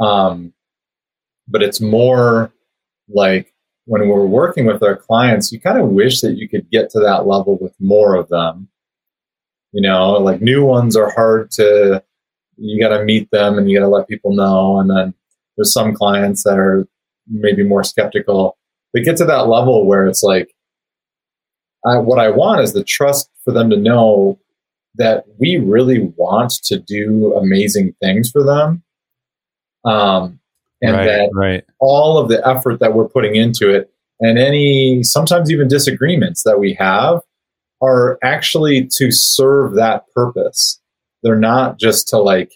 um, 0.00 0.52
but 1.48 1.62
it's 1.62 1.80
more 1.80 2.52
like 3.08 3.52
when 3.86 4.08
we're 4.08 4.24
working 4.24 4.66
with 4.66 4.82
our 4.82 4.96
clients, 4.96 5.52
you 5.52 5.60
kind 5.60 5.78
of 5.78 5.88
wish 5.88 6.22
that 6.22 6.36
you 6.36 6.48
could 6.48 6.70
get 6.70 6.88
to 6.90 7.00
that 7.00 7.26
level 7.26 7.58
with 7.60 7.74
more 7.80 8.14
of 8.14 8.28
them. 8.28 8.68
You 9.72 9.82
know, 9.82 10.12
like 10.12 10.40
new 10.40 10.64
ones 10.64 10.96
are 10.96 11.10
hard 11.10 11.50
to. 11.52 12.02
You 12.56 12.80
got 12.80 12.96
to 12.96 13.04
meet 13.04 13.30
them 13.30 13.58
and 13.58 13.70
you 13.70 13.78
got 13.78 13.84
to 13.84 13.90
let 13.90 14.08
people 14.08 14.34
know, 14.34 14.78
and 14.78 14.90
then 14.90 15.14
there's 15.56 15.72
some 15.72 15.94
clients 15.94 16.44
that 16.44 16.58
are 16.58 16.86
maybe 17.28 17.62
more 17.62 17.84
skeptical. 17.84 18.56
But 18.92 19.04
get 19.04 19.16
to 19.18 19.24
that 19.24 19.48
level 19.48 19.86
where 19.86 20.06
it's 20.06 20.22
like 20.22 20.54
I, 21.84 21.98
what 21.98 22.18
I 22.18 22.30
want 22.30 22.60
is 22.60 22.72
the 22.72 22.84
trust 22.84 23.30
for 23.44 23.52
them 23.52 23.70
to 23.70 23.76
know 23.76 24.38
that 24.96 25.24
we 25.38 25.56
really 25.56 26.12
want 26.16 26.52
to 26.64 26.78
do 26.78 27.34
amazing 27.34 27.94
things 28.00 28.30
for 28.30 28.42
them. 28.42 28.82
Um, 29.84 30.40
and 30.80 30.96
right, 30.96 31.06
that 31.06 31.30
right. 31.34 31.64
all 31.80 32.18
of 32.18 32.28
the 32.28 32.46
effort 32.46 32.80
that 32.80 32.94
we're 32.94 33.08
putting 33.08 33.34
into 33.34 33.74
it 33.74 33.90
and 34.20 34.38
any 34.38 35.02
sometimes 35.02 35.50
even 35.50 35.68
disagreements 35.68 36.42
that 36.44 36.58
we 36.58 36.74
have 36.74 37.20
are 37.82 38.18
actually 38.22 38.88
to 38.92 39.10
serve 39.10 39.74
that 39.74 40.04
purpose. 40.14 40.80
They're 41.24 41.34
not 41.36 41.78
just 41.80 42.06
to 42.08 42.18
like 42.18 42.52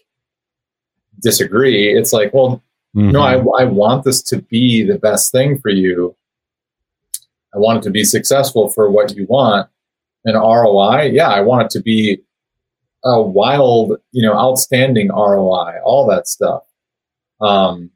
disagree. 1.21 1.89
It's 1.99 2.13
like, 2.13 2.33
well, 2.33 2.63
Mhm. 2.97 3.13
no, 3.13 3.21
I, 3.23 3.63
I 3.63 3.65
want 3.65 4.05
this 4.05 4.23
to 4.23 4.41
be 4.43 4.83
the 4.85 4.99
best 4.99 5.33
thing 5.33 5.59
for 5.59 5.69
you. 5.71 6.15
I 7.55 7.59
want 7.59 7.79
it 7.79 7.83
to 7.85 7.91
be 7.91 8.05
successful 8.05 8.69
for 8.71 8.91
what 8.91 9.15
you 9.17 9.27
want. 9.29 9.69
And 10.25 10.37
ROI, 10.37 11.11
yeah, 11.13 11.29
I 11.29 11.41
want 11.41 11.65
it 11.65 11.71
to 11.71 11.81
be 11.83 12.21
a 13.05 13.21
wild, 13.23 13.97
you 14.13 14.23
know, 14.23 14.35
outstanding 14.35 15.09
ROI, 15.11 15.81
all 15.85 16.07
that 16.09 16.29
stuff. 16.29 16.63
Um, 17.41 17.91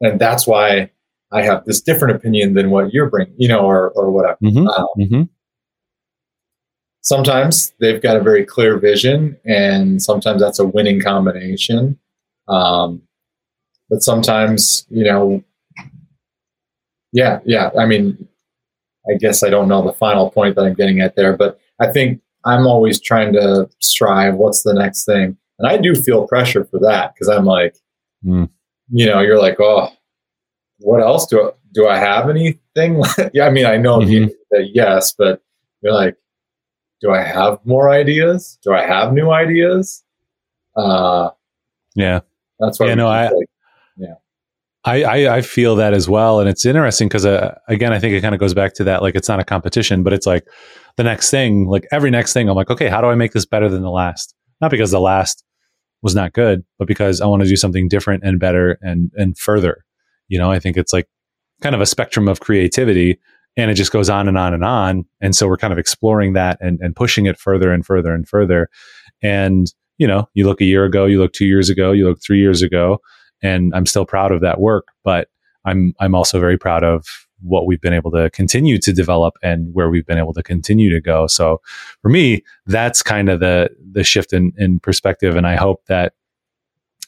and 0.00 0.18
that's 0.20 0.46
why 0.46 0.90
I 1.32 1.42
have 1.42 1.64
this 1.64 1.80
different 1.80 2.16
opinion 2.16 2.54
than 2.54 2.70
what 2.70 2.92
you're 2.92 3.08
bringing, 3.10 3.34
you 3.38 3.48
know, 3.48 3.60
or, 3.60 3.90
or 3.90 4.10
whatever. 4.10 4.36
Mhm. 4.42 4.68
Um, 4.68 4.86
Mhm. 4.98 5.28
Sometimes 7.06 7.72
they've 7.80 8.02
got 8.02 8.16
a 8.16 8.20
very 8.22 8.44
clear 8.44 8.78
vision, 8.78 9.38
and 9.44 10.02
sometimes 10.02 10.40
that's 10.42 10.58
a 10.58 10.66
winning 10.66 11.00
combination. 11.00 11.98
Um, 12.48 13.00
but 13.88 14.02
sometimes, 14.02 14.84
you 14.90 15.04
know, 15.04 15.42
yeah, 17.12 17.38
yeah. 17.44 17.70
I 17.78 17.86
mean, 17.86 18.26
I 19.08 19.14
guess 19.18 19.42
I 19.44 19.50
don't 19.50 19.68
know 19.68 19.82
the 19.86 19.92
final 19.92 20.30
point 20.30 20.56
that 20.56 20.64
I'm 20.64 20.74
getting 20.74 21.00
at 21.00 21.14
there, 21.16 21.36
but 21.36 21.58
I 21.80 21.92
think 21.92 22.20
I'm 22.44 22.66
always 22.66 23.00
trying 23.00 23.32
to 23.34 23.68
strive. 23.80 24.34
What's 24.34 24.62
the 24.64 24.74
next 24.74 25.04
thing? 25.04 25.36
And 25.58 25.68
I 25.68 25.76
do 25.76 25.94
feel 25.94 26.26
pressure 26.26 26.64
for 26.64 26.80
that 26.80 27.14
because 27.14 27.28
I'm 27.28 27.44
like, 27.44 27.76
Mm. 28.24 28.48
you 28.90 29.06
know, 29.06 29.20
you're 29.20 29.38
like, 29.38 29.60
oh, 29.60 29.90
what 30.78 31.00
else 31.00 31.26
do 31.26 31.40
I, 31.42 31.50
do 31.72 31.86
I 31.86 31.96
have 31.98 32.28
anything? 32.28 33.02
yeah, 33.34 33.44
I 33.46 33.50
mean, 33.50 33.66
I 33.66 33.76
know 33.76 34.00
the- 34.04 34.06
Mhm. 34.06 34.30
that 34.50 34.70
yes, 34.74 35.12
but 35.16 35.42
you're 35.82 35.92
like, 35.92 36.16
do 37.00 37.10
I 37.12 37.22
have 37.22 37.58
more 37.64 37.90
ideas? 37.90 38.58
Do 38.62 38.72
I 38.72 38.86
have 38.86 39.12
new 39.12 39.30
ideas? 39.30 40.02
Uh, 40.76 41.30
Yeah. 41.94 42.20
that's 42.58 42.78
what 42.80 42.88
Yeah, 42.88 42.94
no, 42.94 43.08
I- 43.08 43.30
like, 43.30 43.46
I, 44.84 45.02
I, 45.02 45.36
I 45.38 45.40
feel 45.42 45.74
that 45.76 45.94
as 45.94 46.08
well. 46.08 46.38
And 46.38 46.48
it's 46.48 46.64
interesting 46.64 47.08
because, 47.08 47.26
uh, 47.26 47.58
again, 47.66 47.92
I 47.92 47.98
think 47.98 48.14
it 48.14 48.20
kind 48.20 48.36
of 48.36 48.40
goes 48.40 48.54
back 48.54 48.72
to 48.74 48.84
that 48.84 49.02
like, 49.02 49.16
it's 49.16 49.28
not 49.28 49.40
a 49.40 49.44
competition, 49.44 50.04
but 50.04 50.12
it's 50.12 50.26
like 50.26 50.46
the 50.96 51.02
next 51.02 51.28
thing, 51.28 51.66
like 51.66 51.88
every 51.90 52.08
next 52.08 52.32
thing, 52.32 52.48
I'm 52.48 52.54
like, 52.54 52.70
okay, 52.70 52.88
how 52.88 53.00
do 53.00 53.08
I 53.08 53.16
make 53.16 53.32
this 53.32 53.44
better 53.44 53.68
than 53.68 53.82
the 53.82 53.90
last? 53.90 54.32
Not 54.60 54.70
because 54.70 54.92
the 54.92 55.00
last 55.00 55.42
was 56.02 56.14
not 56.14 56.34
good, 56.34 56.62
but 56.78 56.86
because 56.86 57.20
I 57.20 57.26
want 57.26 57.42
to 57.42 57.48
do 57.48 57.56
something 57.56 57.88
different 57.88 58.22
and 58.22 58.38
better 58.38 58.78
and, 58.80 59.10
and 59.16 59.36
further. 59.36 59.84
You 60.28 60.38
know, 60.38 60.52
I 60.52 60.60
think 60.60 60.76
it's 60.76 60.92
like 60.92 61.08
kind 61.62 61.74
of 61.74 61.80
a 61.80 61.86
spectrum 61.86 62.28
of 62.28 62.38
creativity 62.38 63.18
and 63.56 63.70
it 63.70 63.74
just 63.74 63.92
goes 63.92 64.10
on 64.10 64.28
and 64.28 64.36
on 64.36 64.54
and 64.54 64.64
on. 64.64 65.04
And 65.20 65.34
so 65.34 65.48
we're 65.48 65.56
kind 65.56 65.72
of 65.72 65.78
exploring 65.78 66.34
that 66.34 66.58
and, 66.60 66.78
and 66.80 66.94
pushing 66.94 67.26
it 67.26 67.38
further 67.38 67.72
and 67.72 67.84
further 67.84 68.12
and 68.14 68.28
further. 68.28 68.68
And, 69.22 69.72
you 69.98 70.06
know, 70.06 70.28
you 70.34 70.46
look 70.46 70.60
a 70.60 70.64
year 70.66 70.84
ago, 70.84 71.06
you 71.06 71.18
look 71.18 71.32
two 71.32 71.46
years 71.46 71.70
ago, 71.70 71.92
you 71.92 72.06
look 72.06 72.22
three 72.22 72.38
years 72.40 72.62
ago, 72.62 73.00
and 73.42 73.74
I'm 73.74 73.86
still 73.86 74.06
proud 74.06 74.32
of 74.32 74.40
that 74.40 74.60
work, 74.60 74.88
but 75.04 75.28
I'm 75.64 75.94
I'm 75.98 76.14
also 76.14 76.38
very 76.38 76.58
proud 76.58 76.84
of 76.84 77.06
what 77.42 77.66
we've 77.66 77.80
been 77.80 77.92
able 77.92 78.10
to 78.10 78.30
continue 78.30 78.78
to 78.78 78.92
develop 78.92 79.34
and 79.42 79.74
where 79.74 79.90
we've 79.90 80.06
been 80.06 80.18
able 80.18 80.32
to 80.32 80.42
continue 80.42 80.90
to 80.90 81.00
go. 81.00 81.26
So 81.26 81.60
for 82.00 82.08
me, 82.08 82.42
that's 82.66 83.02
kind 83.02 83.28
of 83.28 83.40
the 83.40 83.70
the 83.92 84.04
shift 84.04 84.32
in, 84.32 84.52
in 84.56 84.80
perspective. 84.80 85.36
And 85.36 85.46
I 85.46 85.56
hope 85.56 85.84
that 85.86 86.14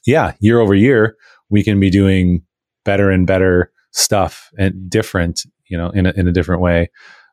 yeah, 0.06 0.32
year 0.40 0.60
over 0.60 0.74
year, 0.74 1.16
we 1.50 1.62
can 1.62 1.78
be 1.80 1.90
doing 1.90 2.42
better 2.84 3.10
and 3.10 3.26
better 3.26 3.70
stuff 3.90 4.50
and 4.58 4.88
different, 4.88 5.42
you 5.68 5.76
know, 5.78 5.90
in 5.90 6.06
a, 6.06 6.12
in 6.16 6.26
a 6.28 6.32
different 6.32 6.60
way. 6.60 6.90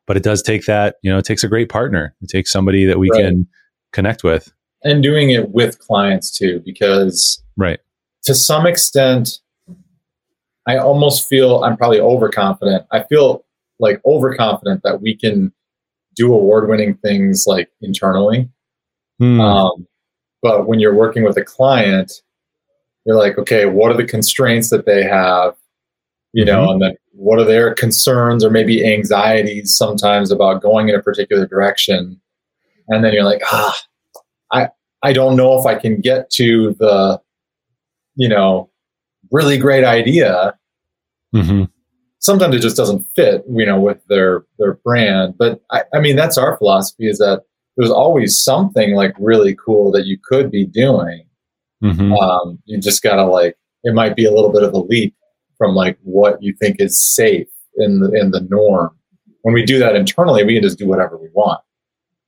But 0.07 0.17
it 0.17 0.23
does 0.23 0.41
take 0.43 0.65
that, 0.65 0.95
you 1.01 1.11
know, 1.11 1.17
it 1.17 1.25
takes 1.25 1.43
a 1.43 1.47
great 1.47 1.69
partner. 1.69 2.15
It 2.21 2.29
takes 2.29 2.51
somebody 2.51 2.85
that 2.85 2.99
we 2.99 3.09
Right. 3.11 3.23
can 3.23 3.47
connect 3.91 4.23
with. 4.23 4.51
and 4.83 5.01
doing 5.01 5.31
it 5.31 5.49
with 5.49 5.79
clients 5.79 6.29
too, 6.29 6.61
because 6.63 7.41
Right. 7.57 7.79
to 8.25 8.35
some 8.35 8.67
extent, 8.67 9.39
I 10.67 10.77
almost 10.77 11.27
feel 11.27 11.63
I'm 11.63 11.75
probably 11.75 11.99
overconfident. 11.99 12.85
I 12.91 13.01
feel 13.03 13.45
like 13.79 13.99
overconfident 14.05 14.81
that 14.83 15.01
we 15.01 15.15
can 15.15 15.51
do 16.15 16.31
award 16.33 16.69
winning 16.69 16.93
things 16.97 17.45
like 17.47 17.69
internally. 17.81 18.47
Hmm. 19.19 19.41
Um, 19.41 19.87
but 20.43 20.67
when 20.67 20.79
you're 20.79 20.93
working 20.93 21.23
with 21.23 21.37
a 21.37 21.43
client, 21.43 22.11
you're 23.05 23.15
like, 23.17 23.37
okay, 23.39 23.65
what 23.65 23.91
are 23.91 23.97
the 23.97 24.05
constraints 24.05 24.69
that 24.69 24.85
they 24.85 25.03
have? 25.03 25.55
You 26.33 26.45
know, 26.45 26.69
and 26.71 26.81
then 26.81 26.95
what 27.15 27.39
are 27.39 27.45
their 27.45 27.73
concerns 27.73 28.43
or 28.43 28.49
maybe 28.49 28.85
anxieties 28.85 29.75
sometimes 29.75 30.31
about 30.31 30.61
going 30.61 30.89
in 30.89 30.95
a 30.95 31.01
particular 31.01 31.45
direction? 31.45 32.19
And 32.89 33.03
then 33.03 33.13
you're 33.13 33.23
like, 33.23 33.41
ah, 33.45 33.77
I 34.51 34.69
I 35.01 35.13
don't 35.13 35.35
know 35.35 35.57
if 35.59 35.65
I 35.65 35.75
can 35.75 36.01
get 36.01 36.29
to 36.31 36.73
the, 36.79 37.21
you 38.15 38.27
know, 38.27 38.69
really 39.31 39.57
great 39.57 39.83
idea. 39.83 40.57
Mhm. 41.33 41.69
Sometimes 42.19 42.55
it 42.55 42.59
just 42.61 42.77
doesn't 42.77 43.05
fit, 43.15 43.43
you 43.49 43.65
know, 43.65 43.79
with 43.79 44.05
their 44.07 44.43
their 44.59 44.75
brand. 44.75 45.35
But 45.37 45.61
I, 45.71 45.83
I 45.93 45.99
mean, 45.99 46.15
that's 46.15 46.37
our 46.37 46.57
philosophy: 46.57 47.07
is 47.07 47.17
that 47.19 47.43
there's 47.77 47.91
always 47.91 48.41
something 48.41 48.93
like 48.93 49.13
really 49.19 49.55
cool 49.55 49.91
that 49.91 50.05
you 50.05 50.17
could 50.23 50.51
be 50.51 50.65
doing. 50.65 51.25
Mhm. 51.83 52.17
Um, 52.19 52.59
you 52.65 52.77
just 52.79 53.03
gotta 53.03 53.25
like 53.25 53.57
it 53.83 53.93
might 53.93 54.15
be 54.15 54.25
a 54.25 54.31
little 54.31 54.51
bit 54.51 54.63
of 54.63 54.73
a 54.73 54.79
leap 54.79 55.15
from 55.57 55.75
like 55.75 55.97
what 56.03 56.41
you 56.41 56.53
think 56.53 56.77
is 56.79 57.01
safe 57.01 57.47
in 57.77 57.99
the 57.99 58.11
in 58.13 58.31
the 58.31 58.41
norm. 58.49 58.95
When 59.41 59.53
we 59.53 59.63
do 59.63 59.79
that 59.79 59.95
internally, 59.95 60.43
we 60.43 60.53
can 60.53 60.63
just 60.63 60.79
do 60.79 60.87
whatever 60.87 61.17
we 61.17 61.29
want. 61.33 61.61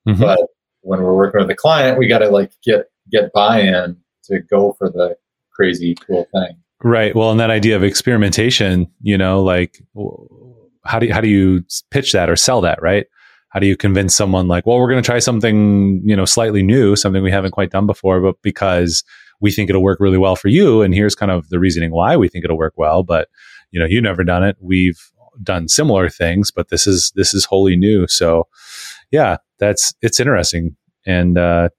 Mhm. 0.08 0.20
But 0.20 0.40
when 0.82 1.02
we're 1.02 1.16
working 1.16 1.42
with 1.42 1.50
a 1.50 1.56
client, 1.56 1.98
we 1.98 2.08
gotta 2.08 2.30
like 2.30 2.52
get 2.64 2.86
get 3.12 3.32
buy-in 3.34 3.98
to 4.26 4.40
go 4.40 4.74
for 4.74 4.90
the 4.90 5.18
crazy 5.52 5.96
cool 5.96 6.28
thing. 6.32 6.58
Right. 6.84 7.16
Well, 7.16 7.32
and 7.32 7.40
that 7.40 7.50
idea 7.50 7.76
of 7.76 7.84
experimentation, 7.84 8.88
you 9.02 9.18
know, 9.18 9.42
like 9.42 9.82
how 10.86 11.00
do 11.00 11.08
you, 11.08 11.14
how 11.14 11.22
do 11.22 11.28
you 11.28 11.64
pitch 11.92 12.14
that 12.14 12.30
or 12.30 12.36
sell 12.36 12.62
that, 12.62 12.82
right? 12.82 13.08
How 13.50 13.60
do 13.60 13.66
you 13.66 13.76
convince 13.76 14.16
someone 14.16 14.48
like, 14.48 14.68
well, 14.68 14.78
we're 14.78 14.90
going 14.90 15.02
to 15.02 15.06
try 15.06 15.20
something, 15.20 16.02
you 16.06 16.16
know, 16.16 16.26
slightly 16.26 16.62
new, 16.62 16.96
something 16.96 17.24
we 17.24 17.32
haven't 17.32 17.52
quite 17.52 17.72
done 17.72 17.88
before, 17.88 18.22
but 18.22 18.36
because 18.44 19.04
we 19.40 19.52
think 19.52 19.70
it'll 19.70 19.84
work 19.84 20.00
really 20.00 20.18
well 20.18 20.36
for 20.36 20.48
you, 20.48 20.82
and 20.82 20.94
here's 20.94 21.16
kind 21.16 21.32
of 21.32 21.50
the 21.50 21.60
reasoning 21.60 21.92
why 21.92 22.18
we 22.18 22.28
think 22.28 22.44
it'll 22.46 22.58
work 22.58 22.74
well, 22.78 23.04
but 23.04 23.30
you 23.72 23.80
know, 23.80 23.86
you've 23.86 24.04
never 24.04 24.24
done 24.24 24.44
it. 24.44 24.56
We've 24.60 25.00
done 25.44 25.68
similar 25.68 26.10
things, 26.10 26.52
but 26.52 26.70
this 26.70 26.88
is 26.88 27.12
this 27.16 27.34
is 27.34 27.46
wholly 27.46 27.76
new. 27.76 28.08
So, 28.08 28.48
yeah, 29.12 29.38
that's 29.60 29.94
it's 30.02 30.20
interesting, 30.20 30.76
and 31.06 31.38
uh, 31.38 31.70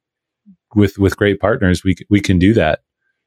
with 0.74 0.98
with 0.98 1.16
great 1.16 1.40
partners, 1.40 1.82
we 1.84 1.96
we 2.10 2.20
can 2.20 2.38
do 2.38 2.52
that. 2.54 2.80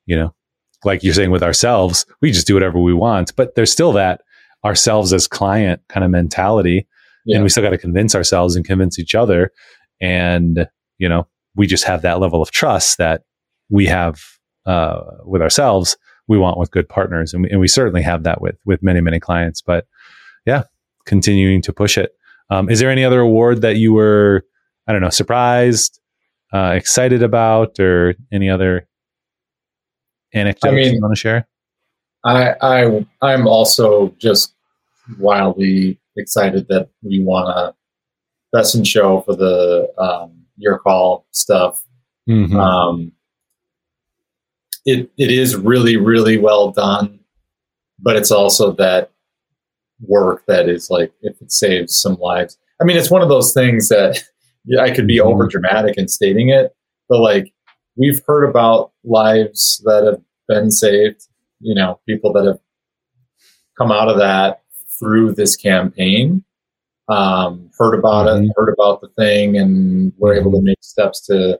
You 0.05 0.15
know, 0.15 0.35
like 0.83 1.03
you're 1.03 1.13
saying 1.13 1.31
with 1.31 1.43
ourselves, 1.43 2.05
we 2.21 2.31
just 2.31 2.47
do 2.47 2.53
whatever 2.53 2.79
we 2.79 2.93
want, 2.93 3.35
but 3.35 3.55
there's 3.55 3.71
still 3.71 3.91
that 3.93 4.21
ourselves 4.63 5.11
as 5.11 5.27
client 5.27 5.81
kind 5.89 6.03
of 6.03 6.11
mentality, 6.11 6.87
Yeah. 7.25 7.35
and 7.37 7.43
we 7.43 7.49
still 7.49 7.63
got 7.63 7.71
to 7.71 7.77
convince 7.77 8.13
ourselves 8.15 8.55
and 8.55 8.63
convince 8.63 8.99
each 8.99 9.15
other, 9.15 9.51
and 9.99 10.67
you 10.97 11.09
know, 11.09 11.27
we 11.55 11.65
just 11.67 11.83
have 11.85 12.03
that 12.03 12.19
level 12.19 12.41
of 12.41 12.51
trust 12.51 12.97
that 12.99 13.23
we 13.71 13.87
have 13.87 14.21
uh, 14.65 15.01
with 15.25 15.41
ourselves. 15.41 15.97
We 16.27 16.37
want 16.37 16.59
with 16.59 16.69
good 16.71 16.87
partners, 16.87 17.33
and 17.33 17.43
we, 17.43 17.49
and 17.49 17.59
we 17.59 17.67
certainly 17.67 18.03
have 18.03 18.23
that 18.23 18.41
with 18.41 18.55
with 18.65 18.83
many 18.83 19.01
many 19.01 19.19
clients. 19.19 19.61
But 19.61 19.87
yeah, 20.45 20.63
continuing 21.05 21.61
to 21.63 21.73
push 21.73 21.97
it. 21.97 22.11
Um, 22.49 22.69
is 22.69 22.79
there 22.79 22.91
any 22.91 23.03
other 23.03 23.21
award 23.21 23.61
that 23.61 23.77
you 23.77 23.93
were, 23.93 24.43
I 24.87 24.91
don't 24.91 25.01
know, 25.01 25.09
surprised, 25.09 25.99
uh, 26.53 26.73
excited 26.75 27.23
about, 27.23 27.79
or 27.79 28.13
any 28.31 28.49
other? 28.49 28.87
anecdotes 30.33 30.65
I 30.71 30.75
mean- 30.75 30.93
you 30.95 31.01
want 31.01 31.13
to 31.13 31.19
share? 31.19 31.47
I 32.23 32.53
I 32.61 33.05
I'm 33.21 33.47
also 33.47 34.13
just 34.19 34.53
wildly 35.19 35.99
excited 36.17 36.67
that 36.69 36.89
we 37.01 37.21
won 37.23 37.47
a 37.47 37.73
best 38.53 38.75
in 38.75 38.83
show 38.83 39.21
for 39.21 39.35
the 39.35 39.91
um, 39.97 40.31
your 40.57 40.77
call 40.77 41.25
stuff. 41.31 41.83
Mhm. 42.29 42.55
Um, 42.55 43.11
it 44.85 45.11
it 45.17 45.31
is 45.31 45.55
really 45.55 45.97
really 45.97 46.37
well 46.37 46.71
done, 46.71 47.19
but 47.99 48.15
it's 48.15 48.31
also 48.31 48.71
that 48.73 49.11
work 50.01 50.43
that 50.47 50.67
is 50.69 50.89
like 50.89 51.13
if 51.21 51.39
it 51.41 51.51
saves 51.51 51.99
some 51.99 52.15
lives. 52.15 52.57
I 52.81 52.85
mean, 52.85 52.97
it's 52.97 53.11
one 53.11 53.21
of 53.21 53.29
those 53.29 53.53
things 53.53 53.89
that 53.89 54.23
yeah, 54.65 54.81
I 54.81 54.91
could 54.91 55.07
be 55.07 55.17
Mhm. 55.19 55.25
over 55.25 55.47
dramatic 55.47 55.97
in 55.97 56.07
stating 56.07 56.49
it, 56.49 56.75
but 57.09 57.19
like 57.21 57.53
we've 57.95 58.21
heard 58.27 58.45
about 58.49 58.91
lives 59.03 59.81
that 59.85 60.05
have 60.05 60.21
been 60.47 60.71
saved. 60.71 61.27
You 61.61 61.75
know, 61.75 61.99
people 62.07 62.33
that 62.33 62.45
have 62.45 62.59
come 63.77 63.91
out 63.91 64.09
of 64.09 64.17
that 64.17 64.61
through 64.99 65.33
this 65.33 65.55
campaign. 65.55 66.43
Um, 67.09 67.69
heard 67.77 67.95
about 67.97 68.27
Mhm. 68.27 68.45
it, 68.45 68.51
heard 68.55 68.73
about 68.73 69.01
the 69.01 69.09
thing, 69.09 69.57
and 69.57 70.13
were 70.17 70.33
able 70.33 70.51
to 70.53 70.61
make 70.61 70.77
steps 70.81 71.21
to 71.27 71.59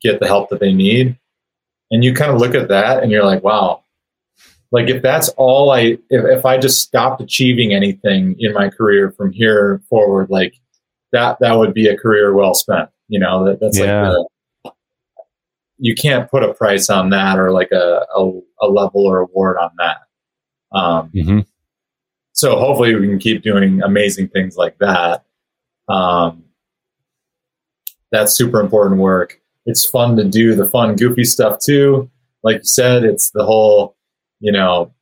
get 0.00 0.20
the 0.20 0.26
help 0.26 0.50
that 0.50 0.60
they 0.60 0.72
need. 0.72 1.18
And 1.90 2.04
you 2.04 2.14
kind 2.14 2.30
of 2.30 2.38
look 2.40 2.54
at 2.54 2.68
that 2.68 3.02
and 3.02 3.10
you're 3.10 3.24
like, 3.24 3.42
wow, 3.42 3.82
like 4.70 4.88
if 4.88 5.02
that's 5.02 5.28
all 5.30 5.70
I, 5.70 5.98
if, 6.08 6.24
if 6.38 6.46
I 6.46 6.56
just 6.58 6.80
stopped 6.82 7.20
achieving 7.20 7.74
anything 7.74 8.36
in 8.38 8.52
my 8.52 8.68
career 8.70 9.10
from 9.10 9.32
here 9.32 9.82
forward, 9.88 10.30
like 10.30 10.54
that, 11.12 11.38
that 11.40 11.54
would 11.58 11.74
be 11.74 11.88
a 11.88 11.96
career 11.96 12.32
well 12.34 12.54
spent. 12.54 12.88
You 13.08 13.18
know, 13.18 13.44
that, 13.44 13.58
that's 13.60 13.78
Yeah. 13.78 14.10
like, 14.10 14.26
the, 14.64 14.70
you 15.78 15.94
can't 15.94 16.30
put 16.30 16.44
a 16.44 16.54
price 16.54 16.90
on 16.90 17.10
that 17.10 17.38
or 17.38 17.50
like 17.50 17.72
a, 17.72 18.06
a, 18.14 18.40
a 18.60 18.66
level 18.68 19.06
or 19.06 19.20
award 19.20 19.56
on 19.56 19.70
that. 19.78 19.96
Um, 20.72 21.10
Mhm. 21.12 21.46
so 22.32 22.56
hopefully 22.56 22.94
we 22.94 23.08
can 23.08 23.18
keep 23.18 23.42
doing 23.42 23.82
amazing 23.82 24.28
things 24.28 24.56
like 24.56 24.78
that. 24.78 25.24
Um, 25.88 26.44
that's 28.12 28.32
super 28.36 28.60
important 28.60 29.00
work. 29.00 29.40
It's 29.66 29.84
fun 29.88 30.16
to 30.16 30.24
do 30.24 30.54
the 30.54 30.66
fun, 30.66 30.96
goofy 30.96 31.24
stuff 31.24 31.58
too. 31.60 32.10
Like 32.42 32.56
you 32.58 32.64
said, 32.64 33.04
it's 33.04 33.30
the 33.32 33.44
whole, 33.44 33.96
you 34.40 34.50
know, 34.52 34.92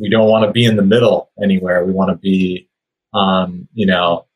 we 0.00 0.08
don't 0.08 0.28
want 0.28 0.44
to 0.44 0.52
be 0.52 0.64
in 0.64 0.76
the 0.76 0.82
middle 0.82 1.30
anywhere. 1.42 1.84
We 1.84 1.92
want 1.92 2.10
to 2.10 2.16
be 2.16 2.68
on, 3.14 3.68
you 3.74 3.86
know, 3.86 4.26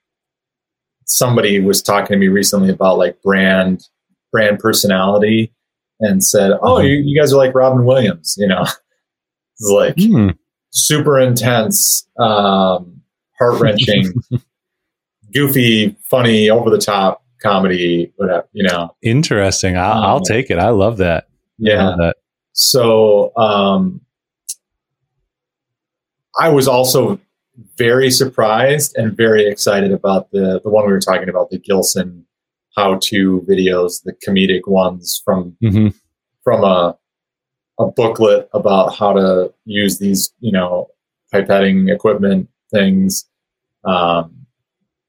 somebody 1.06 1.60
was 1.60 1.82
talking 1.82 2.14
to 2.14 2.16
me 2.16 2.28
recently 2.28 2.70
about 2.70 2.98
like 2.98 3.20
brand, 3.22 3.82
brand 4.30 4.58
personality 4.58 5.52
and 6.00 6.24
said, 6.24 6.52
Oh, 6.62 6.76
Mhm. 6.76 6.88
you, 6.88 6.94
you 7.04 7.20
guys 7.20 7.32
are 7.32 7.36
like 7.36 7.54
Robin 7.54 7.84
Williams, 7.84 8.34
you 8.38 8.46
know, 8.46 8.62
it's 9.58 9.70
like, 9.70 9.94
Hmm. 9.98 10.30
super 10.70 11.18
intense, 11.18 12.06
um, 12.18 13.02
heart 13.38 13.60
wrenching, 13.60 14.12
goofy, 15.34 15.96
funny, 16.08 16.48
over 16.50 16.70
the 16.70 16.78
top 16.78 17.21
comedy, 17.42 18.12
whatever, 18.16 18.48
you 18.52 18.62
know. 18.62 18.94
Interesting. 19.02 19.76
I'll, 19.76 20.02
I'll 20.02 20.16
Um, 20.16 20.22
take 20.24 20.50
it. 20.50 20.58
I 20.58 20.70
love 20.70 20.98
that. 20.98 21.28
Yeah. 21.58 21.88
love 21.88 21.98
that. 21.98 22.16
So 22.52 23.34
um, 23.36 24.00
I 26.38 26.48
was 26.48 26.68
also 26.68 27.18
very 27.76 28.10
surprised 28.10 28.96
and 28.96 29.16
very 29.16 29.46
excited 29.46 29.92
about 29.92 30.30
the 30.30 30.60
the 30.62 30.70
one 30.70 30.86
we 30.86 30.92
were 30.92 31.00
talking 31.00 31.28
about, 31.28 31.50
the 31.50 31.58
Gilson 31.58 32.26
how 32.76 32.98
to 33.02 33.44
videos, 33.46 34.02
the 34.02 34.14
comedic 34.26 34.66
ones 34.66 35.20
from 35.24 35.56
hmm 35.60 35.88
from 36.44 36.64
a 36.64 36.96
a 37.78 37.86
booklet 37.86 38.48
about 38.52 38.94
how 38.94 39.12
to 39.12 39.52
use 39.64 39.98
these, 39.98 40.32
you 40.40 40.52
know, 40.52 40.88
pipetting 41.32 41.92
equipment 41.92 42.48
things 42.70 43.26
um, 43.84 44.46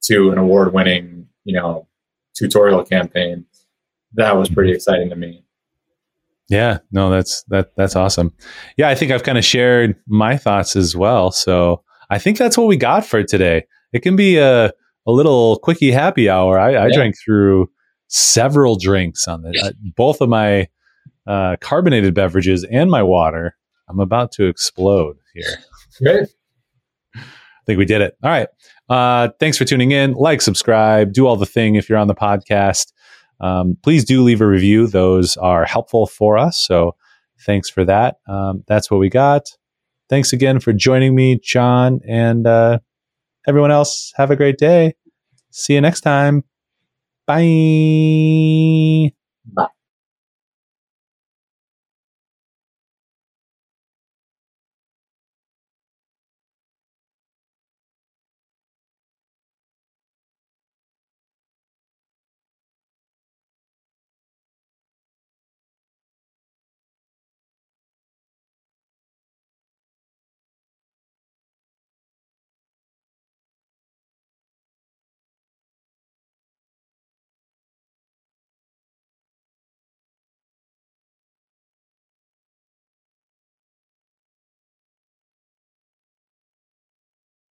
to 0.04 0.32
an 0.32 0.38
award-winning, 0.38 1.28
you 1.44 1.54
know, 1.54 1.88
tutorial 2.36 2.84
campaign. 2.84 3.46
That 4.14 4.38
was 4.38 4.50
pretty 4.50 4.72
exciting 4.72 5.10
to 5.10 5.16
me. 5.16 5.44
Yeah, 6.50 6.80
no, 6.92 7.10
that's 7.10 7.44
that 7.46 7.72
that's 7.78 7.96
awesome. 7.96 8.34
Yeah, 8.78 8.90
I 8.90 8.96
think 8.96 9.12
I've 9.12 9.24
kind 9.24 9.38
of 9.38 9.46
shared 9.46 9.96
my 10.08 10.38
thoughts 10.38 10.76
as 10.76 10.96
well. 10.96 11.32
So 11.32 11.84
I 12.10 12.20
think 12.20 12.38
that's 12.38 12.58
what 12.58 12.68
we 12.68 12.78
got 12.78 13.06
for 13.06 13.24
today. 13.24 13.66
It 13.94 14.02
can 14.02 14.16
be 14.16 14.38
a 14.38 14.66
a 15.08 15.12
little 15.12 15.58
quickie 15.60 15.92
happy 15.92 16.30
hour. 16.30 16.60
I, 16.60 16.74
I 16.76 16.88
Yeah. 16.88 16.96
drank 16.96 17.16
through 17.24 17.70
several 18.08 18.76
drinks 18.78 19.28
on 19.28 19.42
the 19.42 19.50
uh, 19.64 19.72
both 19.96 20.22
of 20.22 20.30
my 20.30 20.68
uh, 21.26 21.56
carbonated 21.62 22.14
beverages 22.14 22.66
and 22.70 22.92
my 22.92 23.02
water. 23.04 23.56
I'm 23.90 24.00
about 24.00 24.32
to 24.34 24.46
explode 24.46 25.18
here. 25.34 25.58
Great. 26.02 26.30
I 27.16 27.22
think 27.66 27.80
we 27.80 27.86
did 27.86 28.02
it. 28.02 28.18
All 28.24 28.30
right. 28.30 28.48
Uh, 28.90 29.30
thanks 29.40 29.58
for 29.58 29.66
tuning 29.66 29.92
in. 29.92 30.14
Like, 30.14 30.42
subscribe, 30.42 31.14
do 31.14 31.26
all 31.26 31.36
the 31.38 31.46
thing 31.46 31.76
if 31.76 31.90
you're 31.90 31.98
on 31.98 32.08
the 32.08 32.16
podcast. 32.16 32.92
Um, 33.40 33.78
please 33.84 34.06
do 34.06 34.22
leave 34.22 34.42
a 34.42 34.48
review. 34.48 34.88
Those 34.88 35.38
are 35.38 35.66
helpful 35.66 36.08
for 36.08 36.38
us. 36.38 36.58
So 36.58 36.96
thanks 37.46 37.70
for 37.70 37.84
that. 37.86 38.18
Um, 38.28 38.64
that's 38.68 38.90
what 38.92 39.00
we 39.00 39.10
got. 39.10 39.50
Thanks 40.10 40.34
again 40.34 40.60
for 40.60 40.74
joining 40.74 41.16
me, 41.16 41.40
John, 41.42 42.00
and 42.08 42.46
uh, 42.46 42.80
everyone 43.48 43.72
else. 43.72 44.14
Have 44.16 44.32
a 44.32 44.36
great 44.36 44.58
day. 44.58 44.96
See 45.50 45.74
you 45.74 45.82
next 45.82 46.02
time. 46.02 46.44
Bye. 47.26 49.14